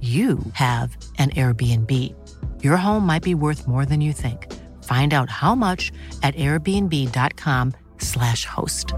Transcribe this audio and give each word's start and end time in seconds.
you 0.00 0.38
have 0.52 0.96
an 1.18 1.30
Airbnb. 1.30 2.14
Your 2.62 2.76
home 2.76 3.04
might 3.04 3.24
be 3.24 3.34
worth 3.34 3.66
more 3.66 3.84
than 3.84 4.00
you 4.00 4.12
think. 4.12 4.46
Find 4.84 5.12
out 5.12 5.28
how 5.28 5.56
much 5.56 5.90
at 6.22 6.36
airbnb.com/slash 6.36 8.44
host. 8.44 8.92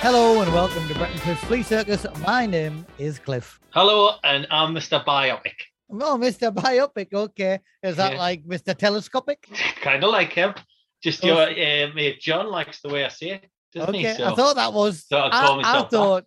Hello 0.00 0.40
and 0.40 0.52
welcome 0.52 0.86
to 0.88 0.94
Brett 0.94 1.10
and 1.10 1.20
Cliff's 1.20 1.44
Flea 1.44 1.62
Circus. 1.62 2.06
My 2.26 2.46
name 2.46 2.86
is 2.98 3.18
Cliff. 3.18 3.60
Hello, 3.70 4.14
and 4.24 4.46
I'm 4.50 4.74
Mr. 4.74 5.04
Biopic. 5.04 5.67
Oh, 5.90 6.18
Mr. 6.18 6.54
Biopic. 6.54 7.12
Okay. 7.12 7.60
Is 7.82 7.96
that 7.96 8.12
Yeah. 8.12 8.18
like 8.18 8.44
Mr. 8.44 8.76
Telescopic? 8.76 9.48
Kind 9.80 10.04
of 10.04 10.10
like 10.10 10.32
him. 10.32 10.54
Just 11.02 11.24
Oh. 11.24 11.28
your 11.28 11.42
uh, 11.42 11.92
mate 11.94 12.20
John 12.20 12.48
likes 12.50 12.80
the 12.80 12.88
way 12.88 13.04
I 13.04 13.08
say 13.08 13.30
it, 13.30 13.44
doesn't 13.72 13.94
Okay. 13.94 14.10
he? 14.10 14.14
So, 14.16 14.24
I 14.26 14.34
thought 14.34 14.56
that 14.56 14.72
was. 14.72 15.06
so 15.08 15.18
I 15.18 15.78
I, 15.80 15.82
thought 15.84 16.24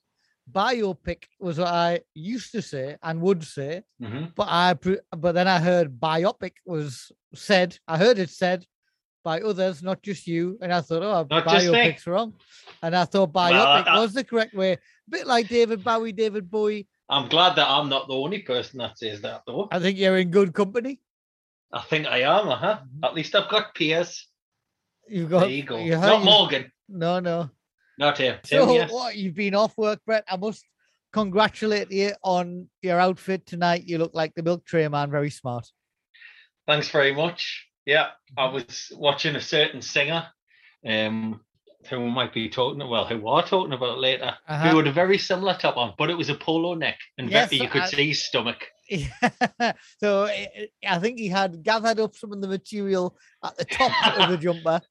biopic 0.52 1.24
was 1.40 1.58
what 1.60 1.68
I 1.68 2.02
used 2.16 2.52
to 2.54 2.62
say 2.62 2.98
and 3.04 3.22
would 3.22 3.44
say. 3.44 3.84
Mhm. 4.02 4.34
but 4.36 4.48
I 4.50 4.74
but 5.16 5.34
then 5.34 5.48
I 5.48 5.60
heard 5.60 6.00
biopic 6.00 6.54
was 6.66 7.12
said. 7.36 7.78
I 7.88 7.98
heard 7.98 8.18
it 8.18 8.30
said 8.30 8.66
by 9.24 9.40
others, 9.42 9.84
not 9.84 10.02
just 10.02 10.26
you, 10.26 10.58
and 10.62 10.74
I 10.74 10.82
thought, 10.82 11.04
oh, 11.04 11.28
Not 11.30 11.46
biopic's 11.46 12.08
wrong, 12.08 12.34
and 12.82 12.96
I 12.96 13.06
thought 13.06 13.34
Well, 13.34 13.52
biopic 13.54 13.88
I- 13.88 14.00
was 14.00 14.14
the 14.14 14.24
correct 14.24 14.56
way. 14.56 14.74
A 14.74 14.80
bit 15.10 15.28
like 15.28 15.48
David 15.48 15.84
Bowie, 15.84 16.12
David 16.12 16.50
Bowie. 16.50 16.88
I'm 17.12 17.28
glad 17.28 17.56
that 17.58 17.68
I'm 17.70 17.90
not 17.90 18.08
the 18.08 18.14
only 18.16 18.40
person 18.40 18.80
that 18.80 18.98
says 18.98 19.22
that, 19.22 19.42
though. 19.46 19.68
I 19.72 19.80
think 19.80 19.98
you're 19.98 20.18
in 20.18 20.32
good 20.32 20.54
company. 20.54 21.02
I 21.74 21.82
think 21.82 22.08
I 22.08 22.20
am, 22.22 22.48
uh 22.48 22.56
huh. 22.56 22.80
At 23.04 23.14
least 23.14 23.36
I've 23.36 23.50
got 23.50 23.76
peers. 23.76 24.28
You've 25.08 25.30
got 25.30 25.42
There 25.42 25.50
you 25.50 25.64
go. 25.64 25.78
you 25.78 25.92
Not 25.98 26.24
Morgan. 26.24 26.72
No, 26.88 27.20
no. 27.20 27.50
Not 27.98 28.18
him. 28.18 28.38
So 28.46 28.72
yes. 28.74 28.92
what? 28.92 29.16
You've 29.18 29.36
been 29.36 29.56
off 29.56 29.78
work, 29.78 30.00
Brett. 30.06 30.24
I 30.30 30.38
must 30.38 30.64
congratulate 31.12 31.92
you 31.92 32.14
on 32.24 32.68
your 32.82 33.00
outfit 33.00 33.46
tonight. 33.46 33.84
You 33.88 33.98
look 33.98 34.14
like 34.14 34.34
the 34.34 34.44
milk 34.44 34.66
tray 34.66 34.88
man. 34.88 35.12
Very 35.12 35.30
smart. 35.30 35.68
Thanks 36.66 36.90
very 36.90 37.14
much. 37.14 37.68
Yeah, 37.86 38.08
I 38.38 38.44
Mm-hmm. 38.46 38.54
was 38.56 38.92
watching 38.96 39.36
a 39.36 39.42
certain 39.42 39.82
singer, 39.82 40.28
um, 40.88 41.42
who 41.90 42.00
we 42.02 42.10
might 42.10 42.34
be 42.34 42.50
talking 42.50 42.88
well, 42.88 43.06
who 43.06 43.18
we're 43.20 43.42
talking 43.42 43.74
about 43.74 44.00
later, 44.00 44.36
Uh-huh. 44.48 44.70
who 44.70 44.78
had 44.78 44.88
a 44.88 44.92
very 44.92 45.18
similar 45.18 45.56
top 45.56 45.78
on, 45.78 45.94
but 45.98 46.10
it 46.10 46.18
was 46.18 46.30
a 46.30 46.36
polo 46.36 46.74
neck, 46.74 46.98
and 47.18 47.30
Yes, 47.30 47.50
Becky, 47.50 47.64
you 47.64 47.70
could 47.70 47.82
I- 47.84 47.88
see 47.88 48.08
his 48.10 48.24
stomach. 48.26 48.68
so 50.00 50.26
I- 50.26 50.68
I 50.88 51.00
think 51.00 51.20
he 51.20 51.28
had 51.28 51.64
gathered 51.64 52.00
up 52.00 52.16
some 52.16 52.32
of 52.34 52.42
the 52.42 52.48
material 52.48 53.18
at 53.44 53.58
the 53.58 53.66
top 53.66 53.92
of 54.18 54.30
the 54.30 54.38
jumper, 54.46 54.82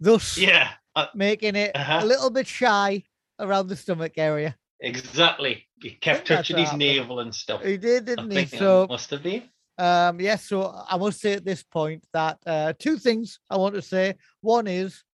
thus 0.00 0.36
Yeah, 0.38 0.70
uh, 0.94 1.06
making 1.14 1.56
it 1.56 1.72
Uh-huh. 1.74 2.00
a 2.02 2.06
little 2.06 2.30
bit 2.30 2.46
shy 2.46 3.04
around 3.38 3.68
the 3.68 3.76
stomach 3.76 4.12
area. 4.16 4.56
exactly. 4.80 5.66
He 5.82 5.90
kept 5.90 6.26
touching 6.26 6.56
his 6.56 6.66
happened. 6.70 6.78
navel 6.80 7.20
and 7.20 7.34
stuff. 7.34 7.62
He 7.62 7.76
did, 7.76 8.04
I 8.04 8.14
didn't 8.16 8.30
he? 8.30 8.46
So 8.46 8.86
must 8.88 9.10
have 9.10 9.22
been. 9.22 9.42
Um, 9.78 10.18
yes, 10.20 10.46
so 10.48 10.72
I 10.88 10.96
must 10.96 11.20
say 11.20 11.34
at 11.34 11.44
this 11.44 11.62
point 11.62 12.06
that 12.14 12.38
uh, 12.46 12.72
two 12.78 12.96
things 12.96 13.40
I 13.50 13.58
want 13.58 13.74
to 13.74 13.82
say. 13.82 14.14
One 14.40 14.66
is 14.66 15.04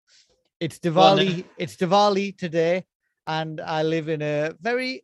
it's 0.63 0.79
Go 0.79 0.99
on 1.01 1.17
then. 1.17 1.27
Diwali, 1.27 1.45
it's 1.57 1.75
Diwali 1.75 2.37
today, 2.37 2.85
and 3.27 3.59
I 3.61 3.83
live 3.83 4.09
in 4.09 4.21
a 4.21 4.53
very 4.61 5.03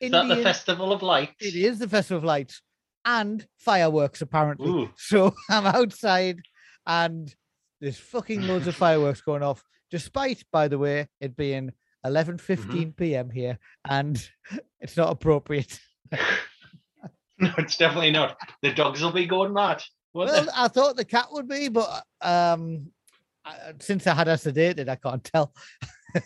Is 0.00 0.10
that 0.10 0.22
the 0.22 0.22
Indian. 0.22 0.42
Festival 0.42 0.92
of 0.92 1.02
Lights? 1.02 1.34
It 1.40 1.54
is 1.54 1.78
the 1.78 1.88
Festival 1.88 2.18
of 2.18 2.24
Lights 2.24 2.62
and 3.04 3.46
fireworks, 3.58 4.20
apparently. 4.22 4.68
Ooh. 4.70 4.90
So 4.96 5.34
I'm 5.50 5.66
outside, 5.66 6.40
and 6.86 7.34
there's 7.80 7.98
fucking 7.98 8.42
loads 8.46 8.66
of 8.66 8.74
fireworks 8.86 9.20
going 9.20 9.42
off. 9.42 9.62
Despite, 9.90 10.42
by 10.52 10.68
the 10.68 10.78
way, 10.78 11.08
it 11.20 11.36
being 11.36 11.72
11:15 12.04 12.56
Mm-hmm. 12.56 12.90
p.m. 12.90 13.30
here, 13.30 13.58
and 13.88 14.16
it's 14.80 14.96
not 14.96 15.10
appropriate. 15.10 15.78
no, 17.38 17.50
it's 17.58 17.76
definitely 17.76 18.10
not. 18.10 18.36
The 18.62 18.72
dogs 18.72 19.00
will 19.02 19.12
be 19.12 19.26
going 19.26 19.52
mad. 19.52 19.82
Well? 20.14 20.48
I 20.56 20.68
thought 20.68 20.96
the 20.96 21.04
cat 21.04 21.26
would 21.32 21.48
be, 21.48 21.68
but 21.68 22.02
um, 22.22 22.90
I- 23.48 23.72
since 23.80 24.06
I 24.06 24.14
had 24.14 24.26
her 24.26 24.34
sedated, 24.34 24.88
I 24.88 24.96
can't 24.96 25.24
tell. 25.24 25.52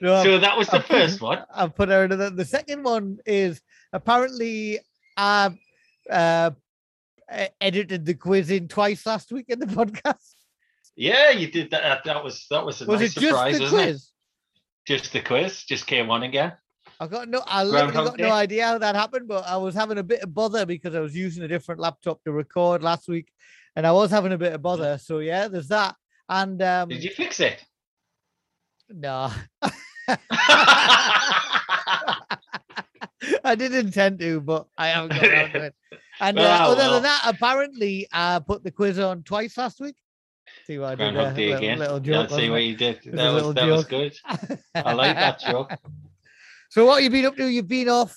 No, 0.00 0.22
so 0.22 0.38
that 0.38 0.56
was 0.56 0.68
the 0.68 0.76
I've- 0.76 0.86
first 0.86 1.20
one. 1.20 1.44
I've 1.54 1.74
put 1.74 1.88
her 1.90 2.04
into 2.04 2.16
the, 2.16 2.30
the 2.30 2.44
second 2.44 2.84
one 2.84 3.18
is 3.26 3.60
apparently 3.92 4.80
I 5.16 5.50
uh, 6.10 6.50
edited 7.60 8.06
the 8.06 8.14
quiz 8.14 8.50
in 8.50 8.68
twice 8.68 9.04
last 9.04 9.30
week 9.30 9.46
in 9.48 9.58
the 9.58 9.66
podcast. 9.80 10.32
Yeah, 10.96 11.30
you 11.30 11.50
did 11.50 11.70
that. 11.72 12.02
That 12.04 12.24
was 12.24 12.46
that 12.50 12.64
was 12.64 12.80
a 12.80 12.86
Was 12.86 13.00
nice 13.00 13.10
it 13.16 13.20
just 13.20 13.26
surprise, 13.26 13.56
the 13.58 13.62
wasn't 13.64 13.80
it? 13.82 13.84
quiz? 13.84 14.08
Just 14.86 15.12
the 15.12 15.20
quiz. 15.20 15.62
Just 15.64 15.86
came 15.86 16.08
on 16.10 16.22
again. 16.22 16.52
I 17.00 17.06
got 17.06 17.28
no, 17.28 17.42
I 17.46 17.64
literally 17.64 17.92
got 17.92 18.18
no 18.18 18.30
idea 18.30 18.64
how 18.66 18.78
that 18.78 18.94
happened, 18.94 19.26
but 19.28 19.44
I 19.46 19.56
was 19.56 19.74
having 19.74 19.98
a 19.98 20.02
bit 20.02 20.22
of 20.22 20.32
bother 20.32 20.64
because 20.64 20.94
I 20.94 21.00
was 21.00 21.14
using 21.16 21.42
a 21.42 21.48
different 21.48 21.80
laptop 21.80 22.22
to 22.24 22.32
record 22.32 22.82
last 22.82 23.08
week, 23.08 23.28
and 23.76 23.86
I 23.86 23.92
was 23.92 24.10
having 24.10 24.32
a 24.32 24.38
bit 24.38 24.52
of 24.52 24.62
bother. 24.62 24.98
So 24.98 25.18
yeah, 25.18 25.48
there's 25.48 25.68
that. 25.68 25.96
And 26.28 26.60
um, 26.62 26.88
Did 26.88 27.04
you 27.04 27.10
fix 27.10 27.40
it? 27.40 27.62
no, 28.88 29.30
I 33.42 33.54
did 33.56 33.74
intend 33.74 34.18
to, 34.20 34.40
but 34.40 34.66
I 34.76 34.88
haven't 34.88 35.12
got 35.12 35.24
around 35.28 35.52
to 35.52 35.62
it. 35.64 35.74
And 36.20 36.38
uh, 36.38 36.42
Oh, 36.62 36.72
other 36.72 36.76
well. 36.82 36.92
than 36.94 37.02
that, 37.04 37.22
apparently 37.26 38.06
I 38.12 38.38
put 38.46 38.62
the 38.64 38.70
quiz 38.70 38.98
on 38.98 39.22
twice 39.22 39.56
last 39.56 39.80
week. 39.80 39.96
See 40.66 40.78
what 40.78 40.86
I 40.86 40.90
did 40.90 40.98
Groundhog 41.14 41.24
there? 41.24 41.34
Day 41.34 41.46
Little, 41.46 41.58
again. 41.58 41.78
little 41.78 42.06
yeah, 42.06 42.26
joke. 42.26 42.38
see 42.38 42.50
what 42.50 42.62
you 42.62 42.76
did. 42.76 43.00
That 43.06 43.32
was 43.32 43.34
little 43.34 43.52
that 43.54 43.66
was 43.68 43.84
good. 43.86 44.16
I 44.74 44.92
like 44.92 45.16
that 45.16 45.40
joke. 45.40 45.72
So 46.70 46.84
what 46.86 47.02
have 47.02 47.04
you 47.04 47.10
been 47.10 47.26
up 47.26 47.36
to? 47.36 47.46
You've 47.48 47.68
been 47.68 47.88
off. 47.88 48.16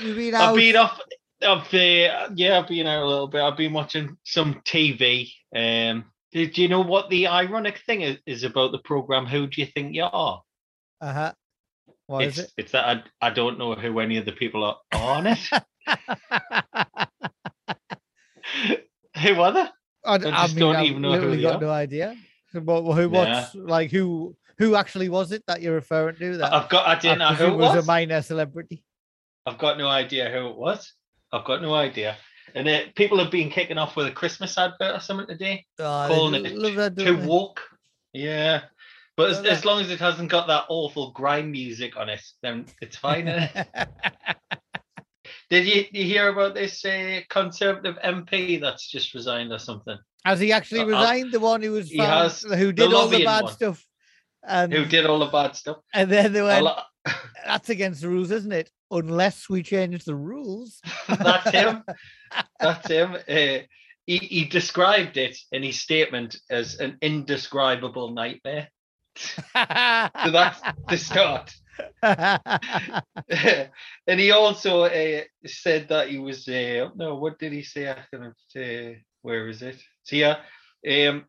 You've 0.00 0.16
been 0.16 0.34
out. 0.34 0.50
I've 0.50 0.56
been 0.56 0.76
off. 0.76 1.00
I've 1.44 1.74
uh, 1.74 2.28
yeah, 2.34 2.58
I've 2.58 2.68
been 2.68 2.86
out 2.86 3.02
a 3.02 3.06
little 3.06 3.28
bit. 3.28 3.42
I've 3.42 3.56
been 3.56 3.72
watching 3.72 4.16
some 4.24 4.60
TV. 4.64 5.32
Um, 5.54 6.04
did 6.32 6.58
you 6.58 6.68
know 6.68 6.80
what 6.80 7.10
the 7.10 7.28
ironic 7.28 7.78
thing 7.86 8.02
is, 8.02 8.18
is 8.26 8.44
about 8.44 8.72
the 8.72 8.78
program? 8.78 9.26
Who 9.26 9.46
do 9.46 9.60
you 9.60 9.66
think 9.66 9.94
you 9.94 10.04
are? 10.04 10.42
Uh 11.00 11.12
huh. 11.12 11.32
What 12.06 12.24
it's 12.24 12.38
is 12.38 12.44
it? 12.44 12.52
it's 12.58 12.72
that 12.72 13.04
I, 13.20 13.28
I 13.28 13.30
don't 13.30 13.58
know 13.58 13.74
who 13.74 14.00
any 14.00 14.18
of 14.18 14.24
the 14.24 14.32
people 14.32 14.64
are 14.64 14.78
on 14.92 15.26
it. 15.26 15.38
who 19.22 19.40
are 19.40 19.52
they? 19.52 19.66
I, 20.04 20.18
just 20.18 20.32
I 20.32 20.46
mean, 20.48 20.56
don't 20.56 20.76
I've 20.76 20.86
even 20.86 21.02
know 21.02 21.20
who 21.20 21.36
they 21.36 21.42
got 21.42 21.56
are. 21.56 21.60
no 21.60 21.70
idea. 21.70 22.16
What, 22.52 22.94
who? 22.94 23.08
What's 23.08 23.54
like? 23.54 23.90
Who? 23.90 24.36
Who 24.58 24.76
actually 24.76 25.08
was 25.08 25.32
it 25.32 25.42
that 25.48 25.62
you're 25.62 25.74
referring 25.74 26.16
to? 26.16 26.36
That 26.38 26.52
I've 26.52 26.68
got. 26.68 26.86
I 26.86 26.98
didn't 26.98 27.18
know 27.18 27.34
who 27.34 27.46
it 27.46 27.56
was 27.56 27.74
was. 27.74 27.84
a 27.84 27.86
minor 27.86 28.22
celebrity. 28.22 28.84
I've 29.46 29.58
got 29.58 29.78
no 29.78 29.88
idea 29.88 30.30
who 30.30 30.48
it 30.48 30.56
was. 30.56 30.92
I've 31.34 31.44
got 31.44 31.62
no 31.62 31.74
idea. 31.74 32.16
And 32.54 32.68
uh, 32.68 32.80
people 32.94 33.18
have 33.18 33.30
been 33.32 33.50
kicking 33.50 33.78
off 33.78 33.96
with 33.96 34.06
a 34.06 34.12
Christmas 34.12 34.56
advert 34.56 34.94
or 34.96 35.00
something 35.00 35.26
today, 35.26 35.66
Oh, 35.78 36.04
calling 36.08 36.44
it 36.46 36.54
love 36.54 36.74
that, 36.76 36.94
they? 36.94 37.10
woke. 37.10 37.60
Yeah. 38.12 38.62
But 39.16 39.30
as, 39.30 39.44
as 39.44 39.64
long 39.64 39.80
as 39.80 39.90
it 39.90 39.98
hasn't 39.98 40.30
got 40.30 40.46
that 40.48 40.64
awful 40.68 41.10
grime 41.12 41.50
music 41.50 41.96
on 41.96 42.08
it, 42.08 42.20
then 42.42 42.66
it's 42.80 42.96
fine. 42.96 43.26
innit? 43.26 43.66
Did 45.50 45.66
you, 45.66 45.84
you 45.92 46.04
hear 46.04 46.28
about 46.28 46.54
this 46.54 46.84
uh, 46.84 47.20
Conservative 47.28 47.96
MP 48.04 48.60
that's 48.60 48.88
just 48.88 49.14
resigned 49.14 49.52
or 49.52 49.58
something? 49.58 49.96
Has 50.24 50.40
he 50.40 50.52
actually 50.52 50.80
Uh, 50.80 50.84
uh, 50.84 50.88
resigned? 50.88 51.32
The 51.32 51.40
one 51.40 51.62
who 51.62 51.72
was 51.72 51.92
found, 51.92 52.32
who 52.58 52.72
did 52.72 52.92
all 52.92 53.08
the 53.08 53.24
bad 53.24 53.44
one. 53.44 53.52
stuff, 53.52 53.84
and 54.46 54.72
Who 54.72 54.84
did 54.84 55.06
all 55.06 55.18
the 55.18 55.26
bad 55.26 55.56
stuff? 55.56 55.78
and 55.92 56.10
then 56.10 56.32
they 56.32 56.42
went, 56.42 56.64
lot- 56.64 56.86
"That's 57.46 57.70
against 57.70 58.02
the 58.02 58.08
rules, 58.08 58.30
isn't 58.30 58.52
it? 58.52 58.70
Unless 58.90 59.48
we 59.48 59.62
change 59.62 60.04
the 60.04 60.14
rules." 60.14 60.80
That's 61.08 61.50
him. 61.50 61.82
That's 62.60 62.88
him. 62.88 63.14
Uh, 63.14 63.58
he, 64.06 64.18
he 64.18 64.44
described 64.44 65.16
it 65.16 65.36
in 65.52 65.62
his 65.62 65.80
statement 65.80 66.36
as 66.50 66.78
an 66.80 66.98
indescribable 67.00 68.10
nightmare. 68.10 68.68
So 69.16 69.42
that's 70.32 70.60
the 70.88 70.98
start. 70.98 71.54
and 72.02 73.70
he 74.20 74.30
also 74.30 74.82
uh, 74.82 75.20
said 75.46 75.88
that 75.88 76.08
he 76.08 76.18
was 76.18 76.46
uh, 76.48 76.88
no 76.96 77.14
what 77.16 77.38
did 77.38 77.52
he 77.52 77.62
say 77.62 77.90
i 77.90 77.98
can't 78.12 78.34
uh, 78.56 78.94
where 79.22 79.48
is 79.48 79.62
it 79.62 79.80
so 80.02 80.16
yeah 80.16 80.36
um 81.08 81.24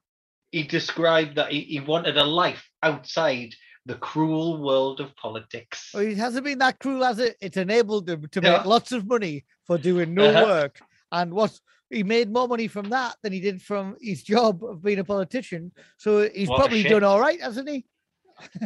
he 0.55 0.63
described 0.63 1.35
that 1.35 1.51
he, 1.51 1.59
he 1.61 1.81
wanted 1.81 2.15
a 2.17 2.23
life 2.23 2.63
outside 2.81 3.53
the 3.85 3.95
cruel 3.95 4.63
world 4.63 5.01
of 5.01 5.13
politics 5.17 5.91
Well, 5.93 6.03
it 6.03 6.15
hasn't 6.17 6.45
been 6.45 6.59
that 6.59 6.79
cruel, 6.79 7.03
has 7.03 7.19
it? 7.19 7.35
It's 7.41 7.57
enabled 7.57 8.09
him 8.09 8.21
to 8.31 8.41
Yeah. 8.41 8.57
make 8.57 8.65
lots 8.65 8.93
of 8.93 9.05
money 9.05 9.43
for 9.67 9.77
doing 9.77 10.13
no 10.13 10.29
Uh-huh. 10.29 10.45
work. 10.45 10.79
And 11.11 11.33
what 11.33 11.59
he 11.89 12.03
made 12.03 12.31
more 12.31 12.47
money 12.47 12.67
from 12.69 12.89
that 12.89 13.17
than 13.21 13.33
he 13.33 13.41
did 13.41 13.61
from 13.61 13.97
his 14.01 14.23
job 14.23 14.63
of 14.63 14.81
being 14.81 14.99
a 14.99 15.03
politician. 15.03 15.73
So 15.97 16.09
he's 16.29 16.49
What 16.49 16.59
probably 16.61 16.83
done 16.83 17.03
all 17.03 17.19
right, 17.19 17.41
hasn't 17.41 17.69
he? 17.69 17.85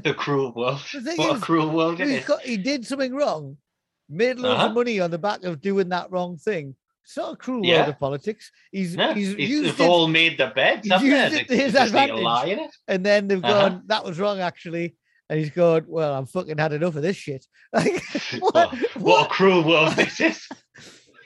the 0.03 0.13
cruel 0.13 0.53
world 0.53 0.81
The 0.93 1.15
what 1.17 1.35
is, 1.37 1.41
a 1.41 1.45
cruel 1.45 1.69
world 1.71 1.97
got, 2.27 2.41
he 2.43 2.57
did 2.57 2.85
something 2.85 3.15
wrong, 3.15 3.57
made 4.07 4.37
loads 4.37 4.59
Uh-huh. 4.59 4.67
of 4.67 4.73
money 4.73 4.99
on 4.99 5.09
the 5.09 5.17
back 5.17 5.43
of 5.43 5.59
doing 5.59 5.89
that 5.89 6.11
wrong 6.11 6.37
thing. 6.37 6.75
It's 7.03 7.17
not 7.17 7.33
a 7.33 7.35
cruel 7.37 7.65
Yeah. 7.65 7.77
world 7.77 7.89
of 7.89 7.99
politics. 7.99 8.51
He's, 8.71 8.95
no, 8.95 9.13
he's 9.13 9.33
he's, 9.35 9.49
used 9.49 9.77
they've 9.77 9.87
it, 9.87 9.89
all 9.89 10.07
made 10.07 10.37
the 10.37 10.47
beds 10.47 10.87
he's 10.87 11.01
used 11.01 11.33
it 11.33 11.47
to 11.47 11.55
his 11.55 11.73
they 11.73 11.79
just 11.79 11.93
need 11.93 11.99
to 11.99 12.03
advantage. 12.13 12.23
lie 12.23 12.45
in 12.45 12.59
it 12.59 12.71
and 12.87 13.05
then 13.05 13.27
they've 13.27 13.43
Uh-huh. 13.43 13.69
gone, 13.69 13.83
that 13.87 14.03
was 14.05 14.19
wrong, 14.19 14.39
actually. 14.39 14.95
And 15.29 15.39
he's 15.39 15.49
gone, 15.51 15.85
well, 15.87 16.13
I'm 16.15 16.25
fucking 16.25 16.57
had 16.57 16.73
enough 16.73 16.95
of 16.95 17.01
this 17.01 17.15
shit. 17.17 17.45
Like, 17.73 18.01
what? 18.39 18.53
what, 18.53 18.73
what 18.97 19.25
a 19.27 19.29
cruel 19.29 19.63
world 19.63 19.93
this 19.93 20.19
is 20.29 20.47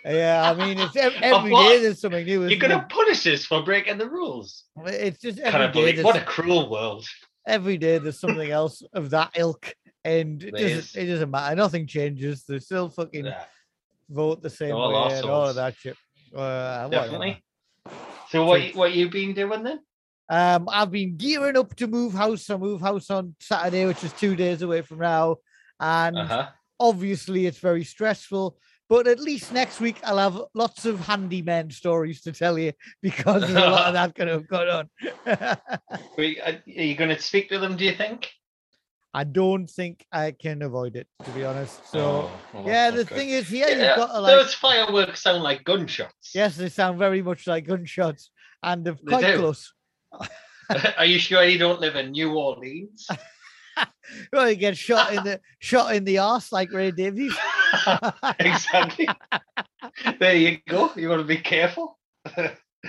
Yeah, 0.06 0.52
I 0.52 0.54
mean, 0.56 0.78
it's 0.80 0.96
ev- 0.96 1.16
Of 1.16 1.22
every 1.24 1.52
day 1.52 1.80
there's 1.81 2.02
something 2.02 2.26
new. 2.26 2.48
you're 2.48 2.60
gonna 2.60 2.86
punish 2.90 3.26
us 3.28 3.46
for 3.46 3.64
breaking 3.64 3.98
the 3.98 4.10
rules? 4.10 4.66
It's 4.86 5.19
just 5.22 5.40
every 5.40 5.68
day. 5.68 5.72
believe 5.92 6.04
what 6.06 6.16
a 6.18 6.22
cruel 6.26 6.69
world 6.69 7.06
every 7.48 7.78
day 7.78 7.98
there's 7.98 8.19
something 8.19 8.52
else 8.52 8.81
of 8.94 9.10
that 9.12 9.31
ilk, 9.36 9.74
and 10.06 10.42
it 10.44 10.52
doesn't, 10.52 10.68
is. 10.69 10.96
it 10.96 11.06
doesn't 11.08 11.30
matter. 11.31 11.56
Nothing 11.56 11.88
changes. 11.88 12.44
They're 12.48 12.60
still 12.62 12.90
fucking 12.90 13.26
vote 14.13 14.42
the 14.42 14.50
same 14.50 14.74
all 14.74 14.94
way 14.94 15.18
and 15.18 15.30
all 15.30 15.48
of 15.48 15.56
that 15.56 15.75
shit. 15.75 15.98
Uh, 16.36 16.88
definitely 16.89 17.44
so 18.30 18.45
what 18.45 18.74
what 18.75 18.94
you 18.94 19.10
been 19.10 19.33
doing 19.33 19.63
then 19.63 19.80
Um, 20.30 20.68
I've 20.69 20.92
been 20.92 21.18
gearing 21.18 21.57
up 21.57 21.75
to 21.75 21.88
move 21.88 22.13
house. 22.13 22.50
I 22.50 22.57
move 22.57 22.81
house 22.81 23.10
on 23.10 23.36
Saturday, 23.39 23.86
which 23.86 24.04
is 24.04 24.13
two 24.13 24.36
days 24.36 24.62
away 24.62 24.81
from 24.81 25.00
now, 25.00 25.38
and 25.80 26.18
uh-huh 26.18 26.50
obviously 26.83 27.45
it's 27.45 27.60
very 27.60 27.83
stressful. 27.83 28.57
But 28.89 29.07
at 29.07 29.19
least 29.19 29.54
next 29.54 29.80
week 29.80 29.98
I'll 30.04 30.18
have 30.18 30.42
lots 30.54 30.86
of 30.86 31.00
handyman 31.00 31.71
stories 31.71 32.21
to 32.21 32.31
tell 32.31 32.59
you 32.59 32.74
because 33.01 33.50
a 33.50 33.54
lot 33.54 33.88
of 33.88 33.94
that 34.00 34.13
going 34.13 34.27
to 34.27 34.33
have 34.33 34.48
gone 34.48 34.69
on. 34.69 34.89
Are 35.25 35.57
are 36.18 36.62
you 36.66 36.95
going 36.95 37.09
to 37.16 37.21
speak 37.21 37.50
to 37.50 37.59
them? 37.59 37.75
Do 37.77 37.86
you 37.86 37.95
think? 37.95 38.30
I 39.13 39.24
don't 39.24 39.68
think 39.68 40.06
I 40.12 40.31
can 40.31 40.62
avoid 40.63 40.95
it, 40.95 41.07
to 41.24 41.30
be 41.31 41.45
honest. 41.45 41.88
So 41.92 42.00
Oh, 42.00 42.31
well, 42.54 42.65
yeah, 42.68 42.89
the 42.89 43.04
good. 43.06 43.10
thing 43.10 43.30
is, 43.30 43.48
here 43.48 43.68
Yeah, 43.69 43.89
you've 43.89 43.95
got 43.98 44.13
to 44.13 44.21
like, 44.21 44.36
those 44.36 44.54
fireworks 44.56 45.21
sound 45.21 45.44
like 45.44 45.63
gunshots. 45.63 46.31
yes, 46.33 46.56
they 46.57 46.69
sound 46.69 46.98
very 46.98 47.21
much 47.21 47.45
like 47.45 47.68
gunshots, 47.68 48.31
and 48.63 48.83
they're 48.86 48.94
They 48.95 49.12
quite 49.12 49.25
do. 49.25 49.38
close. 49.38 49.74
Are 50.98 51.06
you 51.06 51.19
sure 51.19 51.44
you 51.44 51.60
don't 51.60 51.80
live 51.81 51.95
in 51.95 52.12
New 52.12 52.33
Orleans? 52.36 53.07
Well, 54.31 54.50
you 54.50 54.56
get 54.56 54.77
shot 54.77 55.13
in 55.13 55.24
the 55.24 55.39
shot 55.59 55.95
in 55.95 56.04
the 56.04 56.19
arse 56.19 56.51
like 56.51 56.71
Ray 56.71 56.92
Davies. 56.92 57.36
exactly. 58.39 59.07
there 60.19 60.36
you 60.36 60.59
go. 60.68 60.92
You 60.95 61.09
want 61.09 61.21
to 61.21 61.25
be 61.27 61.38
careful. 61.38 61.98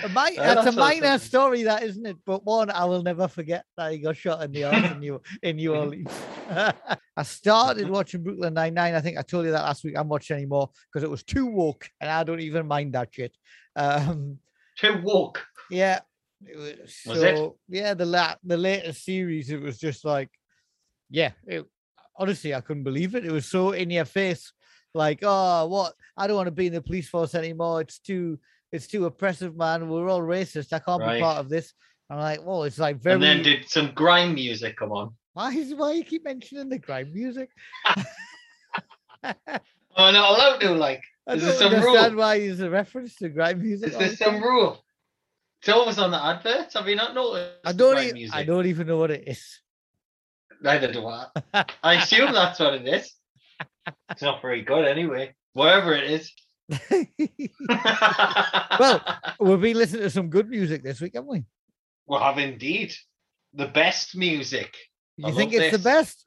A 0.03 0.09
mi- 0.09 0.15
that's 0.15 0.37
a 0.37 0.41
that's 0.41 0.57
what 0.57 0.69
I'm 0.69 0.75
minor 1.01 1.19
story, 1.19 1.63
that 1.65 1.85
isn't 1.85 2.05
it? 2.05 2.17
But 2.27 2.45
one 2.45 2.69
I 2.71 2.85
will 2.85 3.03
never 3.03 3.29
forget 3.29 3.65
that 3.77 3.93
he 3.93 3.99
got 3.99 4.17
shot 4.17 4.43
in 4.43 4.51
the 4.51 4.65
arse 4.65 4.91
in 4.91 4.99
New 4.99 5.21
in 5.43 5.57
New 5.57 5.75
Orleans. 5.75 6.11
I 6.51 7.23
started 7.23 7.89
watching 7.89 8.23
Brooklyn 8.25 8.55
Nine 8.55 8.75
Nine. 8.75 8.95
I 8.95 9.01
think 9.01 9.19
I 9.19 9.23
told 9.23 9.45
you 9.47 9.53
that 9.53 9.63
last 9.63 9.85
week. 9.85 9.95
I'm 9.97 10.09
watching 10.09 10.37
anymore 10.37 10.71
because 10.93 11.05
it 11.05 11.11
was 11.11 11.23
too 11.23 11.47
woke, 11.47 11.89
and 12.01 12.11
I 12.11 12.25
don't 12.25 12.41
even 12.41 12.67
mind 12.67 12.95
that 12.95 13.11
shit. 13.13 13.37
Um, 13.77 14.39
Too 14.79 15.01
woke. 15.05 15.45
yeah, 15.71 16.01
it 16.45 16.57
was, 16.57 17.01
Was 17.07 17.23
it? 17.23 17.37
so 17.37 17.57
yeah. 17.69 17.95
The 17.95 18.07
la- 18.07 18.35
the 18.43 18.57
latest 18.57 19.05
series, 19.05 19.51
it 19.51 19.61
was 19.61 19.79
just 19.79 20.05
like, 20.05 20.31
yeah. 21.09 21.31
It, 21.47 21.65
honestly, 22.17 22.53
I 22.53 22.61
couldn't 22.63 22.83
believe 22.85 23.15
it. 23.15 23.25
It 23.25 23.31
was 23.33 23.47
so 23.47 23.71
in 23.71 23.91
your 23.91 24.05
face, 24.07 24.53
like, 24.93 25.21
oh, 25.23 25.67
what? 25.67 25.95
I 26.17 26.27
don't 26.27 26.37
want 26.37 26.49
to 26.49 26.53
be 26.53 26.67
in 26.67 26.73
the 26.73 26.83
police 26.83 27.09
force 27.09 27.35
anymore. 27.37 27.81
It's 27.81 27.99
too, 28.01 28.39
it's 28.75 28.87
too 28.89 29.07
oppressive, 29.07 29.57
man. 29.57 29.89
We're 29.89 30.09
all 30.09 30.21
racist. 30.21 30.73
I 30.73 30.81
can't 30.81 31.01
Right. 31.01 31.17
be 31.19 31.23
part 31.23 31.39
of 31.39 31.49
this. 31.49 31.73
I'm 32.11 32.19
like, 32.19 32.45
well, 32.45 32.65
it's 32.65 32.79
like 32.79 33.01
very. 33.01 33.15
And 33.15 33.23
then 33.23 33.43
did 33.43 33.69
some 33.69 33.93
grime 33.95 34.35
music 34.35 34.77
come 34.77 34.93
on? 34.93 35.15
why 35.33 35.51
is 35.53 35.75
why 35.75 35.93
you 35.93 36.05
keep 36.05 36.25
mentioning 36.25 36.69
the 36.69 36.79
crime 36.79 37.13
music? 37.13 37.51
Oh, 39.97 40.11
not 40.11 40.31
allowed 40.33 40.59
to. 40.59 40.73
Like, 40.73 41.03
I 41.29 41.35
Is 41.35 41.43
don't 41.43 41.51
there 41.51 41.59
some 41.59 41.73
understand 41.75 42.13
rule? 42.15 42.21
why 42.25 42.39
there's 42.41 42.61
a 42.61 42.69
reference 42.69 43.15
to 43.17 43.29
grime 43.29 43.63
music. 43.63 43.93
is 43.93 43.97
there 43.99 44.17
some 44.17 44.43
rule? 44.43 44.85
It's 45.61 45.69
always 45.69 45.99
on 45.99 46.11
the 46.11 46.23
adverts. 46.23 46.75
Have 46.75 46.89
you 46.89 46.97
not 46.97 47.15
noticed? 47.15 47.53
I 47.65 47.73
don't. 47.73 47.95
grime 47.95 48.09
e- 48.09 48.13
music? 48.13 48.35
I 48.37 48.43
don't 48.45 48.67
even 48.67 48.89
know 48.89 48.99
what 48.99 49.13
it 49.13 49.23
is. 49.29 49.61
Neither 50.61 50.93
do 50.93 51.07
I. 51.07 51.27
I 51.83 51.95
assume 51.95 52.33
that's 52.41 52.59
what 52.59 52.75
it 52.75 52.87
is. 52.89 53.15
It's 54.11 54.23
not 54.23 54.43
very 54.43 54.63
good 54.63 54.85
anyway. 54.85 55.33
Whatever 55.53 55.95
it 55.95 56.11
is. 56.11 56.33
Well, 58.79 59.01
We've 59.41 59.61
been 59.61 59.77
listening 59.77 60.03
to 60.03 60.11
some 60.11 60.29
good 60.29 60.49
music 60.49 60.83
this 60.83 61.01
week, 61.01 61.13
haven't 61.15 61.31
we? 61.31 61.45
we 62.07 62.19
have 62.19 62.39
indeed 62.39 62.93
the 63.55 63.67
best 63.67 64.17
music. 64.17 64.75
You 65.17 65.29
I 65.29 65.33
think 65.33 65.53
it's 65.53 65.77
the 65.77 65.83
best? 65.83 66.27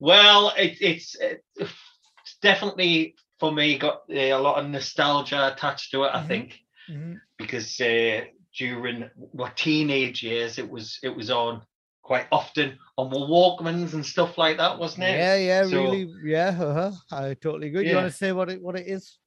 Well, 0.00 0.52
it, 0.56 0.78
it's 0.80 1.16
it's 1.20 2.36
definitely 2.42 3.14
for 3.38 3.52
me 3.52 3.78
got 3.78 4.02
uh, 4.10 4.14
a 4.14 4.34
lot 4.34 4.58
of 4.62 4.68
nostalgia 4.70 5.52
attached 5.52 5.90
to 5.92 6.04
it. 6.04 6.10
I 6.14 6.22
Mhm. 6.22 6.26
think 6.28 6.58
Mhm. 6.90 7.20
because 7.38 7.80
uh, 7.80 8.22
during 8.58 9.08
my 9.34 9.50
teenage 9.54 10.22
years, 10.22 10.58
it 10.58 10.68
was 10.68 10.98
it 11.02 11.14
was 11.14 11.30
on 11.30 11.62
quite 12.02 12.26
often 12.32 12.78
on 12.96 13.10
Walkmans 13.10 13.94
and 13.94 14.04
stuff 14.04 14.38
like 14.38 14.56
that, 14.58 14.78
wasn't 14.78 15.04
it? 15.04 15.16
Yeah, 15.18 15.36
yeah, 15.36 15.64
So- 15.66 15.82
really, 15.84 16.12
yeah. 16.24 16.48
Uh-huh. 16.58 16.92
I 17.12 17.34
totally 17.34 17.68
agree. 17.68 17.88
You 17.88 17.96
want 17.96 18.10
to 18.10 18.16
say 18.16 18.32
what 18.32 18.48
it 18.50 18.60
what 18.62 18.76
it 18.76 18.86
is? 18.86 19.18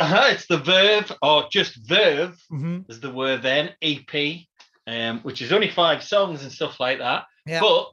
Uh-huh, 0.00 0.24
it's 0.30 0.46
the 0.46 0.58
Verve 0.58 1.12
or 1.22 1.44
just 1.50 1.76
Verve 1.88 2.36
Mm-hmm. 2.50 2.90
is 2.90 3.00
the 3.00 3.10
word 3.10 3.42
then 3.42 3.70
EP, 3.82 4.40
um, 4.86 5.20
which 5.20 5.42
is 5.42 5.52
only 5.52 5.70
five 5.70 6.02
songs 6.02 6.42
and 6.42 6.52
stuff 6.52 6.78
like 6.80 6.98
that. 6.98 7.24
Yeah. 7.46 7.60
But 7.60 7.88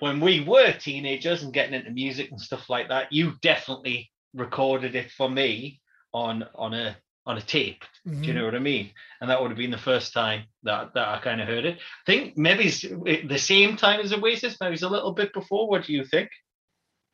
when 0.00 0.20
we 0.20 0.40
were 0.40 0.72
teenagers 0.72 1.42
and 1.42 1.52
getting 1.52 1.74
into 1.74 1.90
music 1.90 2.30
and 2.30 2.40
stuff 2.40 2.68
like 2.70 2.88
that, 2.88 3.12
you 3.12 3.34
definitely 3.42 4.10
recorded 4.34 4.94
it 4.94 5.10
for 5.10 5.28
me 5.28 5.80
on 6.12 6.44
on 6.54 6.74
a 6.74 6.96
on 7.26 7.36
a 7.36 7.42
tape. 7.42 7.84
Do 8.06 8.10
Mm-hmm. 8.12 8.24
you 8.24 8.32
know 8.34 8.44
what 8.46 8.54
I 8.54 8.60
mean? 8.60 8.90
And 9.20 9.28
that 9.28 9.40
would 9.42 9.50
have 9.50 9.58
been 9.58 9.70
the 9.70 9.76
first 9.78 10.12
time 10.14 10.44
that 10.62 10.94
that 10.94 11.08
I 11.08 11.18
kind 11.20 11.40
of 11.40 11.46
heard 11.48 11.66
it. 11.66 11.76
I 11.78 12.04
think 12.06 12.36
maybe 12.36 12.64
it's 12.64 12.80
the 12.82 13.38
same 13.38 13.76
time 13.76 14.00
as 14.00 14.12
Oasis, 14.12 14.56
maybe 14.60 14.74
it's 14.74 14.82
a 14.82 14.88
little 14.88 15.12
bit 15.12 15.32
before. 15.34 15.68
What 15.68 15.84
do 15.84 15.92
you 15.92 16.04
think? 16.04 16.30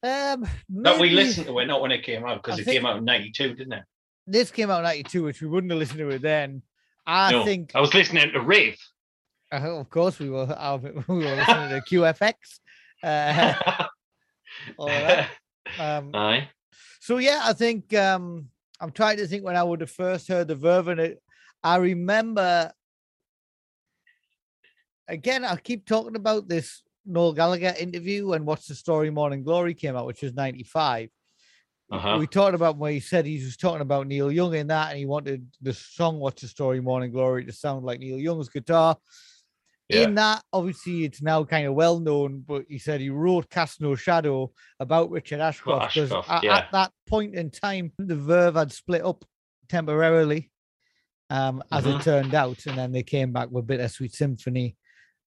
Um, 0.03 0.47
That 0.69 1.01
we 1.01 1.11
listened 1.11 1.47
to 1.47 1.59
it, 1.59 1.67
not 1.67 1.81
when 1.81 1.91
it 1.91 2.05
came 2.05 2.25
out, 2.25 2.41
because 2.43 2.59
it 2.61 2.65
think- 2.65 2.77
came 2.77 2.87
out 2.87 2.99
in 2.99 3.05
'92, 3.05 3.55
didn't 3.55 3.73
it? 3.73 3.85
This 4.27 4.51
came 4.51 4.71
out 4.71 4.79
in 4.79 4.85
'92, 4.85 5.23
which 5.23 5.41
we 5.41 5.49
wouldn't 5.49 5.71
have 5.71 5.79
listened 5.79 5.99
to 6.01 6.09
it 6.11 6.23
then. 6.23 6.63
I 7.07 7.31
no, 7.33 7.45
think, 7.45 7.71
I 7.75 7.81
was 7.81 7.95
listening 7.95 8.33
to 8.33 8.41
Rave. 8.41 8.77
uh, 9.53 9.57
of 9.79 9.89
course, 9.91 10.19
we 10.19 10.29
were. 10.35 10.47
uh, 10.57 10.79
we 10.79 10.91
were 10.91 11.37
listening 11.37 11.69
to 11.71 11.83
QFX. 11.89 12.35
Uh, 13.03 13.87
all 14.79 14.87
that. 14.89 15.29
Um, 15.81 16.15
Aye. 16.15 16.49
So 17.01 17.19
yeah, 17.19 17.41
I 17.43 17.53
think 17.53 17.93
um 17.93 18.49
I'm 18.81 18.93
trying 18.93 19.17
to 19.17 19.27
think 19.27 19.45
when 19.45 19.57
I 19.57 19.65
would 19.65 19.81
have 19.81 19.91
first 19.91 20.29
heard 20.29 20.47
the 20.47 20.55
Verve 20.55 20.87
and 20.89 21.01
it. 21.01 21.21
I 21.63 21.77
remember 21.77 22.73
again, 25.09 25.45
I 25.45 25.57
keep 25.57 25.85
talking 25.87 26.15
about 26.17 26.49
this 26.49 26.83
Noel 27.05 27.33
Gallagher 27.33 27.75
interview 27.79 28.33
and 28.33 28.47
What's 28.47 28.67
the 28.69 28.75
Story 28.77 29.11
Morning 29.11 29.43
Glory 29.43 29.75
came 29.75 29.97
out, 29.97 30.07
which 30.07 30.23
was 30.23 30.35
95. 30.35 31.11
Uh-huh. 31.91 32.17
We 32.19 32.27
talked 32.27 32.55
about 32.55 32.77
when 32.79 32.93
he 32.93 33.01
said 33.01 33.27
he 33.27 33.43
was 33.43 33.57
talking 33.57 33.81
about 33.81 34.07
Neil 34.09 34.33
Young 34.33 34.55
in 34.55 34.67
that, 34.69 34.91
and 34.91 34.99
he 34.99 35.07
wanted 35.07 35.47
the 35.63 35.73
song 35.73 36.19
What's 36.19 36.43
the 36.43 36.49
Story 36.49 36.81
Morning 36.81 37.13
Glory 37.13 37.45
to 37.45 37.53
sound 37.53 37.85
like 37.85 38.01
Neil 38.01 38.19
Young's 38.19 38.49
guitar. 38.49 38.97
Yeah. 39.89 40.01
in 40.03 40.17
that, 40.17 40.43
obviously, 40.53 41.05
it's 41.05 41.23
now 41.23 41.45
kind 41.45 41.65
of 41.69 41.75
well 41.75 42.01
known, 42.01 42.43
but 42.45 42.65
he 42.69 42.77
said 42.77 43.01
he 43.01 43.09
wrote 43.11 43.49
Cast 43.51 43.81
No 43.81 43.95
Shadow 43.95 44.51
about 44.81 45.13
Richard 45.13 45.39
Ashcroft 45.39 45.95
because 45.95 46.11
at, 46.29 46.43
yeah. 46.43 46.57
at 46.57 46.73
that 46.73 46.91
point 47.09 47.37
in 47.37 47.51
time, 47.51 47.93
the 47.97 48.17
Verve 48.17 48.57
had 48.57 48.73
split 48.73 49.05
up 49.05 49.25
temporarily, 49.69 50.51
um, 51.31 51.63
as 51.71 51.85
Mhm. 51.85 52.01
it 52.01 52.03
turned 52.03 52.35
out, 52.35 52.67
and 52.67 52.77
then 52.77 52.91
they 52.91 53.05
came 53.05 53.33
back 53.33 53.49
with 53.53 53.69
Bittersweet 53.69 54.13
Symphony, 54.13 54.77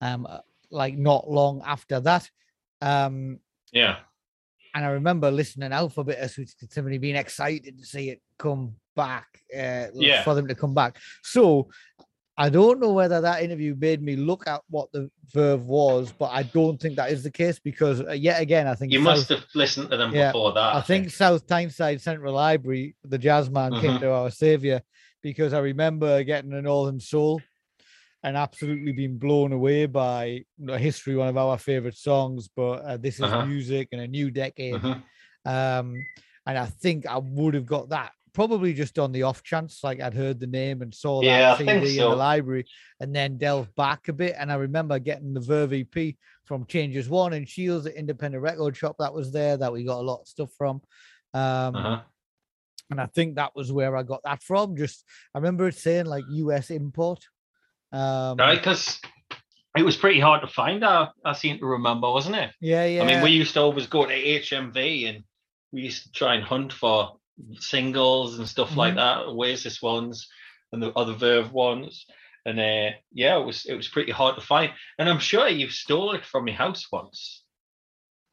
um, 0.02 0.28
like 0.70 0.98
not 0.98 1.30
long 1.32 1.62
after 1.66 2.02
that. 2.02 2.30
Um, 2.82 3.40
Yeah. 3.72 4.00
And 4.76 4.86
I 4.86 4.90
remember 4.90 5.32
listening 5.32 5.72
for 5.90 6.04
Bittersweet 6.04 6.54
Symphony, 6.70 6.98
being 6.98 7.16
excited 7.16 7.78
to 7.78 7.86
see 7.86 8.10
it 8.10 8.22
come 8.38 8.76
back, 8.96 9.28
uh, 9.56 9.88
Yeah. 9.94 10.24
for 10.24 10.36
them 10.36 10.48
to 10.48 10.56
come 10.56 10.74
back. 10.74 10.98
So 11.24 11.70
I 12.38 12.50
don't 12.50 12.80
know 12.80 12.94
whether 12.94 13.20
that 13.20 13.44
interview 13.44 13.76
made 13.78 14.02
me 14.02 14.16
look 14.16 14.48
at 14.48 14.62
what 14.70 14.90
the 14.94 15.10
Verve 15.34 15.68
was, 15.68 16.14
but 16.18 16.32
I 16.32 16.44
don't 16.44 16.80
think 16.80 16.96
that 16.96 17.12
is 17.12 17.22
the 17.24 17.32
case 17.32 17.60
because 17.60 18.00
uh, 18.02 18.12
yet 18.14 18.42
again, 18.42 18.66
I 18.68 18.76
think 18.76 18.94
You 18.94 19.00
South- 19.00 19.06
must 19.06 19.30
have 19.30 19.46
listened 19.56 19.90
to 19.92 19.98
them 19.98 20.14
Yeah, 20.14 20.32
before 20.32 20.54
that. 20.54 20.76
I 20.76 20.82
think 20.82 21.10
South 21.12 21.46
Tyneside 21.48 22.00
Central 22.02 22.34
Library, 22.34 22.96
the 23.04 23.18
jazz 23.18 23.50
man 23.50 23.74
came 23.82 23.98
Mhm. 23.98 24.00
to 24.02 24.12
our 24.12 24.32
savior 24.32 24.82
because 25.22 25.54
I 25.54 25.60
remember 25.60 26.24
getting 26.24 26.54
a 26.54 26.62
Northern 26.62 27.00
Soul 27.02 27.42
and 28.24 28.36
absolutely 28.36 28.92
been 28.92 29.18
blown 29.18 29.54
away 29.54 29.86
by 29.86 30.44
history, 30.78 31.16
one 31.16 31.28
of 31.30 31.38
our 31.38 31.58
favorite 31.58 31.98
songs. 31.98 32.50
But 32.54 32.82
uh, 32.84 32.98
this 32.98 33.20
is 33.20 33.32
Uh-huh. 33.32 33.46
music 33.46 33.90
and 33.92 34.02
a 34.02 34.08
new 34.08 34.30
decade. 34.32 34.82
Mhm. 34.82 35.04
Um, 35.46 36.06
and 36.46 36.58
I 36.58 36.66
think 36.66 37.06
I 37.06 37.18
would 37.18 37.54
have 37.54 37.66
got 37.66 37.90
that 37.90 38.12
probably 38.34 38.74
just 38.74 39.00
on 39.00 39.12
the 39.12 39.24
off 39.24 39.42
chance, 39.44 39.84
like 39.84 40.00
I'd 40.00 40.14
heard 40.14 40.40
the 40.40 40.48
name 40.48 40.82
and 40.82 40.94
saw 40.94 41.22
that 41.22 41.28
Yeah, 41.28 41.58
CD 41.58 41.72
think 41.72 41.84
in 41.86 42.10
the 42.10 42.16
library, 42.16 42.66
and 43.00 43.16
then 43.16 43.38
delved 43.38 43.74
back 43.76 44.08
a 44.08 44.14
bit. 44.14 44.36
And 44.38 44.52
I 44.52 44.56
remember 44.56 45.00
getting 45.00 45.34
the 45.34 45.40
Verve 45.42 45.74
EP 45.74 46.18
from 46.46 46.66
Changes 46.66 47.10
One 47.10 47.34
and 47.34 47.48
Shields, 47.50 47.86
the 47.86 47.98
independent 47.98 48.44
record 48.44 48.78
shop 48.78 48.98
that 49.00 49.14
was 49.14 49.32
there 49.32 49.58
that 49.58 49.74
we 49.74 49.84
got 49.84 50.00
a 50.00 50.02
lot 50.02 50.22
of 50.22 50.28
stuff 50.28 50.52
from. 50.58 50.82
Um, 51.34 51.76
Uh-huh. 51.76 52.02
and 52.92 53.02
I 53.02 53.06
think 53.08 53.36
that 53.36 53.56
was 53.56 53.72
where 53.72 53.96
I 53.96 54.04
got 54.04 54.22
that 54.24 54.44
from. 54.44 54.76
Just 54.76 55.04
I 55.34 55.40
remember 55.40 55.68
it 55.68 55.76
saying 55.76 56.06
like 56.06 56.24
US 56.30 56.70
import. 56.70 57.24
Um, 57.92 58.38
Right, 58.38 58.58
because 58.58 59.00
it 59.78 59.84
was 59.84 59.98
pretty 59.98 60.20
hard 60.20 60.42
to 60.42 60.48
find. 60.48 60.84
I, 60.86 61.10
I 61.26 61.34
seem 61.34 61.60
to 61.60 61.66
remember, 61.66 62.10
wasn't 62.12 62.36
it? 62.36 62.52
Yeah, 62.62 62.86
yeah. 62.86 63.04
I 63.04 63.06
mean, 63.06 63.22
we 63.24 63.32
used 63.32 63.54
to 63.56 63.62
always 63.62 63.88
go 63.88 64.06
to 64.06 64.14
HMV 64.14 65.10
and 65.10 65.24
we 65.72 65.82
used 65.82 66.04
to 66.04 66.12
try 66.12 66.36
and 66.36 66.44
hunt 66.44 66.74
for 66.74 67.18
singles 67.60 68.38
and 68.40 68.48
stuff 68.48 68.76
like 68.76 68.94
Mhm. 68.94 68.98
that, 68.98 69.18
Oasis 69.28 69.82
ones 69.82 70.28
and 70.72 70.82
the 70.84 70.92
other 70.94 71.14
Verve 71.14 71.52
ones. 71.54 72.06
And 72.46 72.60
uh, 72.60 72.96
yeah, 73.12 73.38
it 73.40 73.46
was 73.46 73.66
it 73.66 73.76
was 73.76 73.88
pretty 73.88 74.12
hard 74.12 74.36
to 74.36 74.42
find. 74.42 74.72
And 74.98 75.10
I'm 75.10 75.20
sure 75.20 75.48
you 75.48 75.70
stole 75.70 76.14
it 76.14 76.26
from 76.26 76.48
your 76.48 76.56
house 76.58 76.88
once. 76.92 77.44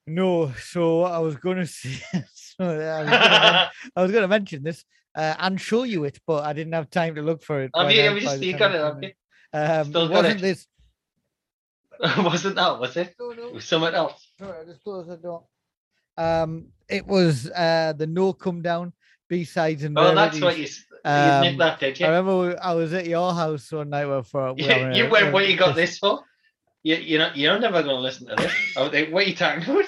No, 0.07 0.53
so 0.53 1.03
I 1.03 1.19
was 1.19 1.37
going 1.37 1.57
to 1.65 1.67
say, 1.67 2.01
I 2.15 2.23
was 2.23 2.55
gonna 2.59 3.05
men- 3.07 3.69
I 3.97 4.03
was 4.03 4.11
going 4.13 4.23
to 4.23 4.29
mention 4.29 4.63
this 4.63 4.85
uh, 5.17 5.35
and 5.39 5.61
show 5.61 5.83
you 5.83 6.05
it, 6.05 6.19
but 6.27 6.45
I 6.45 6.53
didn't 6.53 6.73
have 6.75 6.89
time 6.91 7.17
to 7.17 7.23
look 7.23 7.43
for 7.43 7.61
it. 7.63 7.71
I 7.75 7.83
by 7.83 7.89
mean, 7.89 7.97
then, 7.97 8.11
it 8.13 8.15
was 8.15 8.25
by 8.25 8.31
just, 8.31 8.41
the 8.41 8.47
you 8.47 8.57
got 8.59 9.03
it, 9.03 9.17
came 9.53 9.63
have 9.63 9.87
in. 9.87 9.93
you? 9.93 9.99
Um, 9.99 10.05
Still 10.05 10.05
it 10.05 10.09
got 10.09 10.25
wasn't 10.25 10.39
it? 10.39 10.43
this. 10.43 10.67
Wasn't 12.19 12.57
that, 12.57 12.79
was 12.79 12.97
it? 12.99 13.15
No, 13.19 13.31
It 13.31 13.39
no. 13.39 13.49
was 13.51 13.65
something 13.65 13.95
else. 13.95 14.29
Sorry, 14.39 14.61
I 14.61 14.65
just 14.65 14.85
closed 14.85 15.09
the 15.09 15.17
door. 15.17 15.45
Um, 16.19 16.67
it 16.89 17.07
was 17.07 17.51
uh 17.51 17.95
the 17.97 18.07
No 18.07 18.33
Come 18.35 18.61
Down 18.63 18.93
B 19.29 19.45
sides 19.45 19.83
and 19.83 19.99
Oh, 19.99 20.15
that's 20.15 20.41
what 20.41 20.57
you, 20.59 20.65
s- 20.65 20.85
you 20.91 21.11
Um, 21.11 21.57
that, 21.59 21.81
did 21.81 21.99
you? 21.99 22.05
I 22.07 22.11
remember 22.11 22.39
we- 22.49 22.57
I 22.57 22.75
was 22.75 22.93
at 22.93 23.07
your 23.07 23.33
house 23.33 23.73
one 23.73 23.89
night 23.91 24.07
where 24.07 24.23
for 24.23 24.53
we 24.53 24.63
You, 24.63 24.69
were, 24.69 24.93
you 24.93 25.09
went, 25.11 25.33
what 25.33 25.49
you 25.49 25.57
got 25.57 25.75
this 25.83 25.99
for? 25.99 26.21
You, 26.83 26.97
you're, 26.97 27.19
not, 27.19 27.37
you're 27.37 27.59
never 27.59 27.83
going 27.83 27.97
to 27.97 28.01
listen 28.03 28.29
to 28.29 28.37
this. 28.37 28.53
oh, 28.77 28.85
was 28.85 28.93
like, 28.93 29.11
what 29.11 29.25
are 29.25 29.29
you 29.29 29.35
talking 29.35 29.63
about? 29.65 29.87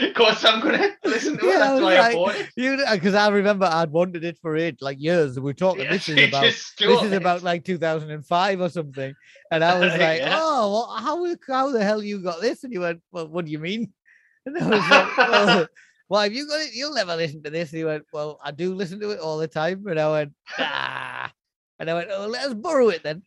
Of 0.00 0.14
course, 0.14 0.44
I'm 0.44 0.60
going 0.60 0.78
to 0.78 0.92
listen 1.04 1.38
to 1.38 1.44
it. 1.44 1.48
Yeah, 1.48 1.54
I 1.54 1.58
That's 1.58 1.72
was 1.74 1.82
why 1.82 1.98
I 1.98 2.12
bought 2.12 2.34
it. 2.34 2.50
You 2.56 2.84
because 2.92 3.14
I 3.14 3.28
remember 3.28 3.66
I'd 3.66 3.90
wanted 3.90 4.24
it 4.24 4.38
for 4.38 4.56
it 4.56 4.80
like 4.80 5.00
years. 5.00 5.36
We 5.36 5.44
were 5.44 5.54
talking. 5.54 5.84
Yeah, 5.84 5.92
this 5.92 6.08
is 6.08 6.28
about 6.28 6.42
this 6.42 6.58
stole 6.58 7.04
is 7.04 7.12
about 7.12 7.42
like 7.42 7.64
2005 7.64 8.60
or 8.60 8.68
something, 8.68 9.14
and 9.50 9.64
I 9.64 9.78
was 9.78 9.92
like, 9.98 10.18
Yeah. 10.18 10.38
"Oh, 10.40 10.72
what, 10.72 11.00
how 11.00 11.24
how 11.46 11.70
the 11.70 11.84
hell 11.84 12.02
you 12.02 12.22
got 12.22 12.40
this?" 12.40 12.64
And 12.64 12.72
you 12.72 12.80
went, 12.80 13.02
"Well, 13.12 13.28
what 13.28 13.44
do 13.44 13.50
you 13.50 13.58
mean?" 13.58 13.92
And 14.46 14.58
I 14.58 14.68
was 14.68 14.90
like, 14.90 15.16
"Well, 15.16 15.66
why 16.08 16.24
have 16.24 16.34
you 16.34 16.46
got 16.46 16.60
it? 16.60 16.74
You'll 16.74 16.94
never 16.94 17.16
listen 17.16 17.42
to 17.44 17.50
this." 17.50 17.70
And 17.72 17.78
he 17.78 17.84
went, 17.84 18.04
"Well, 18.12 18.38
I 18.42 18.50
do 18.50 18.74
listen 18.74 19.00
to 19.00 19.10
it 19.10 19.20
all 19.20 19.38
the 19.38 19.48
time." 19.48 19.86
And 19.86 19.98
I 19.98 20.10
went, 20.10 20.32
"Ah," 20.58 21.32
and 21.78 21.88
I 21.88 21.94
went, 21.94 22.10
"Oh, 22.12 22.26
let 22.26 22.44
us 22.44 22.54
borrow 22.54 22.88
it 22.88 23.02
then." 23.02 23.22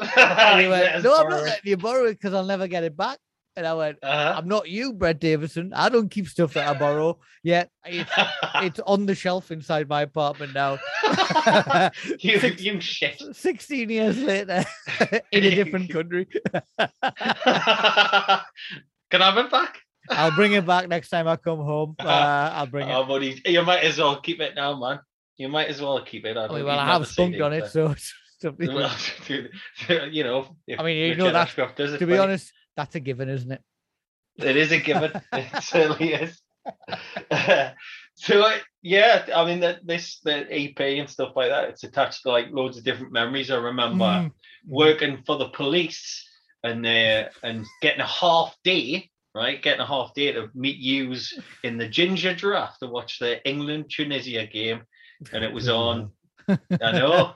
And 0.00 0.60
he 0.60 0.68
went, 0.68 1.04
"No, 1.04 1.16
I'm 1.16 1.30
not 1.30 1.42
letting 1.42 1.70
you 1.70 1.76
borrow 1.76 2.06
it 2.06 2.14
because 2.14 2.34
I'll 2.34 2.44
never 2.44 2.66
get 2.66 2.84
it 2.84 2.96
back." 2.96 3.18
And 3.54 3.66
I 3.66 3.74
went, 3.74 3.98
Uh-huh. 4.02 4.34
"I'm 4.38 4.48
not 4.48 4.68
you, 4.68 4.94
Brett 4.94 5.20
Davison. 5.20 5.72
I 5.74 5.90
don't 5.90 6.08
keep 6.08 6.26
stuff 6.26 6.54
that 6.54 6.68
I 6.68 6.78
borrow. 6.78 7.18
Yet 7.42 7.70
it's 7.84 8.10
it's 8.56 8.80
on 8.86 9.04
the 9.04 9.14
shelf 9.14 9.50
inside 9.50 9.88
my 9.88 10.02
apartment 10.02 10.54
now." 10.54 10.78
you, 12.20 12.38
Six- 12.38 12.62
you 12.62 12.80
shit. 12.80 13.22
16 13.32 13.90
years 13.90 14.18
later 14.18 14.64
in 15.32 15.44
a 15.44 15.50
different 15.50 15.90
country. 15.90 16.26
Can 16.26 16.62
I 19.20 19.22
have 19.30 19.36
it 19.38 19.50
back? 19.50 19.78
I'll 20.08 20.34
bring 20.34 20.52
it 20.52 20.66
back 20.66 20.88
next 20.88 21.10
time 21.10 21.28
I 21.28 21.36
come 21.36 21.58
home. 21.58 21.94
Uh, 22.00 22.08
I'll 22.08 22.66
bring 22.66 22.88
it. 22.88 22.92
Oh, 22.92 23.04
buddy, 23.04 23.40
you 23.44 23.62
might 23.62 23.84
as 23.84 23.98
well 23.98 24.20
keep 24.20 24.40
it 24.40 24.54
now, 24.56 24.78
man. 24.78 25.00
You 25.36 25.48
might 25.48 25.68
as 25.68 25.80
well 25.80 26.02
keep 26.04 26.24
it. 26.24 26.36
I 26.36 26.48
mean, 26.48 26.64
well, 26.64 26.78
I 26.78 26.86
have 26.86 27.06
spunked 27.06 27.40
on 27.40 27.52
it, 27.52 27.70
so 27.70 27.94
something. 28.40 28.70
You 28.70 30.24
know. 30.24 30.56
if 30.66 30.80
I 30.80 30.82
mean, 30.82 31.10
you 31.10 31.14
know 31.16 31.30
that- 31.30 31.98
to 31.98 32.06
be 32.06 32.18
honest, 32.18 32.52
that's 32.76 32.94
a 32.94 33.00
given, 33.00 33.28
isn't 33.28 33.52
it? 33.52 33.62
It 34.36 34.56
is 34.56 34.72
a 34.72 34.78
given. 34.78 35.12
it 35.32 35.62
certainly 35.62 36.14
is. 36.14 36.40
so 38.14 38.52
yeah, 38.82 39.26
I 39.34 39.44
mean 39.44 39.60
that 39.60 39.86
this 39.86 40.20
the 40.20 40.46
EP 40.50 40.78
and 40.80 41.08
stuff 41.08 41.32
like 41.34 41.50
that. 41.50 41.68
It's 41.70 41.84
attached 41.84 42.22
to 42.22 42.30
like 42.30 42.50
loads 42.50 42.78
of 42.78 42.84
different 42.84 43.12
memories. 43.12 43.50
I 43.50 43.56
remember 43.56 44.04
Mm. 44.04 44.32
working 44.68 45.22
for 45.26 45.38
the 45.38 45.48
police 45.48 46.28
and 46.62 46.86
uh, 46.86 47.28
and 47.42 47.66
getting 47.80 48.00
a 48.00 48.06
half 48.06 48.56
day, 48.62 49.10
right? 49.34 49.60
Getting 49.60 49.80
a 49.80 49.86
half 49.86 50.14
day 50.14 50.32
to 50.32 50.48
meet 50.54 50.76
yous 50.76 51.36
in 51.64 51.78
the 51.78 51.88
ginger 51.88 52.34
draft 52.34 52.78
to 52.80 52.86
watch 52.88 53.18
the 53.18 53.44
England 53.48 53.90
Tunisia 53.90 54.46
game, 54.46 54.82
and 55.32 55.42
it 55.44 55.52
was 55.52 55.68
on. 55.68 56.12
I 56.48 56.92
know 56.92 57.34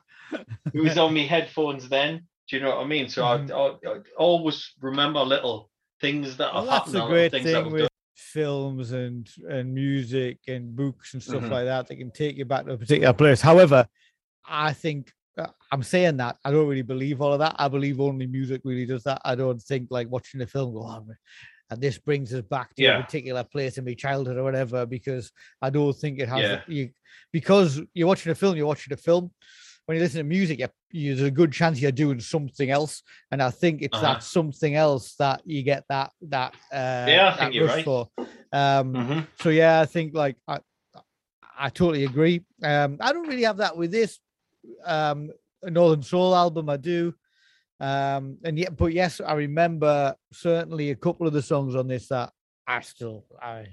it 0.73 0.81
was 0.81 0.99
on 0.99 1.12
me 1.14 1.26
headphones 1.26 1.88
then. 1.88 2.26
Do 2.49 2.57
you 2.57 2.62
know 2.62 2.76
what 2.76 2.85
I 2.85 2.87
mean? 2.87 3.09
So 3.09 3.23
Mhm. 3.23 3.50
I, 3.50 3.88
I, 3.88 3.95
I 3.95 4.00
always 4.19 4.73
remember 4.81 5.21
little 5.21 5.71
things 6.00 6.37
that 6.37 6.53
Well, 6.55 6.65
have 6.67 6.85
that's 6.85 6.93
happened. 6.93 7.05
a 7.05 7.07
great 7.15 7.33
thing 7.33 7.71
with 7.73 7.81
done. 7.83 7.88
films 8.15 8.93
and 8.93 9.29
and 9.49 9.75
music 9.75 10.38
and 10.47 10.76
books 10.76 11.15
and 11.15 11.23
stuff 11.23 11.43
Mhm. 11.43 11.50
like 11.50 11.65
that. 11.65 11.88
They 11.88 11.97
can 11.97 12.11
take 12.11 12.37
you 12.37 12.45
back 12.45 12.67
to 12.67 12.73
a 12.73 12.79
particular 12.79 13.12
place. 13.12 13.41
However, 13.41 13.88
I 14.47 14.73
think 14.73 15.12
uh, 15.38 15.47
I'm 15.71 15.83
saying 15.83 16.17
that 16.19 16.38
I 16.45 16.50
don't 16.50 16.67
really 16.67 16.81
believe 16.83 17.21
all 17.21 17.33
of 17.35 17.38
that. 17.41 17.57
I 17.59 17.69
believe 17.69 18.00
only 18.00 18.26
music 18.26 18.62
really 18.65 18.87
does 18.87 19.03
that. 19.05 19.21
I 19.25 19.35
don't 19.35 19.61
think 19.61 19.88
like 19.91 20.09
watching 20.09 20.41
a 20.41 20.47
film 20.47 20.73
go 20.73 20.83
on. 20.83 21.15
And 21.69 21.81
this 21.81 21.99
brings 21.99 22.33
us 22.33 22.43
back 22.43 22.75
to 22.76 22.83
Yeah. 22.83 22.99
a 23.00 23.03
particular 23.05 23.45
place 23.45 23.76
in 23.76 23.85
my 23.85 23.93
childhood 23.95 24.37
or 24.38 24.45
whatever, 24.45 24.87
because 24.87 25.31
I 25.61 25.69
don't 25.71 25.93
think 25.95 26.21
it 26.21 26.29
has 26.31 26.41
Yeah. 26.41 26.62
you 26.69 26.91
because 27.33 27.83
you're 27.93 28.07
watching 28.09 28.33
a 28.33 28.35
film, 28.35 28.57
you're 28.57 28.67
watching 28.67 28.93
a 28.95 28.97
film. 28.97 29.31
When 29.87 29.97
you 29.97 30.02
listen 30.02 30.19
to 30.19 30.25
music, 30.25 30.59
you, 30.59 30.66
you, 30.90 31.14
there's 31.14 31.28
a 31.28 31.31
good 31.31 31.52
chance 31.52 31.81
you're 31.81 31.93
doing 31.93 32.19
something 32.19 32.71
else, 32.71 33.02
and 33.31 33.40
I 33.40 33.50
think 33.50 33.83
it's 33.83 33.99
Uh-huh. 33.99 34.14
that 34.14 34.23
something 34.25 34.75
else 34.75 35.14
that 35.14 35.43
you 35.45 35.62
get 35.62 35.85
that 35.88 36.11
that 36.23 36.55
uh, 36.73 37.07
Yeah, 37.09 37.28
I 37.33 37.37
think 37.37 37.55
you're 37.55 37.69
right. 37.69 37.85
for. 37.85 38.09
Um, 38.52 38.93
Mhm. 38.95 39.28
so 39.38 39.50
yeah, 39.50 39.81
I 39.81 39.87
think 39.87 40.12
like 40.14 40.37
I, 40.49 40.59
I 41.57 41.69
totally 41.71 42.05
agree. 42.05 42.45
Um, 42.64 42.97
I 43.00 43.12
don't 43.12 43.28
really 43.28 43.45
have 43.45 43.59
that 43.59 43.76
with 43.76 43.93
this 43.93 44.19
um 44.85 45.31
Northern 45.62 46.02
Soul 46.02 46.35
album. 46.35 46.69
I 46.69 46.78
do, 46.78 47.14
um, 47.78 48.38
and 48.43 48.59
yet, 48.59 48.76
but 48.76 48.93
yes, 48.93 49.21
I 49.21 49.35
remember 49.35 50.16
certainly 50.33 50.90
a 50.90 50.97
couple 50.97 51.28
of 51.28 51.33
the 51.33 51.43
songs 51.43 51.76
on 51.76 51.87
this 51.87 52.09
that 52.09 52.33
I 52.66 52.81
still 52.81 53.25
I 53.40 53.69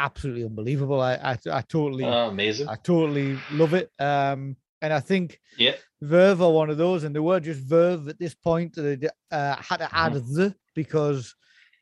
absolutely 0.00 0.44
unbelievable. 0.44 1.00
I 1.00 1.14
I, 1.14 1.38
I 1.52 1.60
totally 1.62 2.06
Oh, 2.06 2.28
amazing. 2.30 2.68
I 2.68 2.74
totally 2.74 3.36
love 3.52 3.74
it. 3.74 3.88
Um, 4.00 4.56
and 4.84 4.92
I 4.92 5.00
think 5.00 5.40
Yeah. 5.58 5.74
Verve 6.02 6.42
are 6.42 6.52
one 6.52 6.68
of 6.70 6.76
those, 6.76 7.04
and 7.04 7.14
they 7.14 7.20
were 7.20 7.40
just 7.40 7.60
Verve 7.60 8.08
at 8.08 8.18
this 8.18 8.34
point. 8.34 8.74
They 8.76 8.98
uh, 9.30 9.56
had 9.56 9.78
to 9.78 9.88
add 9.92 10.12
the 10.14 10.54
because 10.74 11.34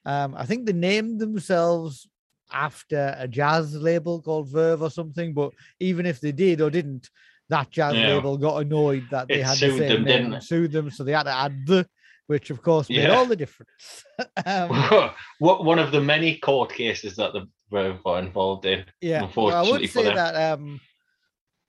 um, 0.04 0.35
I 0.37 0.44
think 0.47 0.66
they 0.66 0.73
named 0.73 1.21
themselves 1.21 2.09
after 2.52 3.14
a 3.18 3.26
jazz 3.26 3.75
label 3.75 4.23
called 4.23 4.49
Verve 4.49 4.82
or 4.82 4.90
something. 4.90 5.35
But 5.35 5.50
even 5.80 6.06
if 6.06 6.21
they 6.21 6.32
did 6.32 6.61
or 6.61 6.71
didn't, 6.71 7.11
that 7.49 7.71
jazz 7.71 7.94
Yeah. 7.97 8.14
label 8.14 8.38
got 8.38 8.62
annoyed 8.62 9.04
that 9.11 9.26
they 9.28 9.40
It 9.40 9.47
had 9.47 9.54
the 9.59 9.71
sued 9.71 9.78
same 9.78 9.88
them, 9.88 10.04
name 10.04 10.16
didn't 10.18 10.35
and 10.35 10.44
sued 10.44 10.71
them, 10.73 10.90
so 10.90 11.02
they 11.02 11.12
had 11.12 11.25
to 11.25 11.35
add 11.35 11.66
the, 11.66 11.88
which 12.28 12.50
of 12.50 12.62
course 12.62 12.88
made 12.88 13.04
Yeah. 13.04 13.16
all 13.16 13.26
the 13.26 13.37
difference. 13.37 14.04
um, 14.47 14.68
what 15.40 15.64
one 15.64 15.80
of 15.80 15.90
the 15.90 16.00
many 16.00 16.37
court 16.38 16.73
cases 16.73 17.16
that 17.16 17.32
the 17.32 17.49
Verve 17.71 18.04
got 18.04 18.23
involved 18.23 18.66
in. 18.66 18.85
Yeah, 19.00 19.21
well, 19.21 19.25
I 19.25 19.26
Unfortunately 19.26 19.73
would 19.80 19.90
for 19.90 19.99
say 19.99 20.04
them. 20.04 20.14
that 20.14 20.52
um, 20.52 20.80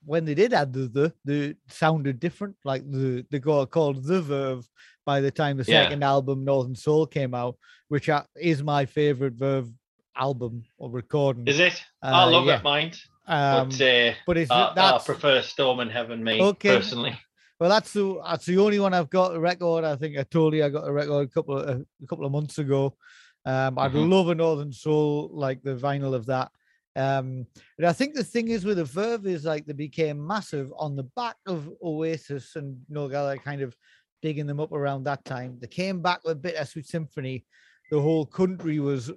when 0.06 0.26
they 0.26 0.34
did 0.36 0.54
add 0.54 0.74
the 0.74 0.88
the, 0.88 1.14
the 1.26 1.56
sounded 1.68 2.20
different. 2.20 2.56
Like 2.64 2.90
the 2.90 3.26
the 3.32 3.40
got 3.40 3.70
called 3.72 4.04
the 4.04 4.22
Verve 4.22 4.68
by 5.06 5.22
the 5.22 5.32
time 5.32 5.58
the 5.58 5.64
Yeah. 5.68 5.84
second 5.84 6.04
album 6.04 6.44
Northern 6.46 6.76
Soul 6.76 7.06
came 7.08 7.34
out, 7.34 7.56
which 7.90 8.10
I- 8.10 8.26
is 8.36 8.64
my 8.64 8.86
favorite 8.86 9.34
Verve 9.34 9.70
album 10.16 10.64
or 10.78 10.90
recording. 10.92 11.48
Is 11.48 11.60
it? 11.60 11.84
I 12.02 12.24
Uh, 12.24 12.32
love 12.32 12.46
yeah. 12.46 12.58
it, 12.58 12.64
mind. 12.64 13.00
Um, 13.28 13.70
but 13.70 13.82
uh, 13.82 14.14
but 14.28 14.38
it's 14.38 14.52
I, 14.52 14.74
I 14.76 15.00
prefer 15.04 15.42
Storm 15.42 15.80
in 15.80 15.90
Heaven, 15.90 16.24
me 16.24 16.42
Okay. 16.42 16.76
personally. 16.76 17.18
well, 17.60 17.70
that's 17.70 17.94
the 17.94 18.20
that's 18.26 18.46
the 18.46 18.58
only 18.58 18.80
one 18.80 18.94
I've 18.94 19.10
got 19.10 19.36
a 19.36 19.40
record. 19.40 19.84
I 19.86 19.96
think 19.96 20.18
I 20.18 20.24
told 20.24 20.54
you 20.54 20.66
I 20.66 20.70
got 20.70 20.88
a 20.88 20.92
record 20.92 21.30
a 21.30 21.32
couple 21.32 21.58
of 21.58 21.70
a 22.04 22.08
couple 22.08 22.26
of 22.26 22.32
months 22.32 22.58
ago. 22.58 22.96
Um, 23.46 23.78
I'd 23.80 23.92
Mhm. 23.92 24.10
love 24.10 24.30
a 24.30 24.36
Northern 24.36 24.72
Soul 24.74 25.30
like 25.34 25.62
the 25.64 25.76
vinyl 25.76 26.14
of 26.14 26.26
that. 26.28 26.52
Um, 26.96 27.48
but 27.78 27.88
I 27.88 27.94
think 27.94 28.14
the 28.14 28.24
thing 28.24 28.50
is 28.50 28.66
with 28.66 28.78
the 28.78 28.86
Verve 28.86 29.26
is 29.26 29.46
like 29.46 29.66
they 29.66 29.74
became 29.74 30.26
massive 30.26 30.72
on 30.78 30.96
the 30.96 31.04
back 31.16 31.36
of 31.48 31.70
Oasis 31.84 32.56
and 32.56 32.78
No 32.90 33.08
Gala 33.08 33.38
kind 33.38 33.62
of 33.62 33.76
digging 34.22 34.46
them 34.46 34.60
up 34.60 34.72
around 34.72 35.04
that 35.04 35.26
time. 35.26 35.58
They 35.60 35.68
came 35.68 36.02
back 36.02 36.24
with 36.24 36.42
Bittersweet 36.42 36.86
Symphony. 36.86 37.46
The 37.92 38.00
whole 38.00 38.26
country 38.26 38.80
was 38.80 39.12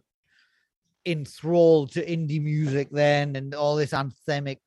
enthralled 1.05 1.93
to 1.93 2.05
indie 2.05 2.43
music 2.43 2.89
then 2.91 3.37
and 3.37 3.55
all 3.55 3.77
this 3.77 3.93
anthemic 3.93 4.59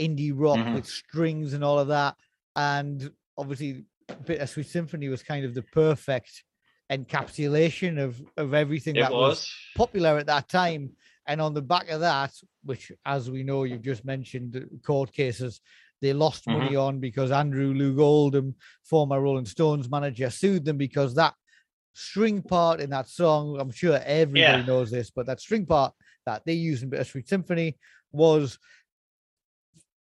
indie 0.00 0.32
rock 0.34 0.58
Mhm. 0.58 0.74
with 0.74 0.86
strings 0.86 1.52
and 1.52 1.62
all 1.62 1.78
of 1.78 1.88
that. 1.88 2.16
And 2.56 3.10
obviously, 3.38 3.84
Bittersweet 4.24 4.66
Symphony 4.66 5.08
was 5.08 5.22
kind 5.22 5.44
of 5.44 5.54
the 5.54 5.62
perfect 5.62 6.42
encapsulation 6.90 7.98
of, 8.02 8.20
of 8.36 8.54
everything 8.54 8.96
It 8.96 9.00
that 9.02 9.12
was 9.12 9.38
was. 9.38 9.52
popular 9.76 10.18
at 10.18 10.26
that 10.26 10.48
time. 10.48 10.96
And 11.26 11.40
on 11.40 11.54
the 11.54 11.62
back 11.62 11.88
of 11.88 12.00
that, 12.00 12.32
which, 12.64 12.92
as 13.04 13.30
we 13.30 13.42
know, 13.42 13.64
you've 13.64 13.82
just 13.82 14.04
mentioned 14.04 14.52
the 14.52 14.68
court 14.84 15.12
cases, 15.12 15.60
they 16.00 16.12
lost 16.12 16.44
Mm-hmm. 16.44 16.52
money 16.52 16.76
on 16.76 17.00
because 17.00 17.30
Andrew 17.30 17.74
Loog 17.74 18.00
Oldham, 18.00 18.54
former 18.84 19.20
Rolling 19.20 19.46
Stones 19.46 19.90
manager, 19.90 20.30
sued 20.30 20.64
them 20.64 20.76
because 20.76 21.14
that 21.14 21.34
string 21.94 22.42
part 22.42 22.80
in 22.80 22.90
that 22.90 23.08
song, 23.08 23.58
I'm 23.58 23.70
sure 23.70 24.00
everybody 24.04 24.58
Yeah. 24.60 24.66
knows 24.66 24.90
this, 24.90 25.10
but 25.10 25.26
that 25.26 25.40
string 25.40 25.66
part 25.66 25.94
that 26.26 26.42
they 26.44 26.52
used 26.52 26.82
in 26.82 26.90
Bittersweet 26.90 27.28
Symphony 27.28 27.76
was 28.12 28.58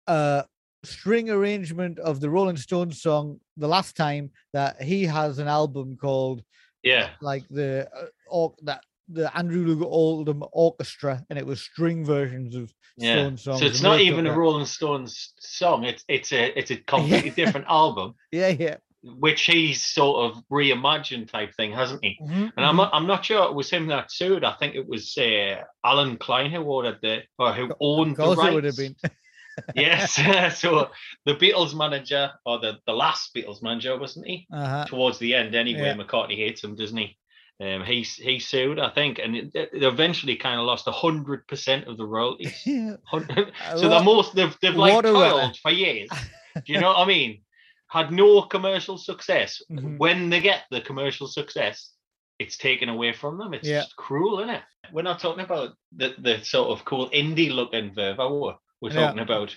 a 0.06 0.44
string 0.84 1.30
arrangement 1.30 1.98
of 1.98 2.20
the 2.20 2.30
Rolling 2.30 2.56
Stones 2.56 3.02
song 3.02 3.40
the 3.56 3.68
last 3.68 3.96
time 3.96 4.30
that 4.52 4.80
he 4.80 5.04
has 5.04 5.38
an 5.38 5.48
album 5.48 5.96
called 5.96 6.42
Yeah. 6.82 7.10
like 7.20 7.44
the 7.50 7.88
uh, 7.94 8.06
or 8.28 8.54
that 8.62 8.82
the 9.12 9.36
Andrew 9.36 9.64
Loog 9.66 9.84
Oldham 9.84 10.42
Orchestra, 10.52 11.24
and 11.30 11.38
it 11.38 11.46
was 11.46 11.60
string 11.60 12.04
versions 12.04 12.54
of 12.54 12.72
Yeah. 12.96 13.14
Stone 13.14 13.36
songs. 13.38 13.60
So 13.60 13.66
it's 13.66 13.82
not 13.82 14.00
even 14.00 14.26
a. 14.26 14.36
Rolling 14.36 14.66
Stones 14.66 15.32
song. 15.38 15.84
It's 15.84 16.04
it's 16.08 16.32
a 16.32 16.58
it's 16.58 16.70
a 16.70 16.76
completely 16.94 17.30
different 17.30 17.66
album, 17.68 18.14
Yeah, 18.32 18.48
yeah. 18.48 18.76
which 19.02 19.42
he's 19.46 19.84
sort 19.84 20.16
of 20.30 20.42
reimagined 20.50 21.30
type 21.30 21.54
thing, 21.54 21.72
hasn't 21.72 22.04
he? 22.04 22.18
Mhm, 22.22 22.52
And 22.56 22.66
I'm 22.66 22.74
mhm. 22.74 22.78
not, 22.78 22.90
I'm 22.92 23.06
not 23.06 23.24
sure 23.24 23.44
it 23.48 23.54
was 23.54 23.70
him 23.70 23.86
that 23.88 24.10
sued. 24.12 24.44
I 24.44 24.52
think 24.52 24.74
it 24.74 24.86
was 24.86 25.16
uh, 25.18 25.62
Allen 25.84 26.16
Klein 26.18 26.50
who 26.50 26.62
ordered 26.62 26.98
the 27.02 27.22
or 27.38 27.52
who 27.52 27.72
owned 27.80 28.16
the 28.16 28.26
rights. 28.36 28.42
it 28.50 28.54
would 28.54 28.64
have 28.64 28.76
been. 28.76 28.96
yes. 29.74 30.14
so 30.60 30.90
the 31.26 31.34
Beatles 31.34 31.74
manager 31.74 32.30
or 32.46 32.58
the, 32.60 32.78
the 32.86 32.92
last 32.92 33.34
Beatles 33.34 33.62
manager, 33.62 33.98
wasn't 33.98 34.26
he? 34.26 34.46
Uh-huh. 34.52 34.84
Towards 34.86 35.18
the 35.18 35.34
end, 35.34 35.54
anyway. 35.54 35.80
Yeah. 35.80 35.94
McCartney 35.94 36.36
hates 36.36 36.62
him, 36.62 36.74
doesn't 36.76 36.96
he? 36.96 37.16
Um, 37.60 37.84
he 37.84 38.02
he 38.02 38.38
sued, 38.38 38.78
I 38.78 38.88
think, 38.88 39.18
and 39.18 39.36
it, 39.36 39.50
it 39.54 39.82
eventually 39.82 40.36
kind 40.36 40.58
of 40.58 40.64
lost 40.64 40.88
hundred 40.88 41.46
percent 41.46 41.86
of 41.88 41.98
the 41.98 42.06
royalties. 42.06 42.54
Yeah. 42.66 42.96
So 43.76 43.88
the 43.88 44.02
most 44.02 44.34
they've 44.34 44.56
they've 44.62 44.74
like 44.74 45.04
toiled 45.04 45.56
for 45.58 45.70
years. 45.70 46.08
Do 46.66 46.72
you 46.72 46.80
know 46.80 46.88
what 46.88 46.98
I 46.98 47.04
mean? 47.04 47.42
Had 47.88 48.12
no 48.12 48.42
commercial 48.42 48.96
success. 48.96 49.60
Mhm. 49.70 49.98
When 49.98 50.30
they 50.30 50.40
get 50.40 50.62
the 50.70 50.80
commercial 50.80 51.26
success, 51.26 51.90
it's 52.38 52.56
taken 52.56 52.88
away 52.88 53.12
from 53.12 53.36
them. 53.36 53.52
It's 53.52 53.68
Yeah. 53.68 53.80
just 53.82 53.96
cruel, 53.96 54.38
isn't 54.40 54.54
it? 54.54 54.62
We're 54.92 55.02
not 55.02 55.20
talking 55.20 55.44
about 55.44 55.74
the 55.94 56.14
the 56.18 56.42
sort 56.42 56.70
of 56.70 56.84
cool 56.86 57.10
indie 57.10 57.52
looking 57.52 57.94
Verve? 57.94 58.16
We're 58.18 58.90
Yeah. 58.90 59.06
talking 59.06 59.20
about 59.20 59.54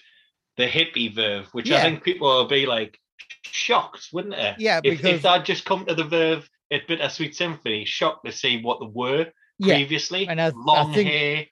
the 0.57 0.67
hippie 0.67 1.15
Verve, 1.15 1.47
which 1.53 1.69
Yeah. 1.69 1.77
I 1.77 1.81
think 1.83 2.03
people 2.03 2.27
will 2.27 2.47
be 2.47 2.65
like 2.65 2.99
shocked, 3.45 4.09
wouldn't 4.11 4.35
they? 4.35 4.55
Yeah, 4.57 4.81
If, 4.83 4.97
because 4.97 5.05
if 5.05 5.21
they'd 5.21 5.45
just 5.45 5.63
come 5.65 5.85
to 5.85 5.95
the 5.95 6.03
Verve 6.03 6.49
at 6.71 6.87
Bittersweet 6.87 7.35
Symphony, 7.35 7.85
shocked 7.85 8.25
to 8.25 8.31
see 8.31 8.61
what 8.61 8.79
they 8.79 8.87
were 8.91 9.27
yeah, 9.59 9.75
previously. 9.75 10.27
and 10.27 10.41
I- 10.41 10.47
I 10.47 10.51
long 10.55 10.93
think 10.93 11.09
hair. 11.09 11.45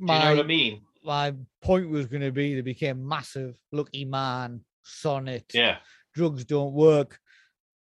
Do 0.00 0.12
you 0.12 0.18
know 0.18 0.30
what 0.36 0.44
I 0.44 0.48
mean? 0.48 0.82
my 1.04 1.34
point 1.62 1.88
was 1.90 2.06
going 2.06 2.22
to 2.22 2.32
be 2.32 2.54
they 2.54 2.62
became 2.62 3.06
massive. 3.06 3.54
Lucky 3.72 4.04
Man, 4.06 4.64
Sonnet, 4.84 5.44
Yeah. 5.52 5.76
Drugs 6.14 6.44
Don't 6.46 6.72
Work, 6.72 7.18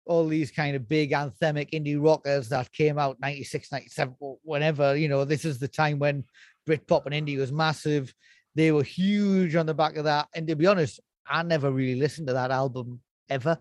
all 0.06 0.28
these 0.28 0.52
kind 0.52 0.76
of 0.76 0.88
big 0.88 1.12
anthemic 1.12 1.72
indie 1.72 2.02
rockers 2.02 2.48
that 2.50 2.72
came 2.72 3.00
out 3.00 3.20
96, 3.20 3.72
97, 3.72 4.16
wh- 4.22 4.46
whenever, 4.46 4.96
you 4.96 5.08
know, 5.10 5.26
this 5.26 5.46
is 5.46 5.58
the 5.58 5.68
time 5.68 5.98
when 5.98 6.24
Britpop 6.70 7.08
and 7.08 7.16
indie 7.28 7.38
was 7.40 7.52
massive. 7.52 8.14
They 8.54 8.72
were 8.72 8.84
huge 8.84 9.56
on 9.56 9.66
the 9.66 9.74
back 9.74 9.96
of 9.98 10.04
that. 10.06 10.28
And 10.36 10.48
to 10.48 10.56
be 10.56 10.68
honest, 10.68 11.00
I 11.28 11.42
never 11.44 11.72
really 11.72 12.00
listened 12.00 12.28
to 12.28 12.34
that 12.34 12.52
album 12.52 13.02
ever. 13.30 13.58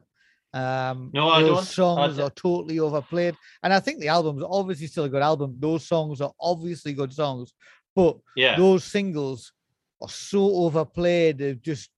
Um, 0.54 1.10
No, 1.12 1.28
I 1.28 1.42
those 1.42 1.56
don't. 1.56 1.64
Songs 1.64 2.18
are 2.18 2.30
totally 2.30 2.78
overplayed. 2.78 3.36
And 3.62 3.72
I 3.72 3.80
think 3.80 4.00
the 4.00 4.08
album's 4.08 4.42
obviously 4.48 4.86
still 4.86 5.04
a 5.04 5.08
good 5.08 5.22
album. 5.22 5.56
Those 5.58 5.86
songs 5.86 6.20
are 6.20 6.32
obviously 6.40 6.92
good 6.94 7.12
songs, 7.12 7.52
but 7.94 8.16
Yeah. 8.36 8.56
those 8.56 8.84
singles 8.84 9.52
are 10.00 10.08
so 10.08 10.44
overplayed. 10.64 11.38
They're 11.38 11.54
just 11.54 11.90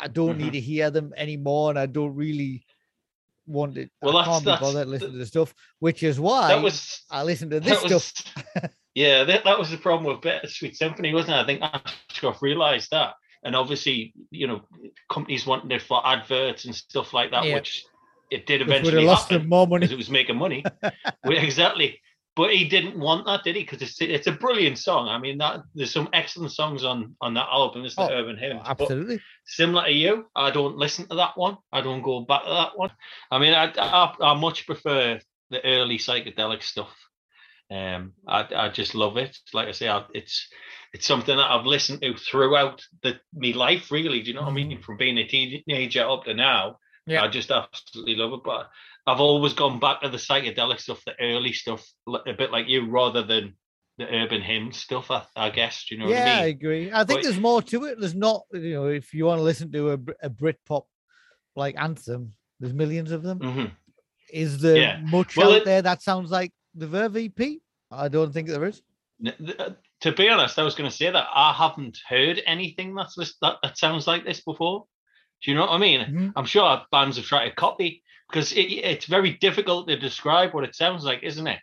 I 0.00 0.06
don't 0.06 0.36
Mhm. 0.36 0.42
need 0.42 0.52
to 0.52 0.60
hear 0.60 0.90
them 0.92 1.12
anymore, 1.16 1.70
and 1.70 1.78
I 1.78 1.86
don't 1.86 2.14
really 2.14 2.64
want 3.48 3.76
it. 3.76 3.90
Well, 4.00 4.16
I 4.16 4.24
can't 4.24 4.44
be 4.44 4.50
bothered 4.52 4.86
the- 4.86 4.90
listening 4.90 5.12
to 5.12 5.18
the 5.18 5.26
stuff, 5.26 5.52
which 5.80 6.04
is 6.04 6.20
why 6.20 6.48
that 6.54 6.62
was 6.62 7.02
I 7.10 7.24
listen 7.24 7.50
to 7.50 7.58
this 7.58 7.82
was, 7.82 8.04
stuff. 8.04 8.30
yeah, 8.94 9.24
that, 9.24 9.42
that 9.42 9.58
was 9.58 9.70
the 9.72 9.76
problem 9.76 10.04
with 10.12 10.22
Bittersweet 10.22 10.76
Symphony, 10.76 11.12
wasn't 11.12 11.34
it? 11.34 11.40
I 11.40 11.46
think 11.46 11.62
Ashcroft 11.62 12.42
realised 12.42 12.92
that. 12.92 13.14
And 13.48 13.56
obviously, 13.56 14.12
you 14.30 14.46
know, 14.46 14.60
companies 15.10 15.46
wanted 15.46 15.72
it 15.72 15.80
for 15.80 16.06
adverts 16.06 16.66
and 16.66 16.74
stuff 16.74 17.14
like 17.14 17.30
that, 17.30 17.44
Yeah. 17.46 17.54
which 17.54 17.82
it 18.30 18.44
did 18.44 18.60
Which 18.60 18.68
would 18.68 18.76
eventually 18.76 19.02
have 19.06 19.10
lost 19.10 19.28
them 19.30 19.48
more 19.48 19.66
because 19.66 19.88
money. 19.88 19.94
it 19.94 19.96
was 19.96 20.10
making 20.10 20.36
money. 20.36 20.62
Well, 21.24 21.38
exactly. 21.38 21.98
But 22.36 22.52
he 22.54 22.68
didn't 22.68 22.98
want 22.98 23.24
that, 23.24 23.42
did 23.44 23.56
he? 23.56 23.62
Because 23.62 23.80
it's 23.80 23.98
it's 24.02 24.26
a 24.26 24.32
brilliant 24.32 24.76
song. 24.78 25.08
I 25.08 25.16
mean, 25.18 25.38
that 25.38 25.62
there's 25.74 25.92
some 25.94 26.10
excellent 26.12 26.52
songs 26.52 26.84
on 26.84 27.16
on 27.22 27.32
that 27.34 27.48
album. 27.50 27.86
It's 27.86 27.96
the 27.96 28.02
Oh, 28.02 28.18
Urban 28.18 28.36
Hymns. 28.36 28.60
But 28.64 28.82
Absolutely. 28.82 29.18
similar 29.46 29.86
to 29.86 29.92
you, 29.92 30.26
I 30.36 30.50
don't 30.50 30.76
listen 30.76 31.08
to 31.08 31.16
that 31.16 31.38
one. 31.38 31.56
I 31.72 31.80
don't 31.80 32.02
go 32.02 32.20
back 32.20 32.44
to 32.44 32.50
that 32.50 32.76
one. 32.76 32.90
I 33.30 33.38
mean, 33.38 33.54
I 33.54 33.72
I, 33.78 34.14
I 34.20 34.34
much 34.34 34.66
prefer 34.66 35.18
the 35.50 35.64
early 35.64 35.96
psychedelic 35.96 36.62
stuff. 36.62 36.94
Um, 37.70 38.12
I 38.26 38.46
I 38.56 38.68
just 38.70 38.94
love 38.94 39.16
it. 39.18 39.36
Like 39.52 39.68
I 39.68 39.72
say, 39.72 39.88
I, 39.88 40.04
it's 40.14 40.48
it's 40.94 41.06
something 41.06 41.36
that 41.36 41.50
I've 41.50 41.66
listened 41.66 42.00
to 42.02 42.14
throughout 42.16 42.82
the 43.02 43.20
me 43.34 43.52
life. 43.52 43.90
Really, 43.90 44.22
do 44.22 44.28
you 44.28 44.34
know 44.34 44.42
what 44.42 44.50
I 44.50 44.54
mean? 44.54 44.80
From 44.80 44.96
being 44.96 45.18
a 45.18 45.26
teenager 45.26 46.08
up 46.08 46.24
to 46.24 46.34
now, 46.34 46.78
Yeah. 47.06 47.22
I 47.22 47.28
just 47.28 47.50
absolutely 47.50 48.16
love 48.16 48.32
it. 48.32 48.40
But 48.44 48.70
I've 49.06 49.20
always 49.20 49.52
gone 49.52 49.80
back 49.80 50.00
to 50.00 50.08
the 50.08 50.16
psychedelic 50.16 50.80
stuff, 50.80 51.02
the 51.04 51.14
early 51.20 51.52
stuff, 51.52 51.86
a 52.06 52.32
bit 52.32 52.50
like 52.50 52.68
you, 52.68 52.88
rather 52.88 53.22
than 53.22 53.54
the 53.98 54.06
urban 54.06 54.40
hymn 54.40 54.72
stuff. 54.72 55.10
I, 55.10 55.24
I 55.36 55.50
guess. 55.50 55.84
Do 55.88 55.94
you 55.94 56.00
know 56.00 56.08
yeah, 56.08 56.24
what 56.24 56.28
I 56.28 56.34
mean? 56.36 56.44
I 56.44 56.46
agree. 56.46 56.90
I 56.92 57.04
think 57.04 57.18
But- 57.20 57.22
there's 57.24 57.40
more 57.40 57.60
to 57.62 57.84
it. 57.84 58.00
There's 58.00 58.14
not, 58.14 58.44
you 58.52 58.74
know, 58.74 58.86
if 58.86 59.12
you 59.12 59.26
want 59.26 59.40
to 59.40 59.42
listen 59.44 59.70
to 59.72 59.90
a, 59.90 59.98
a 60.22 60.30
Britpop 60.30 60.84
like 61.54 61.74
anthem, 61.76 62.32
there's 62.60 62.72
millions 62.72 63.10
of 63.12 63.22
them. 63.22 63.40
Mhm. 63.40 63.72
Is 64.32 64.60
there 64.60 64.76
Yeah. 64.76 65.00
much 65.02 65.36
Well, 65.36 65.50
out 65.52 65.56
it- 65.58 65.64
there 65.66 65.82
that 65.82 66.00
sounds 66.02 66.30
like 66.30 66.52
the 66.78 66.86
Verve 66.86 67.16
EP? 67.16 67.58
I 67.90 68.08
don't 68.08 68.32
think 68.32 68.48
there 68.48 68.64
is. 68.64 68.82
Uh, 69.26 69.70
To 70.00 70.12
be 70.12 70.28
honest, 70.28 70.58
I 70.58 70.62
was 70.62 70.76
going 70.76 70.88
to 70.88 70.96
say 70.96 71.10
that 71.10 71.26
I 71.34 71.52
haven't 71.52 71.98
heard 72.08 72.40
anything 72.46 72.94
that's 72.94 73.16
this, 73.16 73.34
that, 73.42 73.56
that 73.64 73.76
sounds 73.76 74.06
like 74.06 74.24
this 74.24 74.40
before. 74.40 74.86
Do 75.42 75.50
you 75.50 75.56
know 75.56 75.62
what 75.66 75.72
I 75.72 75.78
mean? 75.78 76.00
Mhm. 76.00 76.32
I'm 76.36 76.46
sure 76.46 76.82
bands 76.92 77.16
have 77.16 77.26
tried 77.26 77.48
to 77.48 77.54
copy 77.54 78.02
because 78.30 78.52
it, 78.52 78.66
it's 78.92 79.06
very 79.06 79.32
difficult 79.34 79.88
to 79.88 79.96
describe 79.98 80.54
what 80.54 80.64
it 80.64 80.76
sounds 80.76 81.04
like, 81.04 81.22
isn't 81.24 81.46
it? 81.48 81.58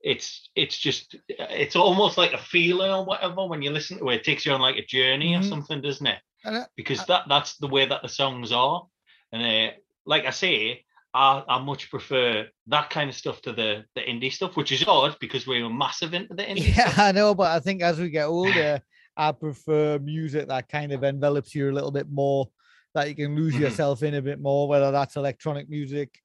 It's 0.00 0.50
it's 0.54 0.76
just 0.78 1.16
it's 1.28 1.76
almost 1.76 2.16
like 2.18 2.32
a 2.32 2.38
feeling 2.38 2.90
or 2.92 3.04
whatever 3.04 3.46
when 3.46 3.62
you 3.62 3.70
listen 3.70 3.98
to 3.98 4.08
it. 4.10 4.16
It 4.16 4.24
takes 4.24 4.44
you 4.46 4.52
on 4.52 4.60
like 4.60 4.76
a 4.76 4.86
journey 4.86 5.34
or 5.34 5.40
Mhm. 5.40 5.48
something, 5.48 5.80
doesn't 5.80 6.06
it? 6.06 6.20
I- 6.44 6.66
Because 6.76 7.04
that 7.06 7.24
that's 7.28 7.56
the 7.58 7.68
way 7.68 7.86
that 7.86 8.02
the 8.02 8.08
songs 8.08 8.50
are. 8.52 8.86
And 9.32 9.42
uh, 9.42 9.72
like 10.06 10.24
I 10.24 10.30
say, 10.30 10.84
I, 11.18 11.42
I 11.48 11.58
much 11.64 11.90
prefer 11.90 12.46
that 12.68 12.90
kind 12.90 13.10
of 13.10 13.16
stuff 13.16 13.42
to 13.42 13.52
the 13.52 13.84
the 13.96 14.02
indie 14.02 14.32
stuff, 14.32 14.56
which 14.56 14.70
is 14.70 14.84
odd 14.86 15.16
because 15.18 15.48
we 15.48 15.60
were 15.62 15.68
massive 15.84 16.14
into 16.14 16.32
the 16.34 16.42
indie 16.50 16.76
Yeah, 16.76 16.90
stuff. 16.90 16.98
I 16.98 17.12
know, 17.12 17.34
but 17.34 17.50
I 17.50 17.58
think 17.58 17.82
as 17.82 17.98
we 17.98 18.08
get 18.08 18.26
older, 18.26 18.80
I 19.16 19.32
prefer 19.32 19.98
music 19.98 20.46
that 20.46 20.68
kind 20.68 20.92
of 20.92 21.02
envelops 21.02 21.56
you 21.56 21.70
a 21.70 21.72
little 21.72 21.90
bit 21.90 22.08
more, 22.08 22.48
that 22.94 23.08
you 23.08 23.16
can 23.16 23.34
lose 23.34 23.54
Mhm. 23.54 23.60
yourself 23.60 24.04
in 24.04 24.14
a 24.14 24.22
bit 24.22 24.38
more, 24.40 24.68
whether 24.68 24.92
that's 24.92 25.16
electronic 25.16 25.68
music, 25.68 26.20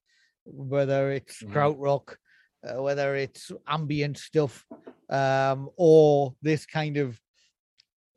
whether 0.46 1.12
it's 1.12 1.42
Mhm. 1.42 1.52
krautrock, 1.52 2.16
uh, 2.64 2.80
whether 2.84 3.16
it's 3.16 3.52
ambient 3.68 4.20
stuff, 4.20 4.64
um, 5.10 5.70
or 5.76 6.36
this 6.44 6.68
kind 6.68 6.98
of 6.98 7.20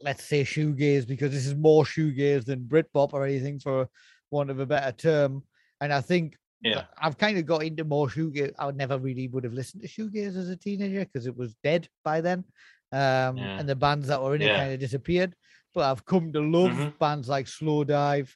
let's 0.02 0.24
say 0.24 0.42
shoegaze 0.44 1.06
because 1.06 1.32
this 1.32 1.46
is 1.46 1.54
more 1.54 1.82
shoegaze 1.82 2.44
than 2.44 2.60
Britpop 2.68 3.14
or 3.14 3.24
anything 3.24 3.58
for 3.58 3.88
want 4.30 4.50
of 4.50 4.60
a 4.60 4.66
better 4.66 4.92
term. 4.92 5.42
And 5.80 5.90
I 5.90 6.02
think 6.02 6.36
Yeah. 6.62 6.84
I've 7.00 7.18
kind 7.18 7.38
of 7.38 7.46
got 7.46 7.62
into 7.62 7.84
more 7.84 8.08
shoegaze. 8.08 8.52
I 8.58 8.70
never 8.70 8.98
really 8.98 9.28
would 9.28 9.44
have 9.44 9.52
listened 9.52 9.82
to 9.82 9.88
shoegaze 9.88 10.36
as 10.36 10.48
a 10.48 10.56
teenager 10.56 11.04
because 11.04 11.26
it 11.26 11.36
was 11.36 11.54
dead 11.62 11.88
by 12.04 12.20
then. 12.20 12.44
Um, 12.92 13.36
Yeah. 13.36 13.58
and 13.58 13.68
the 13.68 13.76
bands 13.76 14.08
that 14.08 14.22
were 14.22 14.34
in 14.34 14.42
it 14.42 14.46
Yeah. 14.46 14.56
kind 14.56 14.72
of 14.74 14.80
disappeared. 14.80 15.34
But 15.74 15.90
I've 15.90 16.04
come 16.06 16.32
to 16.32 16.40
love 16.40 16.72
Mhm. 16.72 16.98
bands 16.98 17.28
like 17.28 17.46
Slowdive. 17.46 18.34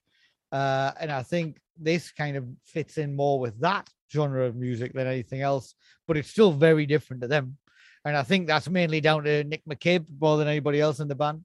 Uh, 0.52 0.92
and 1.00 1.10
I 1.10 1.22
think 1.22 1.58
this 1.76 2.12
kind 2.12 2.36
of 2.36 2.46
fits 2.64 2.98
in 2.98 3.16
more 3.16 3.40
with 3.40 3.58
that 3.60 3.88
genre 4.12 4.44
of 4.44 4.56
music 4.56 4.92
than 4.92 5.06
anything 5.06 5.40
else, 5.40 5.74
but 6.06 6.16
it's 6.16 6.30
still 6.30 6.52
very 6.52 6.84
different 6.84 7.22
to 7.22 7.28
them. 7.28 7.56
And 8.04 8.16
I 8.16 8.22
think 8.22 8.46
that's 8.46 8.68
mainly 8.68 9.00
down 9.00 9.24
to 9.24 9.44
Nick 9.44 9.64
McCabe 9.64 10.06
more 10.20 10.36
than 10.36 10.48
anybody 10.48 10.80
else 10.80 11.00
in 11.00 11.08
the 11.08 11.14
band. 11.14 11.44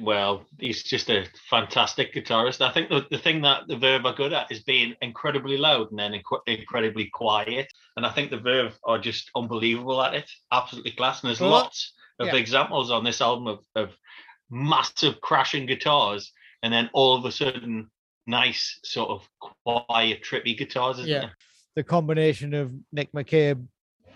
Well, 0.00 0.44
he's 0.58 0.82
just 0.82 1.10
a 1.10 1.26
fantastic 1.50 2.14
guitarist. 2.14 2.60
I 2.60 2.72
think 2.72 2.88
the, 2.88 3.06
the 3.10 3.18
thing 3.18 3.42
that 3.42 3.66
the 3.68 3.76
Verve 3.76 4.06
are 4.06 4.14
good 4.14 4.32
at 4.32 4.50
is 4.50 4.62
being 4.62 4.94
incredibly 5.02 5.56
loud 5.56 5.90
and 5.90 5.98
then 5.98 6.12
inc- 6.12 6.40
incredibly 6.46 7.06
quiet. 7.12 7.68
And 7.96 8.04
I 8.06 8.10
think 8.10 8.30
the 8.30 8.38
Verve 8.38 8.78
are 8.84 8.98
just 8.98 9.30
unbelievable 9.34 10.02
at 10.02 10.14
it. 10.14 10.30
Absolutely 10.52 10.92
class. 10.92 11.22
And 11.22 11.28
there's 11.28 11.40
Well, 11.40 11.50
lots 11.50 11.92
of 12.18 12.28
yeah. 12.28 12.36
examples 12.36 12.90
on 12.90 13.04
this 13.04 13.20
album 13.20 13.46
of, 13.46 13.58
of 13.74 13.90
massive 14.50 15.20
crashing 15.20 15.66
guitars 15.66 16.32
and 16.62 16.72
then 16.72 16.90
all 16.92 17.16
of 17.16 17.24
a 17.24 17.32
sudden 17.32 17.90
nice 18.26 18.78
sort 18.84 19.10
of 19.10 19.28
quiet 19.66 20.22
trippy 20.22 20.56
guitars 20.56 20.98
isn't 20.98 21.10
Yeah. 21.10 21.20
there? 21.20 21.36
The 21.76 21.82
combination 21.84 22.54
of 22.54 22.72
Nick 22.92 23.12
McCabe 23.12 23.66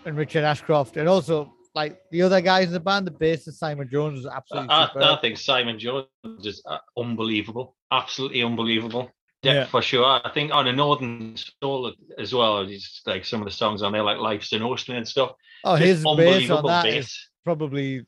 and 0.05 0.17
Richard 0.17 0.45
Ashcroft, 0.45 0.95
and 0.95 1.09
also 1.09 1.53
like 1.75 1.99
the 2.11 2.21
other 2.23 2.41
guys 2.41 2.67
in 2.67 2.73
the 2.73 2.79
band, 2.79 3.07
the 3.07 3.11
bass 3.11 3.45
bassist 3.47 3.53
Simon 3.53 3.89
Jones 3.91 4.19
is 4.19 4.25
absolutely 4.25 4.69
I, 4.69 4.87
superb. 4.87 5.03
I 5.03 5.21
think 5.21 5.37
Simon 5.37 5.77
Jones 5.79 6.07
is 6.43 6.61
uh, 6.65 6.77
unbelievable, 6.97 7.75
absolutely 7.91 8.43
unbelievable. 8.43 9.11
Yeah, 9.43 9.53
Yeah. 9.53 9.65
for 9.67 9.81
sure. 9.81 10.05
I 10.05 10.29
think 10.33 10.51
on 10.51 10.67
a 10.67 10.73
Northern 10.73 11.35
Soul 11.63 11.93
as 12.17 12.33
well, 12.33 12.59
it's 12.67 13.01
like 13.05 13.23
some 13.23 13.41
of 13.41 13.45
the 13.45 13.51
songs 13.53 13.81
on 13.81 13.93
there, 13.93 14.03
like 14.03 14.17
Life's 14.17 14.51
an 14.51 14.63
Ocean 14.63 14.95
and 14.95 15.07
stuff. 15.07 15.31
oh, 15.63 15.77
just 15.77 15.87
his 15.87 15.97
bass 15.99 16.05
on 16.05 16.19
unbelievable 16.19 16.69
that 16.69 16.85
is 16.87 16.95
bass. 17.05 17.29
probably. 17.45 18.05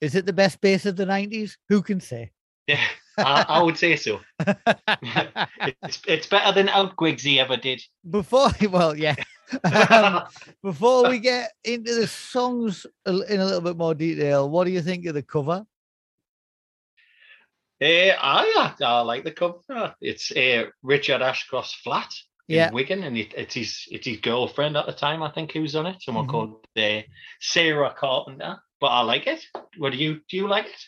Is 0.00 0.14
it 0.16 0.26
the 0.26 0.32
best 0.32 0.60
bass 0.60 0.86
of 0.86 0.96
the 0.96 1.04
'90s? 1.04 1.52
Who 1.68 1.82
can 1.82 2.00
say? 2.00 2.32
Yeah, 2.66 2.82
I, 3.18 3.44
I 3.48 3.62
would 3.62 3.76
say 3.76 3.96
so. 3.96 4.20
It's 5.82 6.00
it's 6.06 6.26
better 6.26 6.52
than 6.52 6.66
Outgwigsy 6.68 7.38
ever 7.38 7.56
did. 7.56 7.80
before, 8.10 8.50
well, 8.70 8.96
yeah. 8.96 9.14
Um, 9.64 10.22
before 10.62 11.08
we 11.08 11.18
get 11.18 11.52
into 11.64 11.94
the 11.94 12.06
songs 12.06 12.86
in 13.06 13.14
a 13.40 13.44
little 13.44 13.60
bit 13.60 13.76
more 13.76 13.94
detail, 13.94 14.48
what 14.50 14.64
do 14.64 14.70
you 14.70 14.82
think 14.82 15.06
of 15.06 15.14
the 15.14 15.22
cover? 15.22 15.64
Eh, 17.80 18.12
I, 18.18 18.74
I 18.82 19.00
like 19.02 19.24
the 19.24 19.30
cover. 19.32 19.94
It's 20.00 20.32
uh, 20.32 20.64
Richard 20.82 21.22
Ashcroft's 21.22 21.74
flat 21.74 22.12
in 22.48 22.56
Yeah. 22.56 22.70
Wigan, 22.72 23.04
and 23.04 23.16
it, 23.16 23.32
it's 23.36 23.54
his 23.54 23.84
it's 23.90 24.06
his 24.06 24.18
girlfriend 24.20 24.76
at 24.76 24.86
the 24.86 24.92
time. 24.92 25.22
I 25.22 25.30
think 25.30 25.52
who's 25.52 25.76
on 25.76 25.86
it. 25.86 26.02
Someone 26.02 26.26
Mhm. 26.26 26.30
called 26.30 26.66
uh, 26.76 27.02
Sarah 27.40 27.94
Carpenter. 27.96 28.58
But 28.80 28.88
I 28.88 29.00
like 29.02 29.26
it. 29.26 29.44
What 29.76 29.92
do 29.92 29.98
you 29.98 30.20
do? 30.28 30.36
You 30.36 30.48
like 30.48 30.66
it? 30.66 30.80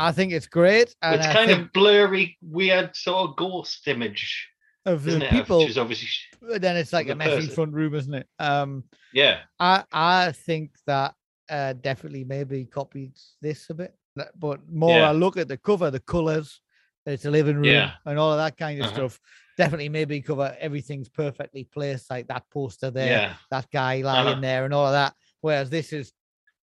I 0.00 0.12
think 0.12 0.32
it's 0.32 0.46
great, 0.46 0.94
it's 1.02 1.26
I 1.26 1.32
kind 1.32 1.50
think 1.50 1.60
of 1.66 1.72
blurry, 1.72 2.38
weird 2.40 2.94
sort 2.94 3.30
of 3.30 3.36
ghost 3.36 3.88
image, 3.88 4.48
of 4.88 5.04
the 5.04 5.10
isn't 5.10 5.22
it? 5.22 5.30
people. 5.30 5.60
Is 5.66 5.78
obviously 5.78 6.08
but 6.40 6.60
then 6.62 6.76
it's 6.76 6.92
like 6.92 7.08
a 7.08 7.14
messy 7.14 7.36
person. 7.42 7.50
front 7.54 7.72
room, 7.74 7.94
isn't 7.94 8.14
it? 8.14 8.26
Um, 8.38 8.84
yeah. 9.12 9.40
I 9.60 9.84
I 9.92 10.32
think 10.32 10.70
that 10.86 11.14
uh, 11.50 11.72
definitely 11.74 12.24
maybe 12.24 12.64
copied 12.64 13.12
this 13.40 13.70
a 13.70 13.74
bit, 13.74 13.94
but 14.36 14.60
more 14.68 14.98
Yeah. 15.00 15.08
I 15.10 15.12
look 15.12 15.36
at 15.36 15.48
the 15.48 15.56
cover, 15.56 15.90
the 15.90 16.00
colors, 16.00 16.60
it's 17.06 17.24
a 17.24 17.30
living 17.30 17.56
room, 17.56 17.64
Yeah. 17.64 17.92
and 18.04 18.18
all 18.18 18.32
of 18.32 18.38
that 18.38 18.56
kind 18.56 18.78
of 18.80 18.86
Uh-huh. 18.86 18.94
stuff. 18.94 19.20
Definitely 19.56 19.88
maybe 19.88 20.20
cover 20.20 20.56
everything's 20.60 21.08
perfectly 21.08 21.64
placed, 21.64 22.10
like 22.10 22.28
that 22.28 22.44
poster 22.50 22.90
there, 22.90 23.10
Yeah. 23.10 23.34
that 23.50 23.70
guy 23.70 24.02
lying 24.02 24.28
Uh-huh. 24.28 24.40
there, 24.40 24.64
and 24.64 24.74
all 24.74 24.86
of 24.86 24.92
that. 24.92 25.14
Whereas 25.40 25.70
this 25.70 25.92
is 25.92 26.12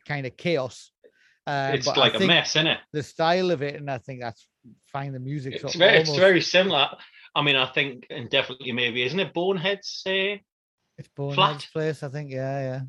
kind 0.08 0.26
of 0.26 0.38
chaos. 0.38 0.92
Um, 1.48 1.76
it's 1.76 1.88
like 1.88 2.16
a 2.16 2.20
mess, 2.20 2.56
isn't 2.56 2.68
it? 2.68 2.80
The 2.92 3.04
style 3.04 3.52
of 3.52 3.62
it, 3.62 3.76
and 3.76 3.90
I 3.90 3.98
think 4.00 4.22
that's 4.22 4.48
fine. 4.92 5.14
The 5.14 5.20
music, 5.20 5.56
It's 5.56 5.76
very, 5.76 5.98
it's 5.98 6.16
very 6.16 6.42
similar. 6.42 6.90
I 7.36 7.42
mean, 7.42 7.56
I 7.56 7.66
think, 7.68 8.08
and 8.10 8.30
definitely 8.30 8.72
maybe, 8.72 9.04
isn't 9.04 9.20
it? 9.20 9.34
Boneheads, 9.34 10.04
uh, 10.08 10.38
It's 10.98 11.10
Bonehead's 11.16 11.36
flat. 11.66 11.68
place, 11.74 12.04
I 12.04 12.10
think. 12.10 12.32
Yeah, 12.32 12.60
yeah, 12.62 12.82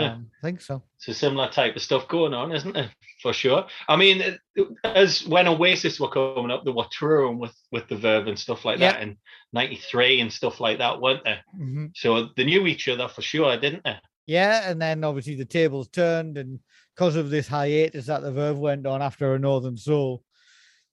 yeah. 0.00 0.12
Um, 0.12 0.30
I 0.42 0.46
think 0.46 0.60
so. 0.60 0.82
It's 0.96 1.08
a 1.08 1.14
similar 1.14 1.48
type 1.48 1.76
of 1.76 1.82
stuff 1.82 2.06
going 2.08 2.34
on, 2.34 2.52
isn't 2.52 2.76
it? 2.76 2.90
For 3.22 3.32
sure. 3.32 3.66
I 3.88 3.96
mean, 3.96 4.38
as 4.84 5.26
when 5.26 5.48
Oasis 5.48 5.98
were 5.98 6.10
coming 6.10 6.50
up, 6.50 6.64
they 6.64 6.70
were 6.70 6.84
touring 6.90 7.38
with 7.38 7.54
with 7.72 7.88
the 7.88 7.96
Verve 7.96 8.26
and 8.26 8.38
stuff 8.38 8.64
like 8.66 8.78
Yeah. 8.78 8.92
that 8.92 9.02
in 9.02 9.16
'93 9.54 10.20
and 10.20 10.30
stuff 10.32 10.60
like 10.60 10.78
that, 10.78 11.00
weren't 11.00 11.24
they? 11.24 11.38
Mhm. 11.58 11.92
So 11.96 12.28
they 12.36 12.44
knew 12.44 12.66
each 12.66 12.88
other 12.88 13.08
for 13.08 13.22
sure, 13.22 13.56
didn't 13.56 13.84
they? 13.84 13.96
Yeah, 14.26 14.70
and 14.70 14.80
then 14.82 15.02
obviously 15.04 15.36
the 15.36 15.44
tables 15.46 15.88
turned, 15.88 16.36
and 16.36 16.60
because 16.94 17.16
of 17.16 17.30
this 17.30 17.48
hiatus 17.48 18.06
that 18.06 18.20
the 18.22 18.32
Verve 18.32 18.58
went 18.58 18.86
on 18.86 19.00
after 19.00 19.34
a 19.34 19.38
Northern 19.38 19.76
Soul, 19.78 20.22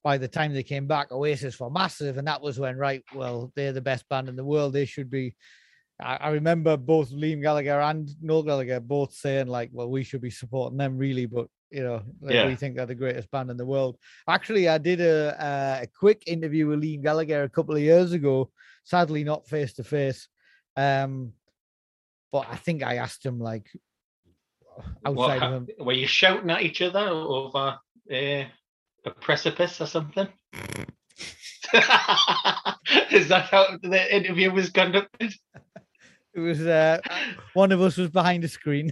by 0.03 0.17
the 0.17 0.27
time 0.27 0.53
they 0.53 0.63
came 0.63 0.85
back, 0.87 1.11
Oasis 1.11 1.59
were 1.59 1.69
massive, 1.69 2.17
and 2.17 2.27
that 2.27 2.41
was 2.41 2.59
when, 2.59 2.77
right, 2.77 3.03
well, 3.15 3.51
they're 3.55 3.71
the 3.71 3.81
best 3.81 4.07
band 4.09 4.27
in 4.29 4.35
the 4.35 4.43
world. 4.43 4.73
They 4.73 4.85
should 4.85 5.09
be. 5.09 5.35
I, 6.01 6.15
I 6.17 6.29
remember 6.31 6.75
both 6.75 7.11
Liam 7.11 7.41
Gallagher 7.41 7.79
and 7.79 8.09
Noel 8.21 8.43
Gallagher 8.43 8.79
both 8.79 9.13
saying, 9.13 9.47
like, 9.47 9.69
well, 9.71 9.89
we 9.89 10.03
should 10.03 10.21
be 10.21 10.29
supporting 10.31 10.77
them, 10.77 10.97
really, 10.97 11.25
but 11.25 11.47
you 11.71 11.83
know, 11.83 12.03
like, 12.21 12.33
Yeah. 12.35 12.45
we 12.47 12.55
think 12.55 12.75
they're 12.75 12.85
the 12.85 12.93
greatest 12.95 13.31
band 13.31 13.49
in 13.49 13.57
the 13.57 13.65
world. 13.65 13.97
Actually, 14.27 14.67
I 14.69 14.77
did 14.77 14.99
a 15.01 15.35
a, 15.39 15.83
a 15.83 15.87
quick 15.87 16.23
interview 16.27 16.67
with 16.67 16.81
Liam 16.81 17.01
Gallagher 17.01 17.43
a 17.43 17.49
couple 17.49 17.75
of 17.75 17.81
years 17.81 18.11
ago. 18.11 18.51
Sadly, 18.83 19.23
not 19.23 19.47
face 19.47 19.73
to 19.73 19.83
face. 19.83 20.27
Um, 20.75 21.31
but 22.31 22.47
I 22.51 22.55
think 22.57 22.83
I 22.83 22.97
asked 22.97 23.25
him 23.25 23.39
like 23.39 23.67
outside 25.05 25.39
hap- 25.39 25.51
of 25.51 25.53
him. 25.53 25.67
were 25.85 25.93
you 25.93 26.07
shouting 26.07 26.49
at 26.49 26.63
each 26.63 26.81
other 26.81 26.99
over 27.07 27.77
uh, 28.11 28.43
a 29.05 29.11
precipice 29.11 29.81
or 29.81 29.87
something? 29.87 30.27
Is 33.11 33.27
that 33.29 33.47
how 33.49 33.77
the 33.81 34.15
interview 34.15 34.51
was 34.51 34.69
conducted? 34.69 35.33
It 36.33 36.39
was 36.39 36.61
uh, 36.61 36.99
one 37.53 37.71
of 37.71 37.81
us 37.81 37.97
was 37.97 38.09
behind 38.09 38.43
the 38.43 38.47
screen. 38.47 38.91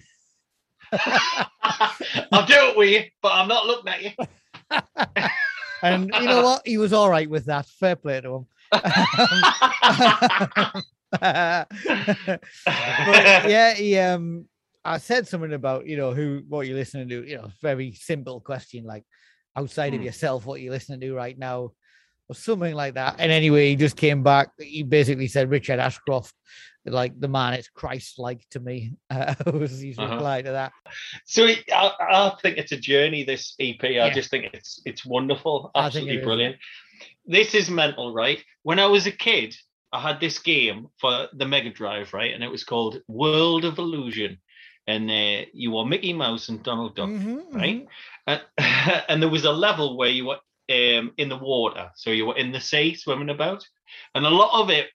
I'll 0.91 2.45
do 2.45 2.53
it 2.53 2.77
with 2.77 2.89
you, 2.89 3.03
but 3.21 3.31
I'm 3.33 3.47
not 3.47 3.65
looking 3.65 3.91
at 3.91 4.03
you. 4.03 4.11
And 5.83 6.11
you 6.13 6.27
know 6.27 6.43
what? 6.43 6.61
He 6.63 6.77
was 6.77 6.93
all 6.93 7.09
right 7.09 7.27
with 7.27 7.45
that. 7.45 7.65
Fair 7.65 7.95
play 7.95 8.21
to 8.21 8.35
him. 8.35 8.45
yeah, 13.49 13.73
he 13.73 13.97
um 13.97 14.45
I 14.83 14.97
said 14.99 15.27
something 15.27 15.53
about, 15.53 15.87
you 15.87 15.97
know, 15.97 16.13
who 16.13 16.43
what 16.47 16.67
you're 16.67 16.77
listening 16.77 17.09
to, 17.09 17.27
you 17.27 17.37
know, 17.37 17.51
very 17.61 17.93
simple 17.93 18.41
question, 18.41 18.83
like 18.85 19.05
outside 19.55 19.93
of 19.93 19.99
Hmm. 19.99 20.05
yourself, 20.05 20.45
what 20.45 20.61
you're 20.61 20.71
listening 20.73 21.01
to 21.01 21.13
right 21.13 21.37
now, 21.37 21.71
or 22.29 22.35
something 22.35 22.73
like 22.73 22.93
that. 22.95 23.15
And 23.19 23.31
anyway, 23.31 23.69
he 23.69 23.75
just 23.75 23.97
came 23.97 24.23
back. 24.23 24.49
He 24.59 24.83
basically 24.83 25.27
said 25.27 25.49
Richard 25.49 25.79
Ashcroft, 25.79 26.33
like 26.85 27.19
the 27.19 27.27
man, 27.27 27.53
it's 27.53 27.67
Christ 27.69 28.17
like 28.19 28.41
to 28.51 28.59
me. 28.59 28.93
Uh, 29.11 29.35
was 29.53 29.81
his 29.81 29.99
Uh-huh. 29.99 30.13
reply 30.15 30.41
to 30.41 30.51
that. 30.51 30.71
So 31.25 31.45
it- 31.45 31.63
I, 31.71 31.91
I 31.99 32.35
think 32.41 32.57
it's 32.57 32.71
a 32.71 32.77
journey. 32.77 33.23
This 33.23 33.53
EP, 33.59 33.83
I 33.83 33.89
Yeah. 34.07 34.09
just 34.13 34.29
think 34.29 34.49
it's 34.53 34.81
it's 34.85 35.05
wonderful, 35.05 35.69
absolutely 35.75 36.17
brilliant. 36.17 36.55
This 37.25 37.53
is 37.53 37.69
mental, 37.69 38.13
right? 38.13 38.43
When 38.63 38.79
I 38.79 38.85
was 38.87 39.05
a 39.07 39.11
kid, 39.11 39.55
I 39.91 39.99
had 39.99 40.19
this 40.21 40.39
game 40.39 40.87
for 41.01 41.27
the 41.33 41.45
Mega 41.45 41.69
Drive, 41.69 42.13
right, 42.13 42.33
and 42.33 42.43
it 42.43 42.49
was 42.49 42.63
called 42.63 43.01
World 43.09 43.65
of 43.65 43.77
Illusion, 43.77 44.39
and 44.91 45.09
uh, 45.09 45.45
you 45.53 45.71
were 45.71 45.85
Mickey 45.85 46.13
Mouse 46.13 46.49
and 46.49 46.63
Donald 46.63 46.95
Duck, 46.95 47.09
Mhm, 47.09 47.53
right? 47.53 47.87
And, 48.27 48.41
and 49.09 49.21
there 49.21 49.29
was 49.29 49.45
a 49.45 49.51
level 49.51 49.97
where 49.97 50.09
you 50.09 50.25
were 50.25 50.39
um, 50.69 51.13
in 51.17 51.29
the 51.29 51.37
water, 51.37 51.91
so 51.95 52.09
you 52.11 52.25
were 52.25 52.37
in 52.37 52.51
the 52.51 52.61
sea 52.61 52.95
swimming 52.95 53.29
about, 53.29 53.67
and 54.15 54.25
a 54.25 54.29
lot 54.29 54.61
of 54.61 54.69
it. 54.69 54.87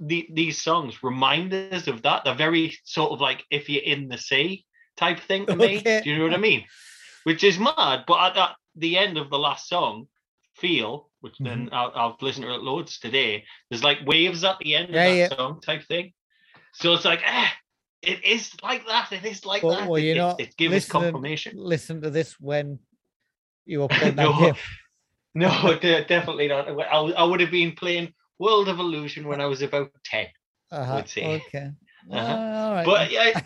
The, 0.00 0.28
these 0.32 0.62
songs 0.62 1.02
remind 1.02 1.52
us 1.54 1.88
of 1.88 2.02
that. 2.02 2.24
They're 2.24 2.34
very 2.34 2.76
sort 2.84 3.12
of 3.12 3.20
like 3.20 3.44
if 3.50 3.68
you're 3.68 3.82
in 3.82 4.08
the 4.08 4.18
sea 4.18 4.64
type 4.96 5.20
thing 5.20 5.46
to 5.46 5.56
me. 5.56 5.78
Okay. 5.80 6.00
Do 6.02 6.10
you 6.10 6.18
know 6.18 6.24
what 6.24 6.34
I 6.34 6.38
mean? 6.38 6.64
Which 7.24 7.42
is 7.44 7.58
mad. 7.58 8.04
But 8.06 8.32
at, 8.32 8.36
at 8.36 8.56
the 8.76 8.98
end 8.98 9.18
of 9.18 9.30
the 9.30 9.38
last 9.38 9.68
song, 9.68 10.06
Feel, 10.54 11.10
which 11.20 11.38
then 11.42 11.68
Mm-hmm. 11.68 11.74
I'll, 11.74 11.92
I've 11.94 12.22
listened 12.22 12.46
to 12.46 12.54
it 12.54 12.62
loads 12.62 12.98
today, 12.98 13.44
there's 13.70 13.84
like 13.84 13.98
waves 14.06 14.44
at 14.44 14.58
the 14.60 14.76
end 14.76 14.90
Yeah, 14.90 15.04
of 15.04 15.16
that 15.16 15.16
yeah. 15.16 15.28
song 15.36 15.60
type 15.60 15.84
thing. 15.84 16.12
So 16.72 16.94
it's 16.94 17.04
like, 17.04 17.22
eh, 17.24 17.48
it 18.02 18.24
is 18.24 18.52
like 18.62 18.86
that. 18.86 19.12
It 19.12 19.24
is 19.24 19.44
like 19.44 19.62
But, 19.62 19.80
that. 19.80 19.88
well, 19.88 19.98
you 19.98 20.12
it- 20.12 20.16
know, 20.16 20.36
it 20.38 20.56
gives 20.56 20.74
us 20.74 20.82
listening- 20.84 21.02
confirmation. 21.02 21.52
Listen 21.56 22.00
to 22.02 22.10
this 22.10 22.38
when 22.40 22.78
you 23.66 23.80
were 23.80 23.88
playing 23.96 24.16
that 24.16 24.22
No, 24.24 24.38
game. 24.38 24.54
No, 25.34 25.78
de- 25.78 26.04
definitely 26.04 26.48
not. 26.48 26.68
I, 26.68 26.72
I 26.94 27.22
would 27.22 27.40
have 27.40 27.50
been 27.50 27.72
playing 27.72 28.12
World 28.38 28.68
of 28.68 28.78
Illusion 28.80 29.28
when 29.28 29.40
I 29.40 29.46
was 29.46 29.62
about 29.62 29.90
10. 30.04 30.26
Uh-huh. 30.72 30.94
would 30.96 31.08
say. 31.08 31.42
Okay. 31.48 31.70
Uh-huh. 32.10 32.36
All 32.36 32.72
right. 32.72 32.86
But 32.86 33.10
yeah, 33.12 33.40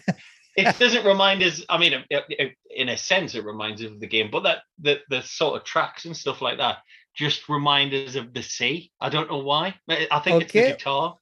it 0.56 0.78
doesn't 0.78 1.04
remind 1.04 1.42
us. 1.42 1.64
I 1.68 1.78
mean, 1.78 1.94
it, 2.10 2.24
it, 2.28 2.52
in 2.70 2.90
a 2.90 2.96
sense, 2.96 3.34
it 3.34 3.44
reminds 3.44 3.82
us 3.82 3.90
of 3.90 3.98
the 3.98 4.06
game, 4.06 4.28
but 4.30 4.44
that 4.44 4.58
the 4.80 5.00
the 5.10 5.20
sort 5.22 5.56
of 5.56 5.64
tracks 5.64 6.04
and 6.04 6.16
stuff 6.16 6.40
like 6.40 6.58
that 6.58 6.78
just 7.16 7.48
remind 7.48 7.92
us 7.92 8.14
of 8.14 8.32
the 8.32 8.42
sea. 8.42 8.92
I 9.00 9.08
don't 9.08 9.28
know 9.28 9.38
why. 9.38 9.74
I 9.88 10.20
think 10.20 10.42
it's 10.42 10.52
the 10.52 10.60
guitar. 10.60 11.16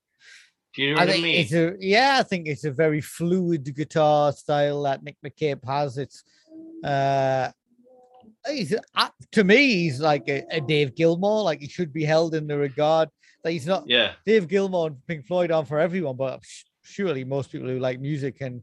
Do 0.75 0.83
you 0.83 0.95
know 0.95 1.01
I 1.01 1.07
what 1.07 1.15
I 1.17 1.21
mean? 1.21 1.41
it's 1.41 1.53
a 1.53 1.75
yeah, 1.81 2.19
I 2.21 2.23
think 2.23 2.47
it's 2.47 2.65
a 2.65 2.71
very 2.71 3.01
fluid 3.01 3.75
guitar 3.75 4.33
style 4.33 4.83
that 4.85 5.03
Nick 5.03 5.17
McCabe 5.25 5.65
has. 5.65 5.99
It's 5.99 6.23
uh 6.85 7.51
he's 8.49 8.75
uh, 8.95 9.09
to 9.33 9.45
me 9.45 9.75
he's 9.75 10.01
like 10.01 10.29
a, 10.29 10.45
a 10.51 10.61
Dave 10.61 10.95
Gilmour, 10.95 11.43
like 11.45 11.61
he 11.61 11.69
should 11.69 11.93
be 11.93 12.05
held 12.05 12.35
in 12.35 12.47
the 12.47 12.57
regard 12.57 13.09
that 13.43 13.53
he's 13.53 13.67
not 13.67 13.85
Yeah, 13.87 14.13
Dave 14.25 14.47
Gilmour 14.49 14.89
and 14.89 15.07
Pink 15.07 15.27
Floyd 15.27 15.51
on 15.51 15.65
for 15.67 15.79
everyone, 15.81 16.17
but 16.17 16.41
surely 16.83 17.25
most 17.25 17.51
people 17.51 17.69
who 17.69 17.79
like 17.79 18.01
music 18.01 18.39
can 18.39 18.63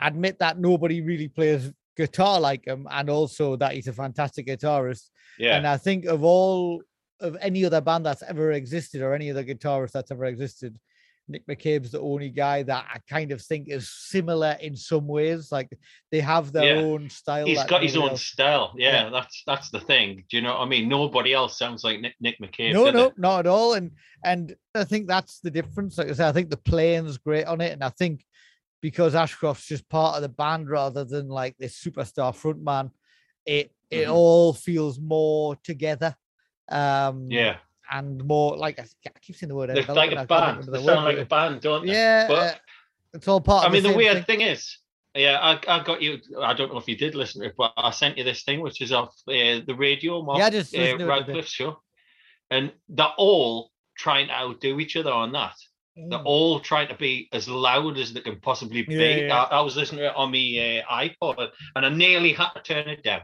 admit 0.00 0.38
that 0.38 0.58
nobody 0.58 1.00
really 1.00 1.28
plays 1.28 1.72
guitar 1.96 2.40
like 2.40 2.64
him, 2.66 2.88
and 2.90 3.10
also 3.10 3.56
that 3.56 3.74
he's 3.74 3.88
a 3.88 3.92
fantastic 3.92 4.46
guitarist. 4.46 5.10
yeah, 5.38 5.56
And 5.56 5.66
I 5.66 5.76
think 5.76 6.06
of 6.06 6.24
all 6.24 6.82
of 7.22 7.36
any 7.40 7.64
other 7.64 7.80
band 7.80 8.04
that's 8.06 8.22
ever 8.22 8.52
existed 8.52 9.00
or 9.02 9.14
any 9.14 9.30
other 9.30 9.44
guitarist 9.44 9.92
that's 9.92 10.10
ever 10.10 10.24
existed, 10.26 10.78
Nick 11.28 11.46
McCabe's 11.46 11.92
the 11.92 12.00
only 12.00 12.28
guy 12.30 12.62
that 12.64 12.84
I 12.92 12.98
kind 13.08 13.30
of 13.32 13.40
think 13.40 13.68
is 13.68 13.88
similar 13.90 14.56
in 14.60 14.76
some 14.76 15.06
ways. 15.06 15.52
Like 15.52 15.70
they 16.10 16.20
have 16.20 16.52
their 16.52 16.76
Yeah. 16.76 16.82
own 16.82 17.08
style. 17.10 17.46
He's 17.46 17.62
got 17.64 17.82
his 17.82 17.96
own 17.96 18.10
else- 18.10 18.26
style. 18.26 18.74
Yeah, 18.76 19.04
Yeah. 19.04 19.10
that's 19.10 19.42
that's 19.46 19.70
the 19.70 19.80
thing. 19.80 20.24
Do 20.28 20.36
you 20.36 20.42
know 20.42 20.52
what 20.54 20.62
I 20.62 20.68
mean? 20.68 20.88
Nobody 20.88 21.32
else 21.32 21.56
sounds 21.56 21.84
like 21.84 22.00
Nick, 22.00 22.14
Nick 22.20 22.38
McCabe. 22.40 22.72
No, 22.72 22.90
no, 22.90 23.12
not 23.16 23.40
at 23.40 23.46
all. 23.46 23.74
And 23.74 23.92
and 24.24 24.54
I 24.74 24.84
think 24.84 25.06
that's 25.06 25.38
the 25.40 25.50
difference. 25.50 25.96
Like 25.96 26.08
I 26.08 26.12
said, 26.12 26.28
I 26.28 26.32
think 26.32 26.50
the 26.50 26.56
playing's 26.56 27.18
great 27.18 27.46
on 27.46 27.60
it, 27.60 27.72
and 27.72 27.84
I 27.84 27.90
think 27.90 28.24
because 28.82 29.14
Ashcroft's 29.14 29.68
just 29.68 29.88
part 29.88 30.16
of 30.16 30.22
the 30.22 30.28
band 30.28 30.68
rather 30.68 31.04
than 31.04 31.28
like 31.28 31.56
this 31.56 31.80
superstar 31.82 32.34
frontman, 32.34 32.90
it 33.46 33.70
it 33.90 34.06
Mhm. 34.08 34.12
all 34.12 34.52
feels 34.54 34.98
more 34.98 35.54
together. 35.62 36.16
Um, 36.68 37.30
Yeah, 37.30 37.56
and 37.90 38.22
more 38.24 38.56
like 38.56 38.78
I 38.78 38.84
keep 39.20 39.36
saying 39.36 39.48
the 39.48 39.54
word. 39.54 39.70
they're 39.70 39.94
like 39.94 40.12
a 40.12 40.24
band. 40.26 40.64
They 40.64 40.72
the 40.72 40.82
sound 40.82 41.04
like 41.04 41.18
a 41.18 41.24
band, 41.26 41.60
don't 41.60 41.86
they? 41.86 41.92
Yeah, 41.92 42.28
But- 42.28 42.54
uh, 42.54 42.58
it's 43.14 43.28
all 43.28 43.40
part. 43.40 43.66
I 43.66 43.70
mean, 43.70 43.82
the 43.82 43.90
same 43.90 43.96
weird 43.98 44.26
thing. 44.26 44.38
thing 44.38 44.48
is, 44.48 44.78
yeah, 45.14 45.38
I, 45.38 45.52
I 45.68 45.82
got 45.84 46.00
you. 46.00 46.18
I 46.40 46.54
don't 46.54 46.72
know 46.72 46.78
if 46.78 46.88
you 46.88 46.96
did 46.96 47.14
listen 47.14 47.42
to 47.42 47.48
it, 47.48 47.54
but 47.58 47.72
I 47.76 47.90
sent 47.90 48.16
you 48.16 48.24
this 48.24 48.42
thing, 48.44 48.60
which 48.60 48.80
is 48.80 48.90
off 48.92 49.14
uh, 49.28 49.60
the 49.66 49.74
radio, 49.76 50.22
Mark, 50.22 50.38
Yeah, 50.38 50.46
I 50.46 50.50
just 50.50 50.74
uh, 50.74 50.78
listened 50.78 50.98
to 51.00 51.04
it. 51.04 51.08
Radcliffe 51.08 51.46
show, 51.48 51.82
and 52.50 52.72
they're 52.88 53.12
all 53.18 53.70
trying 53.98 54.28
to 54.28 54.32
outdo 54.32 54.80
each 54.80 54.96
other 54.96 55.12
on 55.12 55.32
that. 55.32 55.54
They're 55.94 56.20
Mm. 56.20 56.24
all 56.24 56.58
trying 56.60 56.88
to 56.88 56.94
be 56.94 57.28
as 57.34 57.46
loud 57.50 57.98
as 57.98 58.14
they 58.14 58.20
can 58.22 58.40
possibly 58.40 58.80
be. 58.80 58.94
Yeah, 58.94 59.16
yeah. 59.26 59.42
I, 59.50 59.58
I 59.58 59.60
was 59.60 59.76
listening 59.76 59.98
to 59.98 60.06
it 60.06 60.16
on 60.16 60.30
my 60.32 60.82
uh, 60.88 61.06
iPod, 61.22 61.50
and 61.76 61.84
I 61.84 61.90
nearly 61.90 62.32
had 62.32 62.48
to 62.54 62.62
turn 62.62 62.88
it 62.88 63.02
down, 63.02 63.20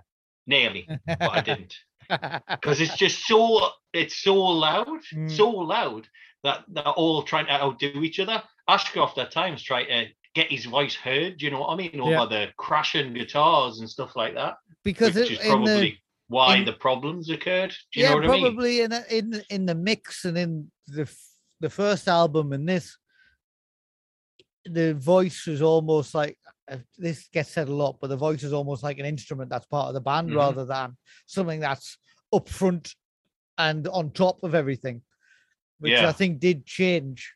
nearly, 0.47 0.87
but 1.07 1.23
I 1.33 1.41
didn't 1.49 1.75
because 2.09 2.81
it's 2.81 2.97
just 2.97 3.27
so 3.27 3.69
it's 3.93 4.17
so 4.17 4.35
loud, 4.35 4.87
Mm. 5.15 5.31
so 5.31 5.51
loud 5.51 6.07
that 6.45 6.65
they're 6.69 6.85
all 6.85 7.23
trying 7.23 7.47
to 7.47 7.53
outdo 7.53 8.03
each 8.03 8.21
other. 8.21 8.43
Ashcroft 8.69 9.19
at 9.19 9.31
times 9.33 9.63
try 9.63 9.85
to 9.85 10.07
get 10.35 10.51
his 10.51 10.67
voice 10.67 10.95
heard. 10.95 11.39
Do 11.39 11.45
you 11.47 11.51
know 11.51 11.61
what 11.61 11.71
I 11.73 11.77
mean? 11.77 12.01
Over 12.01 12.11
Yeah. 12.13 12.27
the 12.27 12.47
crashing 12.57 13.15
guitars 13.15 13.81
and 13.81 13.89
stuff 13.91 14.15
like 14.15 14.35
that, 14.35 14.57
because 14.85 15.15
which 15.15 15.31
it, 15.31 15.41
is 15.41 15.41
in 15.41 15.45
the 15.45 15.51
probably 15.57 16.03
why 16.29 16.57
in- 16.57 16.65
the 16.65 16.75
problems 16.75 17.31
occurred. 17.31 17.75
Do 17.93 18.01
you 18.01 18.05
yeah, 18.07 18.11
know 18.11 18.17
what 18.17 18.25
I 18.25 18.33
mean? 18.33 18.43
probably 18.43 18.81
in 18.83 18.91
the- 18.91 19.17
in 19.19 19.43
in 19.51 19.67
the 19.67 19.75
mix 19.75 20.25
and 20.25 20.37
in 20.39 20.71
the 20.87 21.11
the 21.61 21.71
first 21.71 22.07
album 22.09 22.53
and 22.53 22.69
this, 22.69 22.97
the 24.65 24.95
voice 24.95 25.47
was 25.47 25.63
almost 25.63 26.15
like 26.15 26.39
this 26.97 27.29
gets 27.33 27.51
said 27.51 27.69
a 27.69 27.75
lot, 27.75 27.99
but 28.01 28.09
the 28.09 28.17
voice 28.17 28.43
is 28.43 28.53
almost 28.53 28.83
like 28.83 28.99
an 28.99 29.07
instrument 29.07 29.51
that's 29.51 29.67
part 29.67 29.89
of 29.89 29.95
the 29.95 30.01
band 30.01 30.31
Mhm. 30.31 30.37
rather 30.37 30.65
than 30.65 30.97
something 31.27 31.61
that's 31.61 31.99
up 32.33 32.49
front 32.49 32.95
and 33.57 33.89
on 33.89 34.11
top 34.11 34.43
of 34.43 34.55
everything, 34.55 35.03
which 35.81 35.93
Yeah. 35.93 36.09
I 36.09 36.13
think 36.13 36.41
did 36.41 36.65
change 36.67 37.35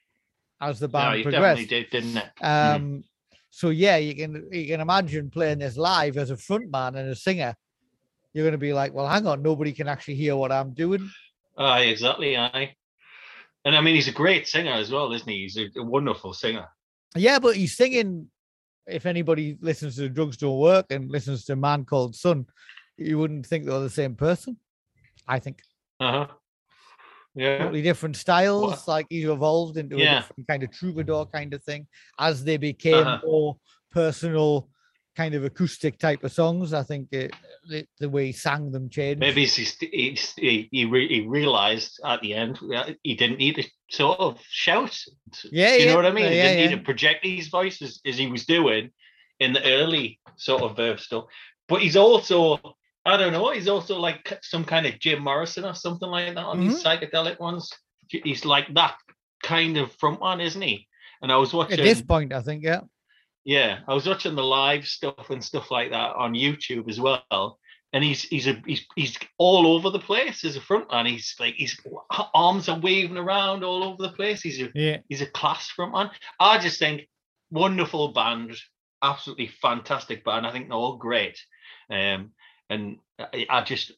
as 0.61 0.79
the 0.79 0.89
band 0.89 1.19
you 1.19 1.23
progressed. 1.25 1.69
definitely 1.69 1.81
did, 1.83 1.91
didn't 1.91 2.17
it? 2.19 2.45
Um, 2.45 3.05
so 3.51 3.71
yeah, 3.71 3.97
you 3.97 4.15
can 4.15 4.49
you 4.53 4.67
can 4.67 4.81
imagine 4.81 5.31
playing 5.31 5.59
this 5.59 5.77
live 5.77 6.17
as 6.17 6.31
a 6.31 6.37
frontman 6.37 6.97
and 6.97 7.09
a 7.09 7.17
singer. 7.17 7.55
You're 8.33 8.45
going 8.45 8.53
to 8.53 8.59
be 8.59 8.73
like, 8.73 8.95
well, 8.95 9.09
hang 9.09 9.27
on, 9.27 9.43
nobody 9.43 9.73
can 9.73 9.89
actually 9.89 10.15
hear 10.15 10.37
what 10.37 10.53
I'm 10.53 10.73
doing. 10.73 11.11
Aye, 11.59 11.83
exactly. 11.85 12.37
Aye. 12.37 12.75
And 13.65 13.77
I 13.77 13.81
mean, 13.81 13.95
he's 13.95 14.09
a 14.09 14.13
great 14.13 14.49
singer 14.49 14.73
as 14.73 14.91
well, 14.91 15.13
isn't 15.13 15.29
he? 15.29 15.43
He's 15.43 15.57
a, 15.59 15.69
a 15.77 15.83
wonderful 15.83 16.33
singer. 16.33 16.67
Yeah, 17.15 17.39
but 17.39 17.57
he's 17.57 17.77
singing. 17.77 18.31
If 18.87 19.07
anybody 19.07 19.57
listens 19.61 19.97
to 19.97 20.09
Drugs 20.09 20.37
Don't 20.37 20.59
Work 20.59 20.87
and 20.91 21.11
listens 21.11 21.45
to 21.47 21.57
Man 21.57 21.85
Called 21.85 22.15
Sun, 22.17 22.47
you 22.97 23.19
wouldn't 23.19 23.47
think 23.47 23.65
they're 23.65 23.81
the 23.81 23.91
same 23.91 24.15
person. 24.15 24.57
I 25.29 25.39
think 25.39 25.63
Uh 26.01 26.13
huh. 26.13 26.27
Yeah. 27.35 27.59
totally 27.59 27.81
different 27.83 28.17
styles. 28.17 28.87
Like 28.87 29.07
he's 29.09 29.25
evolved 29.29 29.77
into 29.79 29.97
a 29.97 30.05
different 30.21 30.47
kind 30.49 30.63
of 30.63 30.71
troubadour 30.71 31.27
kind 31.27 31.55
of 31.55 31.63
thing 31.65 31.87
as 32.19 32.45
they 32.45 32.57
became 32.59 33.07
Uh-huh. 33.07 33.21
more 33.27 33.57
personal, 33.91 34.69
kind 35.17 35.35
of 35.35 35.45
acoustic 35.45 35.99
type 35.99 36.25
of 36.25 36.33
songs. 36.33 36.73
I 36.73 36.83
think 36.83 37.09
it, 37.13 37.33
the, 37.69 37.87
the 38.01 38.09
way 38.09 38.27
he 38.27 38.33
sang 38.33 38.73
them 38.73 38.89
changed. 38.89 39.21
Maybe 39.21 39.43
he's, 39.47 39.77
he 39.79 40.69
he, 40.71 40.85
re, 40.85 41.09
he 41.09 41.27
realized 41.27 42.01
at 42.05 42.21
the 42.23 42.35
end 42.35 42.59
he 43.03 43.15
didn't 43.15 43.39
need 43.39 43.57
to 43.57 43.65
sort 43.91 44.19
of 44.21 44.41
shout. 44.49 44.99
Yeah, 45.51 45.73
Do 45.73 45.75
you 45.75 45.87
yeah, 45.87 45.91
know 45.91 45.97
what 45.97 46.07
I 46.07 46.13
mean? 46.13 46.25
yeah, 46.25 46.31
he 46.31 46.37
didn't 46.37 46.59
yeah. 46.59 46.67
need 46.69 46.77
to 46.77 46.83
project 46.83 47.25
his 47.25 47.49
voices 47.49 48.01
as, 48.07 48.19
he 48.19 48.27
was 48.27 48.47
doing 48.47 48.91
in 49.41 49.53
the 49.53 49.65
early 49.65 50.21
sort 50.37 50.63
of 50.63 50.77
Verve 50.77 51.01
stuff. 51.01 51.25
But 51.69 51.83
he's 51.83 51.97
also, 51.97 52.61
I 53.05 53.17
don't 53.17 53.33
know, 53.33 53.51
he's 53.53 53.69
also 53.69 53.99
like 53.99 54.39
some 54.43 54.65
kind 54.65 54.87
of 54.87 54.99
Jim 54.99 55.23
Morrison 55.23 55.65
or 55.65 55.75
something 55.75 56.09
like 56.09 56.35
that 56.35 56.45
on 56.45 56.61
these 56.61 56.83
Mm-hmm. 56.83 57.05
psychedelic 57.05 57.39
ones. 57.41 57.71
He's 58.09 58.45
like 58.45 58.73
that 58.75 58.97
kind 59.43 59.77
of 59.79 59.93
front 59.93 60.21
one, 60.21 60.41
isn't 60.41 60.61
he? 60.61 60.87
And 61.23 61.31
I 61.33 61.37
was 61.37 61.53
watching 61.53 61.79
At 61.79 61.85
this 61.85 62.03
point, 62.03 62.33
I 62.33 62.43
think, 62.43 62.65
yeah. 62.65 62.81
Yeah, 63.45 63.81
I 63.89 63.95
was 63.95 64.07
watching 64.07 64.35
the 64.35 64.43
live 64.45 64.87
stuff 64.87 65.31
and 65.31 65.43
stuff 65.43 65.71
like 65.71 65.91
that 65.91 66.15
on 66.17 66.35
YouTube 66.35 66.89
as 66.89 67.01
well. 67.01 67.59
And 67.95 68.03
he's 68.03 68.23
he's 68.23 68.47
a 68.47 68.63
he's 68.65 68.87
he's 68.97 69.19
all 69.37 69.67
over 69.67 69.91
the 69.91 69.99
place 69.99 70.45
as 70.45 70.57
a 70.57 70.61
frontman. 70.61 71.09
He's 71.09 71.35
like 71.39 71.55
his 71.57 71.79
arms 72.35 72.69
are 72.71 72.79
waving 72.81 73.19
around 73.19 73.65
all 73.65 73.85
over 73.85 74.03
the 74.03 74.13
place. 74.13 74.41
He's 74.41 74.63
a 74.63 74.71
Yeah. 74.75 74.99
he's 75.09 75.21
a 75.21 75.27
class 75.27 75.71
frontman. 75.79 76.11
I 76.41 76.59
just 76.59 76.79
think 76.79 77.03
wonderful 77.51 78.13
band, 78.13 78.57
absolutely 79.03 79.49
fantastic 79.61 80.25
band. 80.25 80.47
I 80.47 80.53
think 80.53 80.69
they're 80.69 80.77
all 80.79 80.97
great. 80.97 81.39
Um, 81.91 82.31
and 82.73 82.97
I, 83.19 83.47
I 83.51 83.63
just 83.63 83.93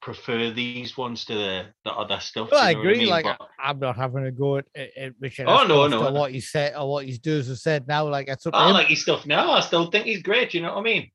prefer 0.00 0.50
these 0.50 0.96
ones 0.96 1.24
to 1.26 1.34
the, 1.34 1.66
the 1.84 1.92
other 1.92 2.20
stuff. 2.20 2.48
Well, 2.50 2.62
I 2.62 2.70
agree. 2.72 2.98
mean? 2.98 3.08
like, 3.08 3.24
But- 3.24 3.48
I'm 3.58 3.78
not 3.78 3.96
having 3.96 4.24
a 4.26 4.30
go 4.32 4.56
at, 4.58 4.66
at, 4.76 5.12
Richard. 5.20 5.46
Oh, 5.48 5.64
no, 5.66 5.86
no, 5.88 6.10
what 6.12 6.32
he 6.32 6.40
said 6.40 6.74
or 6.76 6.90
what 6.90 7.04
he's 7.06 7.18
does 7.18 7.50
or 7.50 7.56
said 7.56 7.86
now. 7.88 8.08
Like, 8.08 8.28
it's 8.28 8.46
I 8.52 8.68
him. 8.68 8.74
like 8.74 8.86
his 8.88 9.02
stuff 9.02 9.26
now. 9.26 9.50
I 9.52 9.60
still 9.60 9.90
think 9.90 10.06
he's 10.06 10.22
great. 10.22 10.54
You 10.54 10.62
know 10.62 10.74
what 10.74 10.80
I 10.80 10.82
mean? 10.82 11.10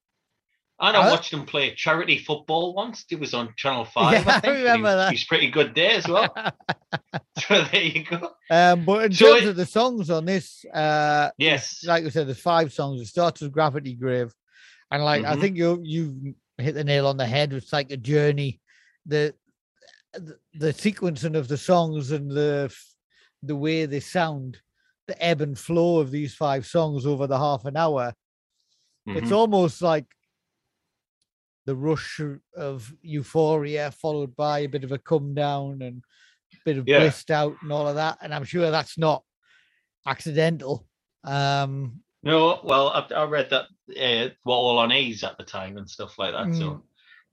And 0.79 0.95
I 0.95 1.01
Huh? 1.03 1.09
watched 1.11 1.33
him 1.33 1.45
play 1.45 1.73
charity 1.73 2.19
football 2.19 2.73
once. 2.75 3.03
He 3.07 3.15
was 3.15 3.33
on 3.33 3.53
Channel 3.57 3.85
Five. 3.93 4.25
Yeah, 4.25 4.31
I 4.33 4.35
I 4.37 4.39
think. 4.39 4.55
he 4.57 4.61
remember 4.63 4.83
was- 4.89 4.95
that. 4.95 5.11
He's 5.11 5.23
pretty 5.25 5.49
good 5.49 5.73
there 5.75 5.91
as 5.91 6.07
well. 6.07 6.33
so 7.39 7.63
there 7.71 7.81
you 7.81 8.03
go. 8.03 8.31
Um, 8.49 8.85
but 8.85 9.05
in 9.05 9.11
So 9.13 9.33
terms 9.33 9.45
it- 9.45 9.49
of 9.49 9.55
the 9.55 9.65
songs 9.65 10.09
on 10.09 10.25
this, 10.25 10.63
uh, 10.73 11.29
Yes. 11.37 11.83
like 11.85 12.03
we 12.03 12.09
said, 12.09 12.27
there's 12.27 12.39
five 12.41 12.71
songs. 12.73 13.01
It 13.01 13.07
starts 13.07 13.41
with 13.41 13.51
Gravity 13.51 13.93
Grave, 13.95 14.31
and 14.91 15.03
like 15.03 15.25
I 15.25 15.35
Mhm. 15.35 15.41
think 15.41 15.57
you 15.57 15.81
you 15.83 16.35
hit 16.63 16.75
the 16.75 16.83
nail 16.83 17.07
on 17.07 17.17
the 17.17 17.25
head. 17.25 17.53
It's 17.53 17.73
like 17.73 17.91
a 17.91 17.97
journey. 17.97 18.59
The 19.05 19.33
the, 20.13 20.37
the 20.53 20.73
sequencing 20.73 21.35
of 21.37 21.47
the 21.47 21.57
songs 21.57 22.11
and 22.11 22.31
the 22.31 22.73
the 23.43 23.55
way 23.55 23.85
they 23.85 23.99
sound, 23.99 24.57
the 25.07 25.21
ebb 25.23 25.41
and 25.41 25.57
flow 25.57 25.99
of 25.99 26.09
these 26.11 26.33
five 26.33 26.65
songs 26.65 27.05
over 27.05 27.27
the 27.27 27.37
half 27.37 27.65
an 27.65 27.77
hour. 27.77 28.13
It's 29.05 29.29
Mhm. 29.29 29.35
almost 29.37 29.81
like 29.81 30.05
the 31.65 31.75
rush 31.75 32.19
of- 32.19 32.41
of 32.55 32.93
euphoria 33.01 33.91
followed 33.91 34.35
by 34.35 34.59
a 34.59 34.67
bit 34.67 34.83
of 34.83 34.91
a 34.91 34.97
come 34.97 35.33
down 35.35 35.81
and 35.81 36.01
a 36.53 36.57
bit 36.65 36.77
of 36.77 36.87
Yeah. 36.87 36.99
blissed 36.99 37.29
out 37.29 37.55
and 37.61 37.71
all 37.71 37.87
of 37.87 37.95
that. 37.95 38.17
And 38.21 38.33
I'm 38.33 38.45
sure 38.45 38.71
that's 38.71 38.97
not 38.97 39.23
accidental. 40.05 40.87
Um, 41.23 42.03
No, 42.23 42.59
well, 42.63 42.89
I, 42.89 43.13
I 43.13 43.23
read 43.25 43.49
that 43.51 43.67
uh, 43.89 44.29
were 44.45 44.53
all 44.53 44.79
on 44.79 44.91
A's 44.91 45.23
at 45.23 45.37
the 45.37 45.43
time 45.43 45.77
and 45.77 45.89
stuff 45.89 46.17
like 46.19 46.33
that. 46.33 46.47
Mm. 46.47 46.57
So, 46.57 46.83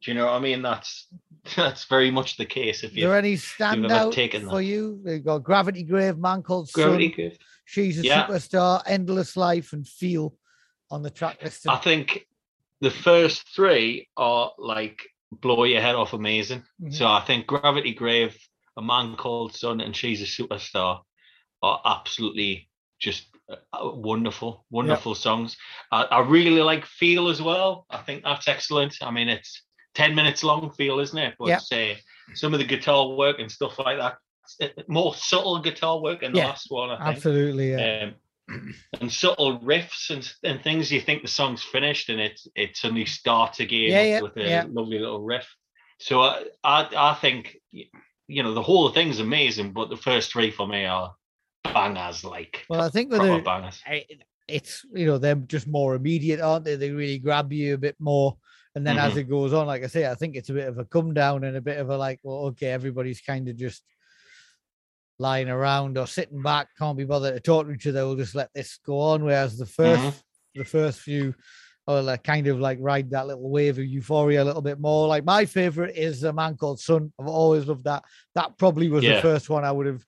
do 0.02 0.10
you 0.10 0.14
know 0.14 0.26
what 0.26 0.34
I 0.34 0.40
mean? 0.40 0.62
That's 0.62 1.08
that's 1.56 1.84
very 1.84 2.10
much 2.10 2.36
the 2.36 2.46
case. 2.46 2.84
If 2.84 2.96
you 2.96 3.10
are 3.10 3.16
any 3.16 3.34
standout 3.34 4.12
taken 4.12 4.48
for 4.48 4.56
that. 4.56 4.64
you? 4.64 5.00
They've 5.04 5.24
got 5.24 5.42
Gravity 5.42 5.82
Grave, 5.82 6.18
Man 6.18 6.42
Called 6.42 6.70
gravity, 6.72 7.08
Sun, 7.08 7.14
Grave. 7.16 7.38
She's 7.64 7.98
a 7.98 8.02
Yeah. 8.02 8.26
Superstar, 8.26 8.82
Endless 8.86 9.36
Life, 9.36 9.72
and 9.72 9.86
Feel 9.86 10.34
on 10.90 11.02
the 11.02 11.10
track 11.10 11.42
list. 11.42 11.66
I 11.68 11.76
think 11.76 12.26
the 12.80 12.90
first 12.90 13.48
three 13.54 14.08
are 14.16 14.52
like 14.58 15.00
blow 15.32 15.64
your 15.64 15.80
head 15.80 15.94
off 15.94 16.12
amazing. 16.12 16.62
Mhm. 16.82 16.94
So 16.94 17.06
I 17.06 17.20
think 17.22 17.46
Gravity 17.46 17.94
Grave, 17.94 18.36
A 18.76 18.82
Man 18.82 19.16
Called 19.16 19.54
Sun, 19.54 19.80
and 19.80 19.96
She's 19.96 20.22
a 20.22 20.24
Superstar 20.24 21.00
are 21.62 21.80
absolutely 21.84 22.68
just 23.00 23.26
uh, 23.50 23.56
wonderful, 23.94 24.64
wonderful 24.70 25.14
songs. 25.14 25.56
I, 25.92 26.02
I 26.04 26.20
really 26.20 26.62
like 26.62 26.84
Feel 26.86 27.28
as 27.28 27.42
well. 27.42 27.86
I 27.90 27.98
think 27.98 28.22
that's 28.24 28.48
excellent. 28.48 28.96
I 29.02 29.10
mean, 29.10 29.28
it's 29.28 29.62
10 29.94 30.14
minutes 30.14 30.42
long, 30.42 30.72
Feel, 30.72 31.00
isn't 31.00 31.18
it? 31.18 31.34
But 31.38 31.62
Yeah. 31.70 31.92
uh, 31.92 31.94
some 32.34 32.54
of 32.54 32.60
the 32.60 32.66
guitar 32.66 33.08
work 33.08 33.38
and 33.38 33.50
stuff 33.50 33.78
like 33.78 33.98
that, 33.98 34.88
more 34.88 35.14
subtle 35.14 35.60
guitar 35.60 36.00
work 36.00 36.22
in 36.22 36.32
the 36.32 36.38
Yeah, 36.38 36.46
last 36.46 36.66
one, 36.70 36.90
I 36.90 36.96
think. 37.04 37.16
Absolutely. 37.16 37.70
Yeah. 37.72 38.10
Um, 38.48 38.74
and 39.00 39.10
subtle 39.12 39.58
riffs 39.60 40.10
and, 40.10 40.30
and 40.42 40.62
things 40.62 40.92
you 40.92 41.00
think 41.00 41.22
the 41.22 41.28
song's 41.28 41.62
finished 41.62 42.10
and 42.10 42.20
it 42.20 42.38
it 42.54 42.76
suddenly 42.76 43.06
starts 43.06 43.58
again 43.60 44.22
with 44.22 44.36
a 44.36 44.66
lovely 44.70 44.98
little 44.98 45.22
riff. 45.22 45.48
So 45.98 46.20
I, 46.20 46.44
I 46.62 46.88
I 46.94 47.14
think 47.14 47.56
you 47.72 48.42
know 48.42 48.52
the 48.52 48.62
whole 48.62 48.90
thing's 48.90 49.18
amazing, 49.20 49.72
but 49.72 49.88
the 49.88 49.96
first 49.96 50.30
three 50.30 50.50
for 50.50 50.66
me 50.66 50.84
are 50.84 51.14
bangers, 51.74 52.24
like 52.24 52.64
Well, 52.68 52.80
I 52.82 52.88
think 52.90 53.10
the, 53.10 53.40
bangers. 53.44 53.80
I, 53.86 54.04
it's 54.46 54.84
you 54.92 55.06
know 55.06 55.18
they're 55.18 55.34
just 55.36 55.66
more 55.66 55.94
immediate, 55.94 56.40
aren't 56.40 56.64
they? 56.64 56.76
They 56.76 56.90
really 56.90 57.18
grab 57.18 57.52
you 57.52 57.74
a 57.74 57.78
bit 57.78 57.96
more, 57.98 58.36
and 58.74 58.86
then 58.86 58.98
as 58.98 59.14
Mhm. 59.14 59.18
it 59.18 59.22
goes 59.24 59.52
on, 59.52 59.66
like 59.66 59.82
I 59.84 59.86
say, 59.86 60.06
I 60.10 60.14
think 60.14 60.36
it's 60.36 60.50
a 60.50 60.54
bit 60.54 60.68
of 60.68 60.78
a 60.78 60.84
come 60.84 61.14
down 61.14 61.44
and 61.44 61.56
a 61.56 61.60
bit 61.62 61.78
of 61.78 61.90
a 61.90 61.96
like, 61.96 62.20
well, 62.22 62.46
okay, 62.46 62.68
everybody's 62.68 63.20
kind 63.20 63.48
of 63.48 63.56
just 63.56 63.82
lying 65.18 65.48
around 65.48 65.96
or 65.96 66.06
sitting 66.06 66.42
back, 66.42 66.68
can't 66.76 66.98
be 66.98 67.04
bothered 67.04 67.34
to 67.34 67.40
talk 67.40 67.66
to 67.66 67.72
each 67.72 67.86
other. 67.86 68.04
We'll 68.06 68.16
just 68.16 68.34
let 68.34 68.50
this 68.54 68.78
go 68.84 68.98
on. 68.98 69.24
Whereas 69.24 69.56
the 69.56 69.66
1st 69.66 70.00
Mhm. 70.02 70.22
the 70.56 70.64
first 70.64 71.00
few. 71.00 71.34
Or 71.86 72.00
like 72.00 72.24
kind 72.24 72.46
of 72.46 72.58
like 72.60 72.78
ride 72.80 73.10
that 73.10 73.26
little 73.26 73.50
wave 73.50 73.76
of 73.76 73.84
euphoria 73.84 74.42
a 74.42 74.44
little 74.46 74.62
bit 74.62 74.80
more. 74.80 75.06
Like 75.06 75.22
my 75.26 75.44
favorite 75.44 75.94
is 75.94 76.22
a 76.24 76.32
man 76.32 76.56
called 76.56 76.80
Sun. 76.80 77.12
I've 77.20 77.26
always 77.26 77.66
loved 77.66 77.84
that. 77.84 78.02
That 78.34 78.56
probably 78.56 78.88
was 78.88 79.04
the 79.16 79.20
first 79.20 79.50
one 79.50 79.66
I 79.66 79.70
would 79.72 79.84
have 79.84 80.02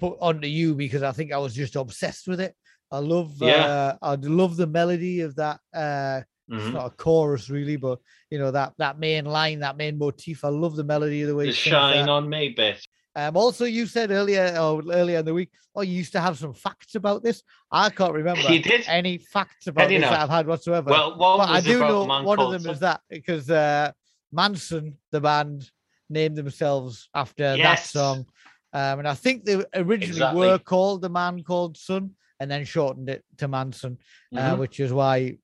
put 0.00 0.16
onto 0.20 0.48
you 0.48 0.74
because 0.74 1.02
I 1.02 1.12
think 1.12 1.32
I 1.32 1.38
was 1.38 1.54
just 1.54 1.76
obsessed 1.76 2.26
with 2.26 2.40
it. 2.40 2.54
I 2.90 2.98
love 2.98 3.40
Yeah. 3.40 3.64
uh 3.66 3.96
I 4.02 4.14
love 4.16 4.56
the 4.56 4.66
melody 4.66 5.20
of 5.20 5.36
that 5.36 5.60
uh 5.74 6.22
it's 6.48 6.66
Mhm. 6.66 6.72
not 6.72 6.86
a 6.86 6.90
chorus 6.96 7.48
really, 7.48 7.76
but 7.76 8.00
you 8.30 8.38
know, 8.40 8.50
that 8.50 8.72
that 8.78 8.98
main 8.98 9.24
line, 9.26 9.60
that 9.60 9.76
main 9.76 9.96
motif. 9.98 10.44
I 10.44 10.48
love 10.48 10.74
the 10.74 10.82
melody 10.82 11.22
of 11.22 11.28
the 11.28 11.36
way 11.36 11.46
The 11.46 11.52
he 11.52 11.70
shine 11.70 12.08
on 12.08 12.28
me 12.28 12.48
bit. 12.48 12.84
Um 13.14 13.36
also 13.36 13.64
you 13.66 13.86
said 13.86 14.10
earlier 14.10 14.56
or 14.58 14.82
earlier 14.90 15.18
in 15.20 15.24
the 15.24 15.34
week, 15.34 15.50
oh 15.76 15.82
you 15.82 15.92
used 16.02 16.12
to 16.12 16.20
have 16.20 16.36
some 16.38 16.54
facts 16.54 16.94
about 16.96 17.22
this. 17.22 17.42
I 17.70 17.90
can't 17.90 18.12
remember 18.14 18.48
He 18.48 18.58
did. 18.58 18.84
any 18.88 19.18
facts 19.18 19.68
about 19.68 19.88
this 19.88 20.00
that? 20.00 20.18
I've 20.20 20.28
had 20.30 20.46
whatsoever. 20.48 20.90
Well, 20.90 21.16
but 21.16 21.48
I 21.48 21.60
do 21.60 21.78
know 21.80 22.04
one 22.24 22.40
of 22.40 22.50
them 22.50 22.66
is 22.72 22.80
that 22.80 23.00
because 23.08 23.48
uh 23.50 23.92
Mansun, 24.34 24.94
the 25.12 25.20
band, 25.20 25.70
named 26.08 26.36
themselves 26.36 27.08
after 27.14 27.56
that 27.56 27.80
song. 27.86 28.26
Um, 28.72 29.00
and 29.00 29.08
I 29.08 29.14
think 29.14 29.44
they 29.44 29.64
originally 29.74 30.12
Exactly. 30.12 30.46
were 30.46 30.58
called 30.58 31.02
the 31.02 31.08
man 31.08 31.42
called 31.42 31.76
Sun 31.76 32.10
and 32.38 32.50
then 32.50 32.64
shortened 32.64 33.08
it 33.10 33.24
to 33.38 33.48
Mansun, 33.48 33.98
uh, 34.36 34.54
Mhm. 34.54 34.58
which 34.58 34.78
is 34.80 34.92
why 34.92 35.36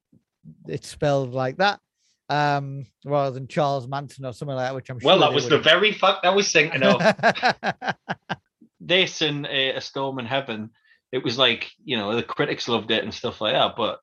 it's 0.68 0.88
spelled 0.88 1.32
like 1.34 1.56
that. 1.58 1.80
Um, 2.28 2.86
rather 3.04 3.32
than 3.32 3.46
Charles 3.48 3.86
Manson 3.86 4.24
or 4.24 4.32
something 4.32 4.56
like 4.56 4.66
that, 4.68 4.74
which 4.74 4.90
I'm 4.90 4.98
sure 4.98 5.06
Well, 5.08 5.20
that 5.20 5.32
was 5.32 5.44
would 5.44 5.52
the 5.52 5.58
very 5.58 5.92
fact 5.92 6.24
I 6.24 6.30
was 6.30 6.50
thinking 6.50 6.82
of. 6.82 7.00
this 8.80 9.22
and 9.22 9.46
uh, 9.46 9.50
A 9.76 9.80
Storm 9.80 10.18
in 10.18 10.26
Heaven, 10.26 10.70
it 11.12 11.22
was 11.22 11.38
like, 11.38 11.70
you 11.84 11.96
know, 11.96 12.14
the 12.14 12.22
critics 12.22 12.68
loved 12.68 12.90
it 12.90 13.02
and 13.04 13.12
stuff 13.14 13.40
like 13.40 13.54
that, 13.54 13.74
but 13.76 14.00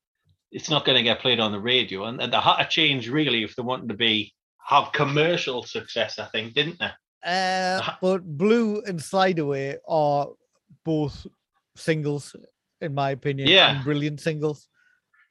it's 0.52 0.70
not 0.70 0.86
going 0.86 0.98
to 0.98 1.04
get 1.04 1.20
played 1.20 1.40
on 1.40 1.52
the 1.52 1.60
radio. 1.60 2.06
And, 2.06 2.22
and 2.22 2.32
they 2.32 2.38
had 2.38 2.64
to 2.64 2.70
change 2.70 3.10
really 3.10 3.44
if 3.44 3.56
they 3.56 3.64
wanted 3.64 3.90
to 3.90 3.96
be 3.96 4.34
have 4.66 4.92
commercial 4.94 5.64
success, 5.64 6.20
I 6.20 6.26
think, 6.26 6.54
didn't 6.54 6.80
they? 6.80 6.92
Uh, 7.26 7.82
but 8.02 8.24
Blue 8.38 8.82
and 8.82 9.02
Slide 9.02 9.40
Away 9.40 9.78
are 9.88 10.28
both 10.84 11.26
singles, 11.76 12.36
in 12.82 12.94
my 12.94 13.12
opinion. 13.12 13.48
Yeah. 13.48 13.76
and 13.76 13.84
brilliant 13.84 14.20
singles. 14.20 14.68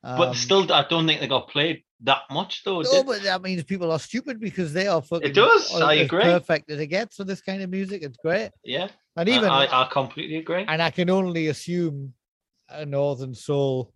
But 0.03 0.29
Um, 0.29 0.35
still, 0.35 0.73
I 0.73 0.85
don't 0.89 1.07
think 1.07 1.21
they 1.21 1.29
got 1.29 1.49
played 1.49 1.85
that 2.01 2.23
much, 2.31 2.65
though. 2.65 2.81
no, 2.81 3.05
but 3.05 3.23
that 3.23 3.41
means 3.43 3.63
people 3.63 3.93
are 3.93 3.99
stupid 4.01 4.41
because 4.41 4.73
they 4.73 4.89
are 4.89 5.01
fucking. 5.01 5.29
It 5.31 5.35
does, 5.35 5.73
I 5.81 5.97
as 5.97 6.07
agree. 6.07 6.23
Perfect 6.25 6.71
as 6.71 6.81
it 6.81 6.89
gets 6.89 7.17
for 7.17 7.25
this 7.25 7.41
kind 7.41 7.63
of 7.63 7.71
music. 7.71 8.03
It's 8.03 8.17
great, 8.17 8.51
yeah, 8.65 8.89
and 9.17 9.29
I- 9.29 9.33
even 9.37 9.49
I, 9.51 9.69
I 9.83 9.89
completely 9.93 10.39
agree. 10.39 10.65
and 10.67 10.83
I 10.83 10.91
can 10.91 11.09
only 11.11 11.47
assume 11.49 12.15
a 12.69 12.85
Northern 12.85 13.35
Soul. 13.35 13.93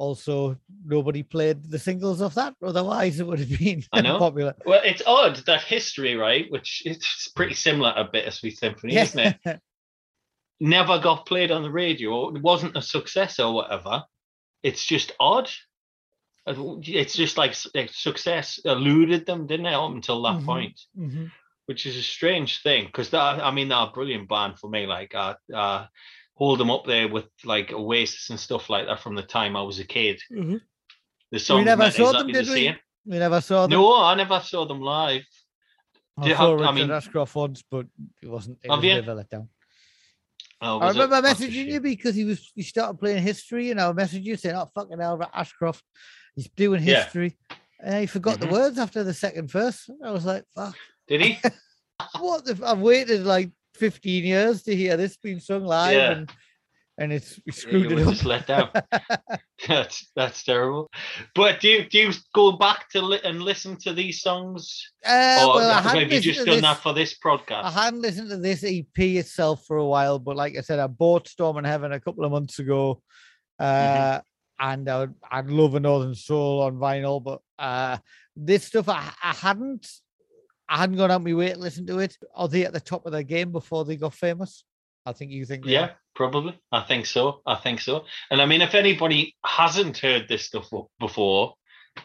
Also, 0.00 0.56
nobody 0.86 1.22
played 1.22 1.62
the 1.62 1.78
singles 1.78 2.22
of 2.22 2.34
that. 2.34 2.54
Otherwise, 2.62 3.20
it 3.20 3.26
would 3.26 3.38
have 3.38 3.58
been 3.58 3.84
I 3.92 4.00
know. 4.00 4.18
popular. 4.18 4.54
Well, 4.64 4.80
it's 4.82 5.02
odd 5.06 5.36
that 5.44 5.62
history, 5.62 6.14
right, 6.16 6.50
which 6.50 6.82
it's 6.86 7.28
pretty 7.28 7.52
similar 7.52 7.92
to 7.94 8.04
Bittersweet 8.10 8.56
Symphony, 8.58 8.94
Yeah. 8.94 9.02
isn't 9.02 9.36
it? 9.44 9.60
Never 10.60 10.98
got 11.00 11.26
played 11.26 11.50
on 11.50 11.62
the 11.62 11.70
radio. 11.70 12.34
It 12.34 12.40
wasn't 12.40 12.78
a 12.78 12.82
success 12.82 13.38
or 13.38 13.52
whatever. 13.52 14.04
It's 14.62 14.86
just 14.86 15.12
odd. 15.20 15.50
Uh, 16.46 16.54
It's 16.82 17.14
just 17.14 17.36
like 17.36 17.54
success 17.54 18.58
eluded 18.64 19.26
them, 19.26 19.46
didn't 19.46 19.66
it, 19.66 19.74
up 19.74 19.90
until 19.92 20.22
that 20.22 20.38
Mhm. 20.40 20.46
point, 20.46 20.80
Mhm. 20.98 21.30
which 21.66 21.84
is 21.84 21.96
a 21.98 22.02
strange 22.02 22.62
thing 22.62 22.86
because 22.86 23.10
that 23.10 23.40
I 23.44 23.50
mean 23.50 23.68
they're 23.68 23.78
a 23.88 23.90
brilliant 23.92 24.30
band 24.30 24.58
for 24.58 24.70
me. 24.70 24.86
Like 24.86 25.14
I 25.14 25.34
uh, 25.54 25.86
hold 26.40 26.58
them 26.58 26.70
up 26.70 26.86
there 26.86 27.06
with 27.06 27.26
like 27.44 27.70
Oasis 27.70 28.30
and 28.30 28.40
stuff 28.40 28.70
like 28.70 28.86
that 28.86 29.00
from 29.00 29.14
the 29.14 29.22
time 29.22 29.54
I 29.56 29.62
was 29.62 29.78
a 29.78 29.84
kid. 29.84 30.20
Mhm. 30.32 30.60
The 31.30 31.38
song 31.38 31.64
never 31.64 31.90
saw 31.90 32.12
them, 32.12 32.28
did 32.28 32.48
we? 32.48 32.54
same. 32.66 32.76
We 33.04 33.18
never 33.18 33.40
saw 33.42 33.62
them. 33.66 33.70
No, 33.78 34.02
I 34.02 34.14
never 34.14 34.40
saw 34.40 34.64
them 34.64 34.80
live. 34.80 35.22
I 36.18 36.28
did- 36.28 36.36
saw 36.36 36.58
I 36.64 36.72
mean- 36.72 36.90
Ashcroft 36.90 37.34
once, 37.34 37.62
but 37.70 37.86
it 38.22 38.28
wasn't. 38.28 38.58
It 38.62 38.70
Have 38.70 38.78
was 38.78 38.86
you? 38.86 38.94
bit 38.94 39.08
of 39.08 39.18
a 39.18 39.22
letdown. 39.24 39.48
Oh, 40.62 40.78
I 40.80 40.86
was 40.86 40.96
it? 40.96 41.00
remember 41.00 41.28
messaging 41.28 41.66
you 41.72 41.80
because 41.80 42.14
he 42.14 42.24
was 42.24 42.50
he 42.54 42.62
started 42.62 42.98
playing 42.98 43.22
history, 43.22 43.70
and 43.70 43.80
I 43.80 43.92
messaged 43.92 44.24
you 44.24 44.36
saying, 44.36 44.56
"Oh 44.56 44.70
fucking 44.74 44.98
hell, 44.98 45.18
Ra- 45.18 45.30
Ashcroft, 45.34 45.84
he's 46.34 46.48
doing 46.50 46.82
Yeah. 46.82 47.04
history," 47.04 47.36
and 47.82 48.00
he 48.00 48.06
forgot 48.06 48.36
Mhm. 48.38 48.40
the 48.40 48.48
words 48.48 48.78
after 48.78 49.04
the 49.04 49.14
second 49.14 49.50
verse. 49.50 49.88
I 50.04 50.10
was 50.10 50.24
like, 50.24 50.44
"Fuck, 50.54 50.76
Did 51.06 51.20
he? 51.22 51.38
what? 52.18 52.44
The, 52.46 52.52
f- 52.52 52.62
I've 52.62 52.80
waited 52.80 53.24
like 53.24 53.50
15 53.80 54.24
years 54.24 54.62
to 54.64 54.76
hear 54.76 54.96
this 54.96 55.16
being 55.16 55.40
sung 55.40 55.64
live, 55.64 55.96
Yeah. 55.96 56.10
and 56.12 56.30
and 56.98 57.12
it's 57.14 57.40
we 57.46 57.52
screwed 57.52 57.90
it 57.92 57.96
just 58.04 58.26
let 58.26 58.46
down. 58.46 58.68
that's 59.68 60.10
that's 60.14 60.42
terrible. 60.44 60.90
But 61.34 61.60
do 61.60 61.68
you 61.68 61.88
do 61.88 61.98
you 61.98 62.12
go 62.34 62.52
back 62.52 62.90
to 62.90 63.00
li- 63.00 63.24
and 63.24 63.42
listen 63.42 63.76
to 63.84 63.92
these 63.94 64.20
songs, 64.20 64.62
Uh, 65.04 65.46
or 65.48 65.54
well, 65.56 65.88
I 65.88 65.94
listened 66.04 66.22
just 66.22 66.38
done 66.44 66.46
this- 66.56 66.62
that 66.62 66.78
for 66.82 66.92
this 66.92 67.16
podcast? 67.18 67.64
I 67.64 67.70
hadn't 67.70 68.02
listened 68.02 68.28
to 68.30 68.36
this 68.36 68.62
EP 68.64 68.98
itself 69.16 69.64
for 69.66 69.78
a 69.78 69.86
while, 69.86 70.18
but 70.18 70.36
like 70.36 70.56
I 70.58 70.60
said, 70.60 70.78
I 70.78 70.86
bought 70.88 71.26
Storm 71.28 71.56
in 71.58 71.64
Heaven 71.64 71.92
a 71.92 72.00
couple 72.00 72.24
of 72.24 72.32
months 72.32 72.58
ago. 72.58 73.02
Mm-hmm. 73.60 74.18
Uh, 74.18 74.20
and 74.62 74.88
I 74.90 74.98
would, 75.00 75.14
I'd 75.30 75.48
love 75.50 75.74
a 75.74 75.80
Northern 75.80 76.14
Soul 76.14 76.60
on 76.62 76.76
vinyl, 76.76 77.22
but 77.24 77.40
uh, 77.58 77.96
this 78.36 78.64
stuff 78.66 78.90
I, 78.90 79.10
I 79.22 79.32
hadn't 79.32 79.86
I 80.70 80.78
hadn't 80.78 80.96
gone 80.96 81.10
out 81.10 81.24
my 81.24 81.34
way 81.34 81.52
to 81.52 81.58
listen 81.58 81.84
to 81.88 81.98
it. 81.98 82.16
Are 82.32 82.46
they 82.46 82.64
at 82.64 82.72
the 82.72 82.80
top 82.80 83.04
of 83.04 83.10
their 83.10 83.24
game 83.24 83.50
before 83.50 83.84
they 83.84 83.96
got 83.96 84.14
famous? 84.14 84.64
I 85.04 85.12
think 85.12 85.32
you 85.32 85.44
think 85.44 85.66
Yeah, 85.66 85.90
probably. 86.14 86.58
I 86.70 86.82
think 86.82 87.06
so. 87.06 87.42
I 87.44 87.56
think 87.56 87.80
so. 87.80 88.04
And 88.30 88.40
I 88.40 88.46
mean, 88.46 88.62
if 88.62 88.74
anybody 88.76 89.36
hasn't 89.44 89.98
heard 89.98 90.28
this 90.28 90.46
stuff 90.46 90.70
before, 91.00 91.54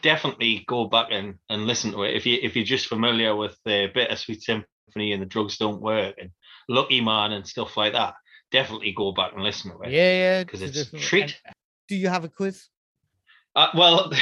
definitely 0.02 0.64
go 0.66 0.86
back 0.86 1.08
and, 1.12 1.36
and 1.48 1.66
listen 1.66 1.92
to 1.92 2.02
it. 2.02 2.16
If 2.16 2.26
you 2.26 2.38
if 2.42 2.56
you're 2.56 2.64
just 2.64 2.88
familiar 2.88 3.36
with 3.36 3.56
the 3.64 3.88
Bittersweet 3.94 4.42
Symphony 4.42 5.12
and 5.12 5.22
the 5.22 5.26
Drugs 5.26 5.58
Don't 5.58 5.80
Work 5.80 6.16
and 6.18 6.30
Lucky 6.68 7.00
Man 7.00 7.32
and 7.32 7.46
stuff 7.46 7.76
like 7.76 7.92
that, 7.92 8.14
definitely 8.50 8.92
go 8.92 9.12
back 9.12 9.32
and 9.32 9.44
listen 9.44 9.70
to 9.70 9.80
it. 9.82 9.92
Yeah, 9.92 10.12
yeah. 10.12 10.44
because 10.44 10.62
it's 10.62 10.92
a 10.92 10.98
treat. 10.98 11.38
and 11.44 11.54
Do 11.88 11.94
you 11.94 12.08
have 12.08 12.24
a 12.24 12.28
quiz? 12.28 12.66
Uh, 13.56 13.68
well, 13.74 14.12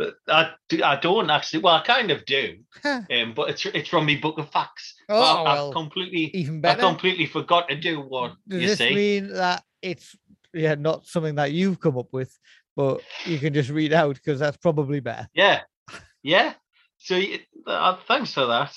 I, 0.28 0.50
I 0.82 0.96
don't 0.96 1.28
actually. 1.28 1.60
Well, 1.60 1.74
I 1.74 1.82
kind 1.82 2.10
of 2.10 2.24
do, 2.24 2.56
um, 2.82 3.34
but 3.36 3.50
it's 3.50 3.66
it's 3.66 3.90
from 3.90 4.06
my 4.06 4.18
book 4.20 4.38
of 4.38 4.48
facts. 4.48 4.94
Oh, 5.10 5.20
I, 5.20 5.42
well, 5.42 5.66
have 5.66 5.74
completely, 5.74 6.34
Even 6.34 6.64
I 6.64 6.74
completely 6.76 7.26
forgot 7.26 7.68
to 7.68 7.76
do 7.76 8.00
what 8.00 8.32
Does 8.48 8.62
you 8.62 8.68
this 8.68 8.78
see. 8.78 8.94
mean 8.94 9.34
that 9.34 9.62
it's 9.82 10.16
yeah 10.54 10.74
not 10.74 11.06
something 11.06 11.34
that 11.34 11.52
you've 11.52 11.80
come 11.80 11.98
up 11.98 12.08
with, 12.12 12.34
but 12.74 13.02
you 13.26 13.38
can 13.38 13.52
just 13.52 13.68
read 13.68 13.92
out 13.92 14.16
because 14.16 14.40
that's 14.40 14.56
probably 14.56 15.00
better. 15.00 15.28
Yeah, 15.34 15.60
yeah. 16.22 16.54
So 16.96 17.20
uh, 17.66 17.98
thanks 18.08 18.32
for 18.32 18.46
that. 18.46 18.74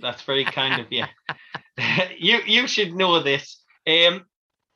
That's 0.00 0.22
very 0.22 0.44
kind 0.44 0.80
of 0.80 0.88
you. 0.90 1.04
you 2.18 2.40
you 2.44 2.66
should 2.66 2.96
know 2.96 3.22
this. 3.22 3.62
Um, 3.86 4.24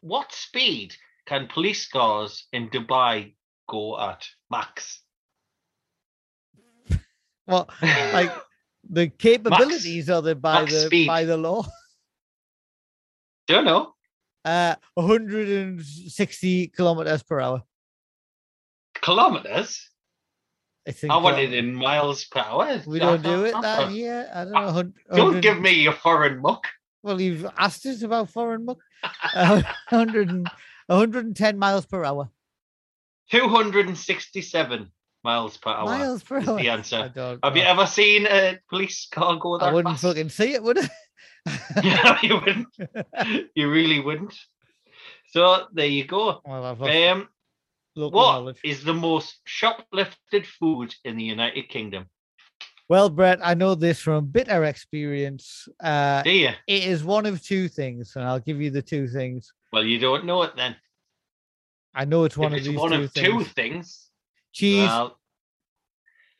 what 0.00 0.32
speed 0.32 0.94
can 1.26 1.48
police 1.48 1.88
cars 1.88 2.46
in 2.52 2.70
Dubai 2.70 3.34
go 3.68 4.00
at 4.00 4.24
max? 4.50 5.02
Well, 7.46 7.68
like 7.82 8.32
the 8.88 9.08
capabilities 9.08 10.08
are 10.10 10.22
the 10.22 10.34
by 10.34 10.60
max 10.60 10.72
the 10.72 10.80
speed. 10.86 11.06
by 11.06 11.24
the 11.24 11.36
law. 11.36 11.64
Don't 13.46 13.64
know. 13.64 13.94
Uh, 14.44 14.76
160 14.94 16.68
kilometers 16.68 17.22
per 17.22 17.40
hour. 17.40 17.62
Kilometers. 19.02 19.90
I 20.86 20.92
think. 20.92 21.12
I 21.12 21.16
want 21.18 21.36
um, 21.36 21.42
it 21.42 21.52
in 21.52 21.74
miles 21.74 22.24
per 22.24 22.40
hour. 22.40 22.80
We 22.86 22.98
don't 22.98 23.22
do 23.22 23.44
it 23.44 23.54
that 23.60 23.90
here. 23.90 24.30
I 24.32 24.44
don't 24.44 24.52
know. 24.52 24.70
hun- 24.70 24.94
Don't 25.10 25.24
100 25.34 25.42
give 25.42 25.60
me 25.60 25.72
your 25.72 25.92
foreign 25.92 26.40
muck. 26.40 26.64
Well, 27.02 27.20
you've 27.20 27.46
asked 27.58 27.84
us 27.86 28.02
about 28.02 28.30
foreign 28.30 28.64
muck. 28.64 28.78
Uh, 29.34 29.62
100 29.90 30.30
and 30.30 30.48
110 30.86 31.58
miles 31.58 31.84
per 31.86 32.04
hour. 32.04 32.30
267 33.30 34.90
miles 35.24 35.56
per 35.56 35.70
hour. 35.70 35.86
Miles 35.86 36.22
per 36.22 36.38
is 36.38 36.48
hour. 36.48 36.58
the 36.58 36.68
answer. 36.68 37.12
don't 37.14 37.38
Have 37.44 37.56
you 37.56 37.62
ever 37.62 37.86
seen 37.86 38.26
a 38.26 38.58
police 38.68 39.08
car 39.10 39.36
go 39.36 39.58
that 39.58 39.64
fast. 39.64 39.70
I 39.70 39.74
wouldn't 39.74 39.94
fast? 39.94 40.02
fucking 40.04 40.28
see 40.30 40.52
it, 40.54 40.62
would 40.62 40.78
I? 40.78 40.88
no, 41.84 42.16
you 42.22 42.34
wouldn't. 42.40 43.48
You 43.54 43.70
really 43.70 44.00
wouldn't. 44.00 44.34
So 45.30 45.66
there 45.72 45.86
you 45.86 46.04
go. 46.04 46.40
well, 46.44 46.64
I've 46.64 46.82
Um, 46.82 47.28
local 47.96 48.18
what 48.18 48.32
knowledge. 48.32 48.60
is 48.64 48.82
the 48.84 48.94
most 48.94 49.38
shoplifted 49.46 50.46
food 50.46 50.94
in 51.04 51.16
the 51.16 51.24
United 51.24 51.68
Kingdom? 51.68 52.06
Well, 52.88 53.08
Brett, 53.08 53.38
I 53.42 53.54
know 53.54 53.76
this 53.76 54.00
from 54.00 54.26
bitter 54.26 54.64
experience. 54.64 55.68
Uh, 55.82 56.22
Do 56.22 56.30
you? 56.32 56.48
it 56.66 56.84
is 56.84 57.04
one 57.04 57.24
of 57.26 57.40
two 57.42 57.68
things, 57.68 58.14
and 58.16 58.24
I'll 58.24 58.40
give 58.40 58.60
you 58.60 58.70
the 58.70 58.82
two 58.82 59.06
things. 59.06 59.52
Well, 59.72 59.84
you 59.84 59.98
don't 59.98 60.24
know 60.24 60.42
it 60.42 60.56
then. 60.56 60.74
I 61.94 62.04
know 62.04 62.24
it's 62.24 62.36
one 62.36 62.52
if 62.52 62.52
of 62.52 62.58
it's 62.58 62.68
these 62.68 62.78
one 62.78 62.90
two 62.92 63.02
of 63.02 63.12
things. 63.12 63.26
two 63.26 63.44
things, 63.44 64.10
Cheese, 64.52 64.86
well, 64.88 65.18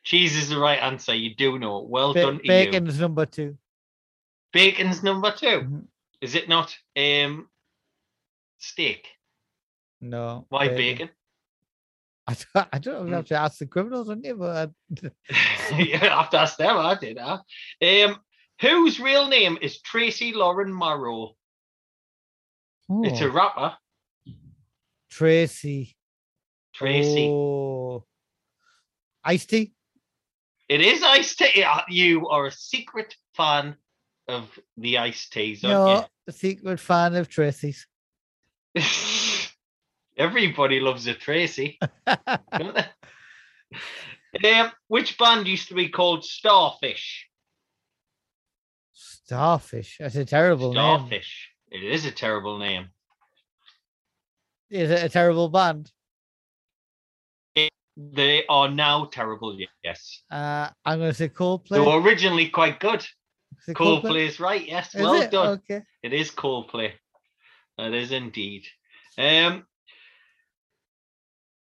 cheese 0.03 0.35
is 0.37 0.49
the 0.49 0.57
right 0.57 0.79
answer. 0.79 1.13
You 1.13 1.35
do 1.35 1.59
know. 1.59 1.79
Well 1.89 2.13
ba- 2.13 2.21
done 2.21 2.37
to 2.37 2.43
you. 2.43 2.47
bacon's 2.47 2.99
number 2.99 3.25
two. 3.25 3.57
Bacon's 4.53 5.01
number 5.03 5.31
2 5.31 5.45
Mhm. 5.61 5.87
Is 6.19 6.35
it 6.35 6.49
not? 6.49 6.75
Um, 6.97 7.49
steak. 8.57 9.07
No. 10.01 10.45
Why 10.49 10.67
bacon? 10.67 11.09
I 12.27 12.35
don't, 12.53 12.67
I 12.73 12.79
don't 12.79 12.93
know. 12.95 13.01
Hmm. 13.03 13.07
You 13.09 13.13
have 13.15 13.25
to 13.27 13.35
ask 13.35 13.57
the 13.59 13.65
criminals, 13.67 14.07
wouldn't 14.09 14.25
you? 14.25 14.35
But 14.35 14.71
I- 14.93 15.75
you 15.81 15.97
have 15.97 16.29
to 16.31 16.39
ask 16.39 16.57
them. 16.57 16.77
I 16.77 16.95
did. 16.95 17.17
Huh? 17.17 17.39
Um, 17.81 18.19
whose 18.59 18.99
real 18.99 19.27
name 19.27 19.57
is 19.61 19.81
Tracy 19.81 20.33
Lauren 20.33 20.77
Marrow? 20.77 21.35
It's 22.89 23.21
a 23.21 23.25
Oh, 23.27 23.31
rapper. 23.31 23.77
Tracy. 25.11 25.95
Tracy. 26.73 27.27
Oh. 27.29 28.05
Ice-T? 29.23 29.73
It 30.69 30.81
is 30.81 31.03
Ice-T. 31.03 31.63
Uh, 31.63 31.81
You 31.89 32.29
are 32.29 32.47
a 32.47 32.51
secret 32.51 33.13
fan 33.35 33.75
of 34.27 34.47
the 34.77 34.97
iced 34.97 35.33
teas, 35.33 35.63
aren't 35.63 35.99
you? 35.99 36.05
a 36.27 36.31
secret 36.31 36.79
fan 36.79 37.15
of 37.15 37.27
Tracy's. 37.27 37.85
Everybody 40.17 40.79
loves 40.79 41.07
a 41.07 41.13
Tracy. 41.13 41.77
um, 42.07 42.73
which 44.87 45.17
band 45.17 45.47
used 45.47 45.67
to 45.67 45.73
be 45.75 45.89
called 45.89 46.23
Starfish? 46.23 47.27
Starfish. 48.93 49.97
That's 49.99 50.15
a 50.15 50.25
terrible 50.25 50.73
name. 50.73 50.99
Starfish. 50.99 51.49
It 51.69 51.83
is 51.83 52.05
a 52.05 52.11
terrible 52.11 52.57
name. 52.59 52.89
Is 54.71 54.89
it 54.89 55.03
a 55.03 55.09
terrible 55.09 55.49
band? 55.49 55.91
They 57.97 58.45
are 58.47 58.69
now 58.69 59.05
terrible. 59.11 59.55
Yes, 59.83 60.23
Uh, 60.31 60.69
I'm 60.85 60.99
going 60.99 61.11
to 61.11 61.13
say 61.13 61.27
Coldplay. 61.27 61.71
they 61.71 61.79
were 61.81 61.99
originally 62.01 62.47
quite 62.47 62.79
good. 62.79 63.01
Is 63.01 63.67
it 63.67 63.75
Coldplay 63.75 64.27
is 64.27 64.39
right. 64.39 64.65
Yes, 64.65 64.95
Is 64.95 65.01
well 65.01 65.21
it? 65.21 65.29
done. 65.29 65.59
Okay. 65.69 65.81
It 66.01 66.13
is 66.13 66.31
Coldplay. 66.31 66.93
It 67.77 67.93
is 67.93 68.13
indeed. 68.13 68.63
Um, 69.17 69.65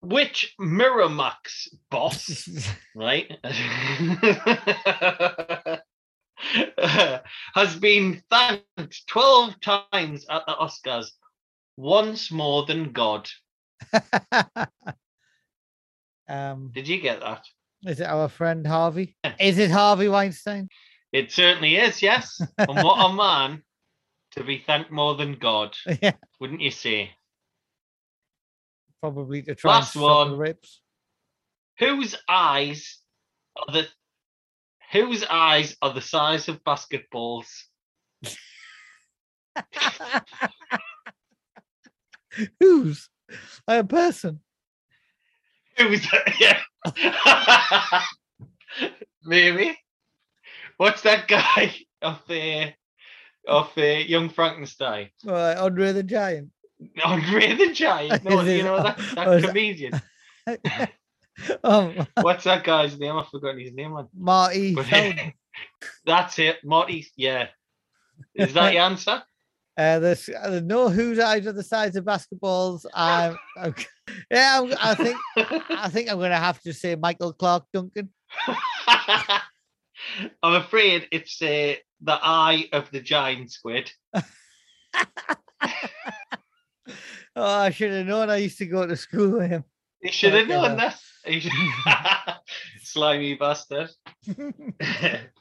which 0.01 0.55
Miramax 0.59 1.69
boss, 1.91 2.49
right, 2.97 3.31
has 7.55 7.77
been 7.77 8.23
thanked 8.31 9.07
12 9.09 9.61
times 9.61 10.25
at 10.31 10.47
the 10.47 10.55
Oscars, 10.55 11.09
once 11.77 12.31
more 12.31 12.65
than 12.67 12.93
God. 12.93 13.29
um, 16.29 16.71
Did 16.75 16.89
you 16.89 17.01
get 17.01 17.21
that? 17.21 17.45
is 17.87 18.01
it 18.01 18.07
our 18.07 18.29
friend 18.29 18.67
Harvey? 18.67 19.15
Is 19.39 19.59
it 19.59 19.71
Harvey 19.71 20.09
Weinstein? 20.09 20.69
It 21.13 21.31
certainly 21.31 21.77
is, 21.77 22.01
yes. 22.03 22.41
and 22.59 22.83
what 22.83 23.11
a 23.11 23.13
man 23.13 23.63
to 24.33 24.43
be 24.43 24.59
thanked 24.67 24.91
more 24.91 25.15
than 25.15 25.35
God, 25.35 25.77
yeah, 26.03 26.13
wouldn't 26.41 26.61
you 26.61 26.71
say? 26.71 27.11
probably 29.01 29.43
to 29.43 29.55
try 29.55 29.73
Last 29.73 29.95
and 29.97 30.03
stop 30.03 30.29
the 30.29 30.31
one. 30.33 30.39
rapes. 30.41 30.81
whose 31.79 32.17
eyes 32.27 33.01
are 33.55 33.71
the 33.75 33.87
whose 34.93 35.23
eyes 35.29 35.77
are 35.83 35.93
the 35.93 36.01
size 36.01 36.49
of 36.49 36.65
basketballs? 36.65 37.49
Who's 42.61 43.09
a 43.69 43.85
person? 43.85 44.41
Who's 45.79 46.03
that? 46.11 46.35
yeah? 48.01 48.03
Maybe. 49.25 49.77
What's 50.77 51.03
that 51.03 51.29
guy 51.29 51.75
of 52.03 52.21
the 52.29 52.73
of 53.47 53.71
the 53.75 54.09
Young 54.09 54.29
Frankenstein? 54.29 55.11
Right, 55.25 55.57
Andre 55.57 55.93
the 55.93 56.03
Giant. 56.03 56.51
Andre 57.05 57.55
the 57.55 57.73
Giant. 57.73 58.25
No, 58.25 58.43
you 58.43 58.63
know 58.63 58.83
that, 58.83 58.99
that 59.15 59.45
comedian. 59.45 60.01
um, 61.65 62.07
What's 62.21 62.45
that 62.45 62.65
guy's 62.65 62.99
name? 62.99 63.17
I've 63.17 63.29
forgotten 63.29 63.61
his 63.61 63.73
name. 63.73 63.95
Man. 63.95 64.09
Marty 64.17 64.75
But- 64.75 64.87
That's 66.05 66.39
it, 66.39 66.59
Marty. 66.65 67.07
Yeah. 67.17 67.49
Is 68.35 68.55
that 68.55 68.73
the 68.73 68.79
answer? 68.79 69.23
Uh, 69.77 69.99
there's 69.99 70.29
uh, 70.29 70.61
no 70.65 70.89
whose 70.89 71.19
eyes 71.19 71.47
are 71.47 71.53
the 71.53 71.63
size 71.63 71.97
of 71.97 72.05
basketballs. 72.05 72.87
I'm, 72.95 73.37
I'm 73.57 73.75
yeah, 74.31 74.61
I'm, 74.61 74.73
I 74.81 74.95
think 74.95 75.17
I 75.37 75.89
think 75.89 76.11
I'm 76.11 76.19
gonna 76.19 76.37
have 76.37 76.61
to 76.63 76.73
say 76.73 76.95
Michael 76.95 77.33
Clarke 77.33 77.67
Duncan. 77.73 78.11
I'm 80.43 80.55
afraid 80.55 81.09
it's 81.11 81.43
uh, 81.43 81.75
the 82.01 82.19
eye 82.23 82.69
of 82.73 82.91
the 82.93 83.01
giant 83.01 83.51
squid. 83.51 83.91
Oh, 87.37 87.45
I 87.45 87.71
should 87.71 87.91
have 87.91 88.07
known. 88.07 88.31
I 88.31 88.37
used 88.37 88.59
to 88.59 88.67
go 88.67 88.87
to 88.87 88.97
school 88.97 89.39
with 89.39 89.51
him. 89.51 89.65
You 90.01 90.13
should 90.13 90.35
have 90.35 90.47
known 90.47 90.77
that. 90.77 91.01
Slimy 92.83 93.35
bastard. 93.35 93.91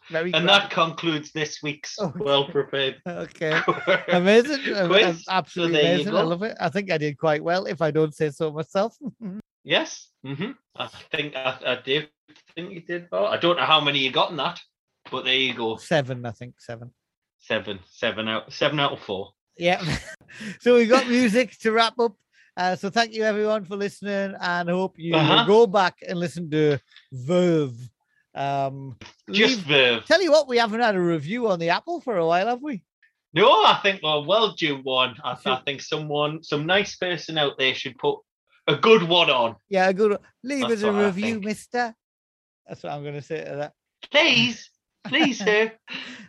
Very 0.10 0.34
and 0.34 0.48
that 0.50 0.70
concludes 0.70 1.32
this 1.32 1.62
week's 1.64 1.98
Okay. 2.00 2.20
well 2.20 2.46
prepared. 2.46 3.02
okay. 3.08 3.60
Amazing. 4.10 4.60
Quiz. 4.88 5.04
am- 5.06 5.16
So 5.18 5.32
Absolutely 5.32 5.80
amazing. 5.80 6.16
I 6.16 6.22
love 6.22 6.44
it. 6.44 6.56
I 6.60 6.70
think 6.70 6.92
I 6.92 6.98
did 6.98 7.18
quite 7.18 7.44
well, 7.44 7.66
if 7.66 7.82
I 7.82 7.92
don't 7.92 8.14
say 8.14 8.30
so 8.30 8.52
myself. 8.52 8.96
Yes. 9.66 10.10
hmm 10.26 10.52
I 10.76 10.88
think 11.12 11.38
I, 11.38 11.58
I 11.66 11.80
do 11.86 12.04
think 12.54 12.74
you 12.74 12.82
did 12.82 13.08
well. 13.10 13.28
I 13.28 13.38
don't 13.38 13.56
know 13.56 13.64
how 13.64 13.80
many 13.80 14.00
you 14.00 14.12
got 14.12 14.30
in 14.32 14.36
that, 14.36 14.60
but 15.10 15.24
there 15.24 15.36
you 15.36 15.54
go. 15.54 15.78
seven, 15.78 16.26
I 16.26 16.32
think. 16.32 16.56
Seven. 16.60 16.92
Seven. 17.40 17.80
Seven 17.90 18.28
out 18.28 18.52
seven 18.52 18.78
out 18.82 18.92
of 18.92 19.00
four. 19.00 19.32
Yeah. 19.58 19.82
so 20.60 20.76
we 20.76 20.86
got 20.86 21.08
music 21.08 21.58
to 21.60 21.72
wrap 21.72 21.98
up. 21.98 22.14
Uh, 22.58 22.76
so 22.76 22.90
thank 22.90 23.14
you 23.14 23.24
everyone 23.24 23.64
for 23.64 23.78
listening 23.78 24.36
and 24.42 24.68
hope 24.70 24.96
you 25.00 25.16
Uh-huh. 25.16 25.46
go 25.46 25.66
back 25.66 25.96
and 26.08 26.20
listen 26.20 26.50
to 26.52 26.78
Verve. 27.14 27.78
Um, 28.36 28.98
Just 29.32 29.60
Verve. 29.62 30.06
tell 30.06 30.22
you 30.22 30.32
what, 30.32 30.48
we 30.48 30.58
haven't 30.58 30.80
had 30.82 30.96
a 30.96 31.00
review 31.02 31.48
on 31.50 31.60
the 31.60 31.70
Apple 31.70 32.02
for 32.02 32.18
a 32.18 32.26
while, 32.26 32.48
have 32.48 32.62
we? 32.62 32.82
No, 33.34 33.48
I 33.64 33.80
think 33.82 34.02
well, 34.04 34.26
well 34.26 34.54
due 34.54 34.78
one. 34.84 35.16
I, 35.24 35.36
I 35.46 35.62
think 35.66 35.82
someone, 35.82 36.44
some 36.44 36.66
nice 36.66 36.96
person 36.96 37.38
out 37.38 37.58
there 37.58 37.74
should 37.74 37.98
put 37.98 38.20
a 38.68 38.76
good 38.76 39.04
one 39.04 39.30
on. 39.30 39.56
Yeah, 39.70 39.90
a 39.90 39.94
good 39.94 40.12
one. 40.12 40.20
leave 40.44 40.62
That's 40.62 40.74
us 40.76 40.84
a 40.84 40.92
review, 40.92 41.40
mister. 41.42 41.96
That's 42.68 42.84
what 42.84 42.94
I'm 42.94 43.02
going 43.04 43.16
to 43.16 43.22
say 43.22 43.44
to 43.44 43.56
that. 43.56 43.74
Please, 44.12 44.70
please 45.06 45.40
do. 45.40 45.70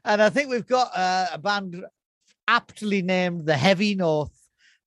And 0.06 0.20
I 0.20 0.28
think 0.28 0.50
we've 0.50 0.66
got 0.66 0.94
uh, 0.94 1.28
a 1.32 1.38
band 1.38 1.82
aptly 2.46 3.00
named 3.00 3.46
the 3.46 3.56
Heavy 3.56 3.94
North 3.94 4.32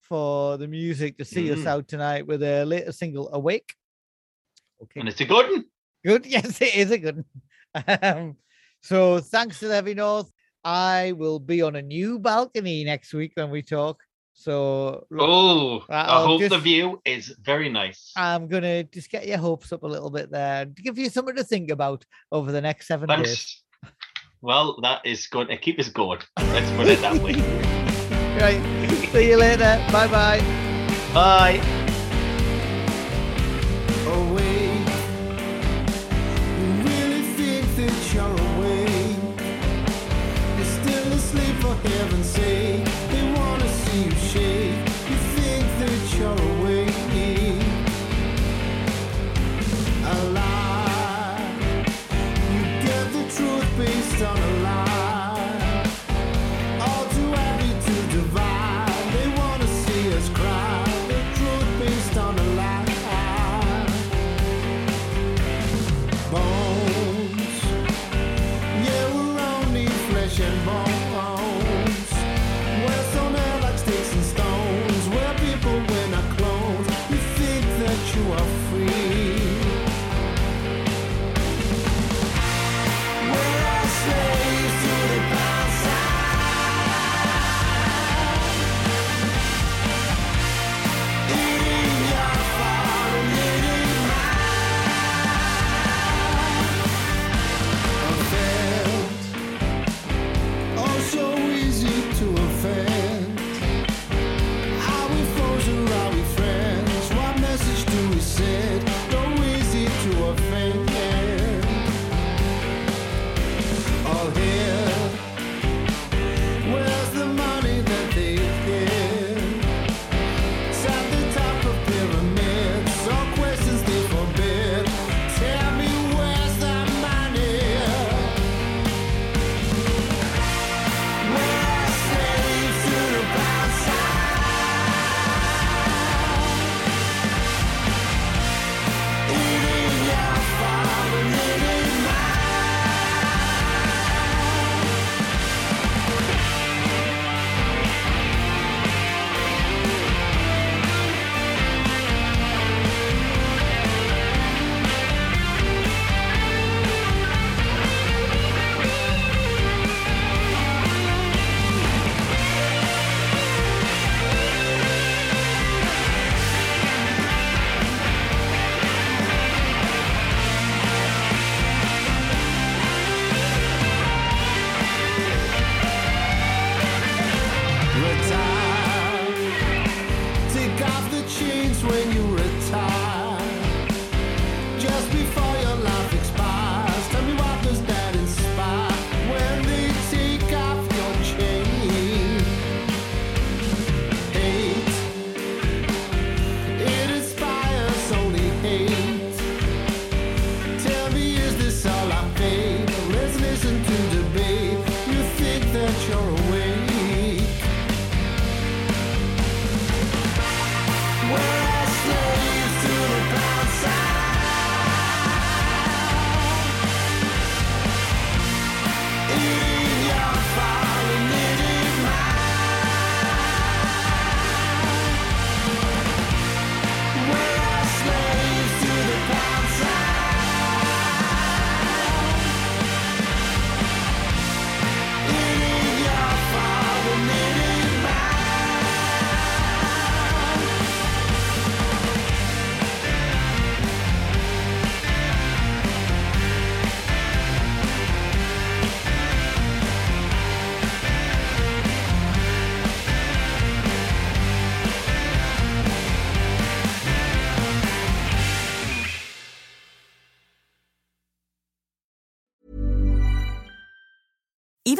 for 0.01 0.57
the 0.57 0.68
music 0.68 1.18
to 1.18 1.26
see 1.26 1.51
us 1.51 1.59
Mm. 1.59 1.65
out 1.68 1.88
tonight 1.88 2.28
with 2.28 2.39
their 2.41 2.65
latest 2.65 2.99
single, 2.99 3.30
Awake. 3.34 3.74
Okay. 4.84 4.99
And 4.99 5.09
it's 5.09 5.22
a 5.22 5.26
good 5.26 5.49
one. 5.49 5.65
Good. 6.06 6.26
Yes, 6.30 6.62
it 6.62 6.76
is 6.76 6.91
a 6.91 6.98
good. 6.98 7.24
Um, 8.02 8.38
so 8.82 9.20
thanks 9.20 9.60
to 9.60 9.68
the 9.68 9.76
Heavy 9.76 9.93
North. 9.93 10.32
I 10.64 11.12
will 11.12 11.39
be 11.39 11.62
on 11.62 11.76
a 11.76 11.82
new 11.82 12.18
balcony 12.18 12.84
next 12.84 13.14
week 13.14 13.34
when 13.36 13.52
we 13.52 13.62
talk. 13.62 14.02
So 14.34 15.06
Oh, 15.18 15.84
I 15.89 16.24
hope 16.24 16.41
the 16.50 16.58
view 16.60 17.02
is 17.06 17.36
very 17.41 17.70
nice. 17.70 18.12
I'm 18.16 18.48
gonna 18.48 18.84
just 18.84 19.10
get 19.12 19.28
your 19.28 19.38
hopes 19.38 19.72
up 19.72 19.84
a 19.84 19.88
little 19.88 20.10
bit 20.10 20.32
there 20.32 20.66
to 20.66 20.82
give 20.82 20.98
you 20.98 21.10
something 21.10 21.36
to 21.36 21.43
think 21.43 21.70
about 21.72 22.04
over 22.32 22.52
the 22.52 22.62
next 22.62 22.88
seven 22.88 23.10
days. 23.10 23.64
Well, 24.41 24.80
that 24.82 25.06
is 25.06 25.28
going 25.28 25.48
to 25.48 25.58
keep 25.58 25.80
us 25.80 25.89
going. 25.89 26.20
Let's 26.38 26.70
put 26.72 26.88
it 26.88 27.02
that 27.02 27.22
way. 27.22 27.34
Right. 28.38 28.62
See 29.12 29.30
you 29.30 29.38
later. 29.38 29.84
Bye 29.91 30.08
bye 30.08 30.39
bye. 31.12 31.77
gonna 54.36 54.64
lie. 54.64 54.66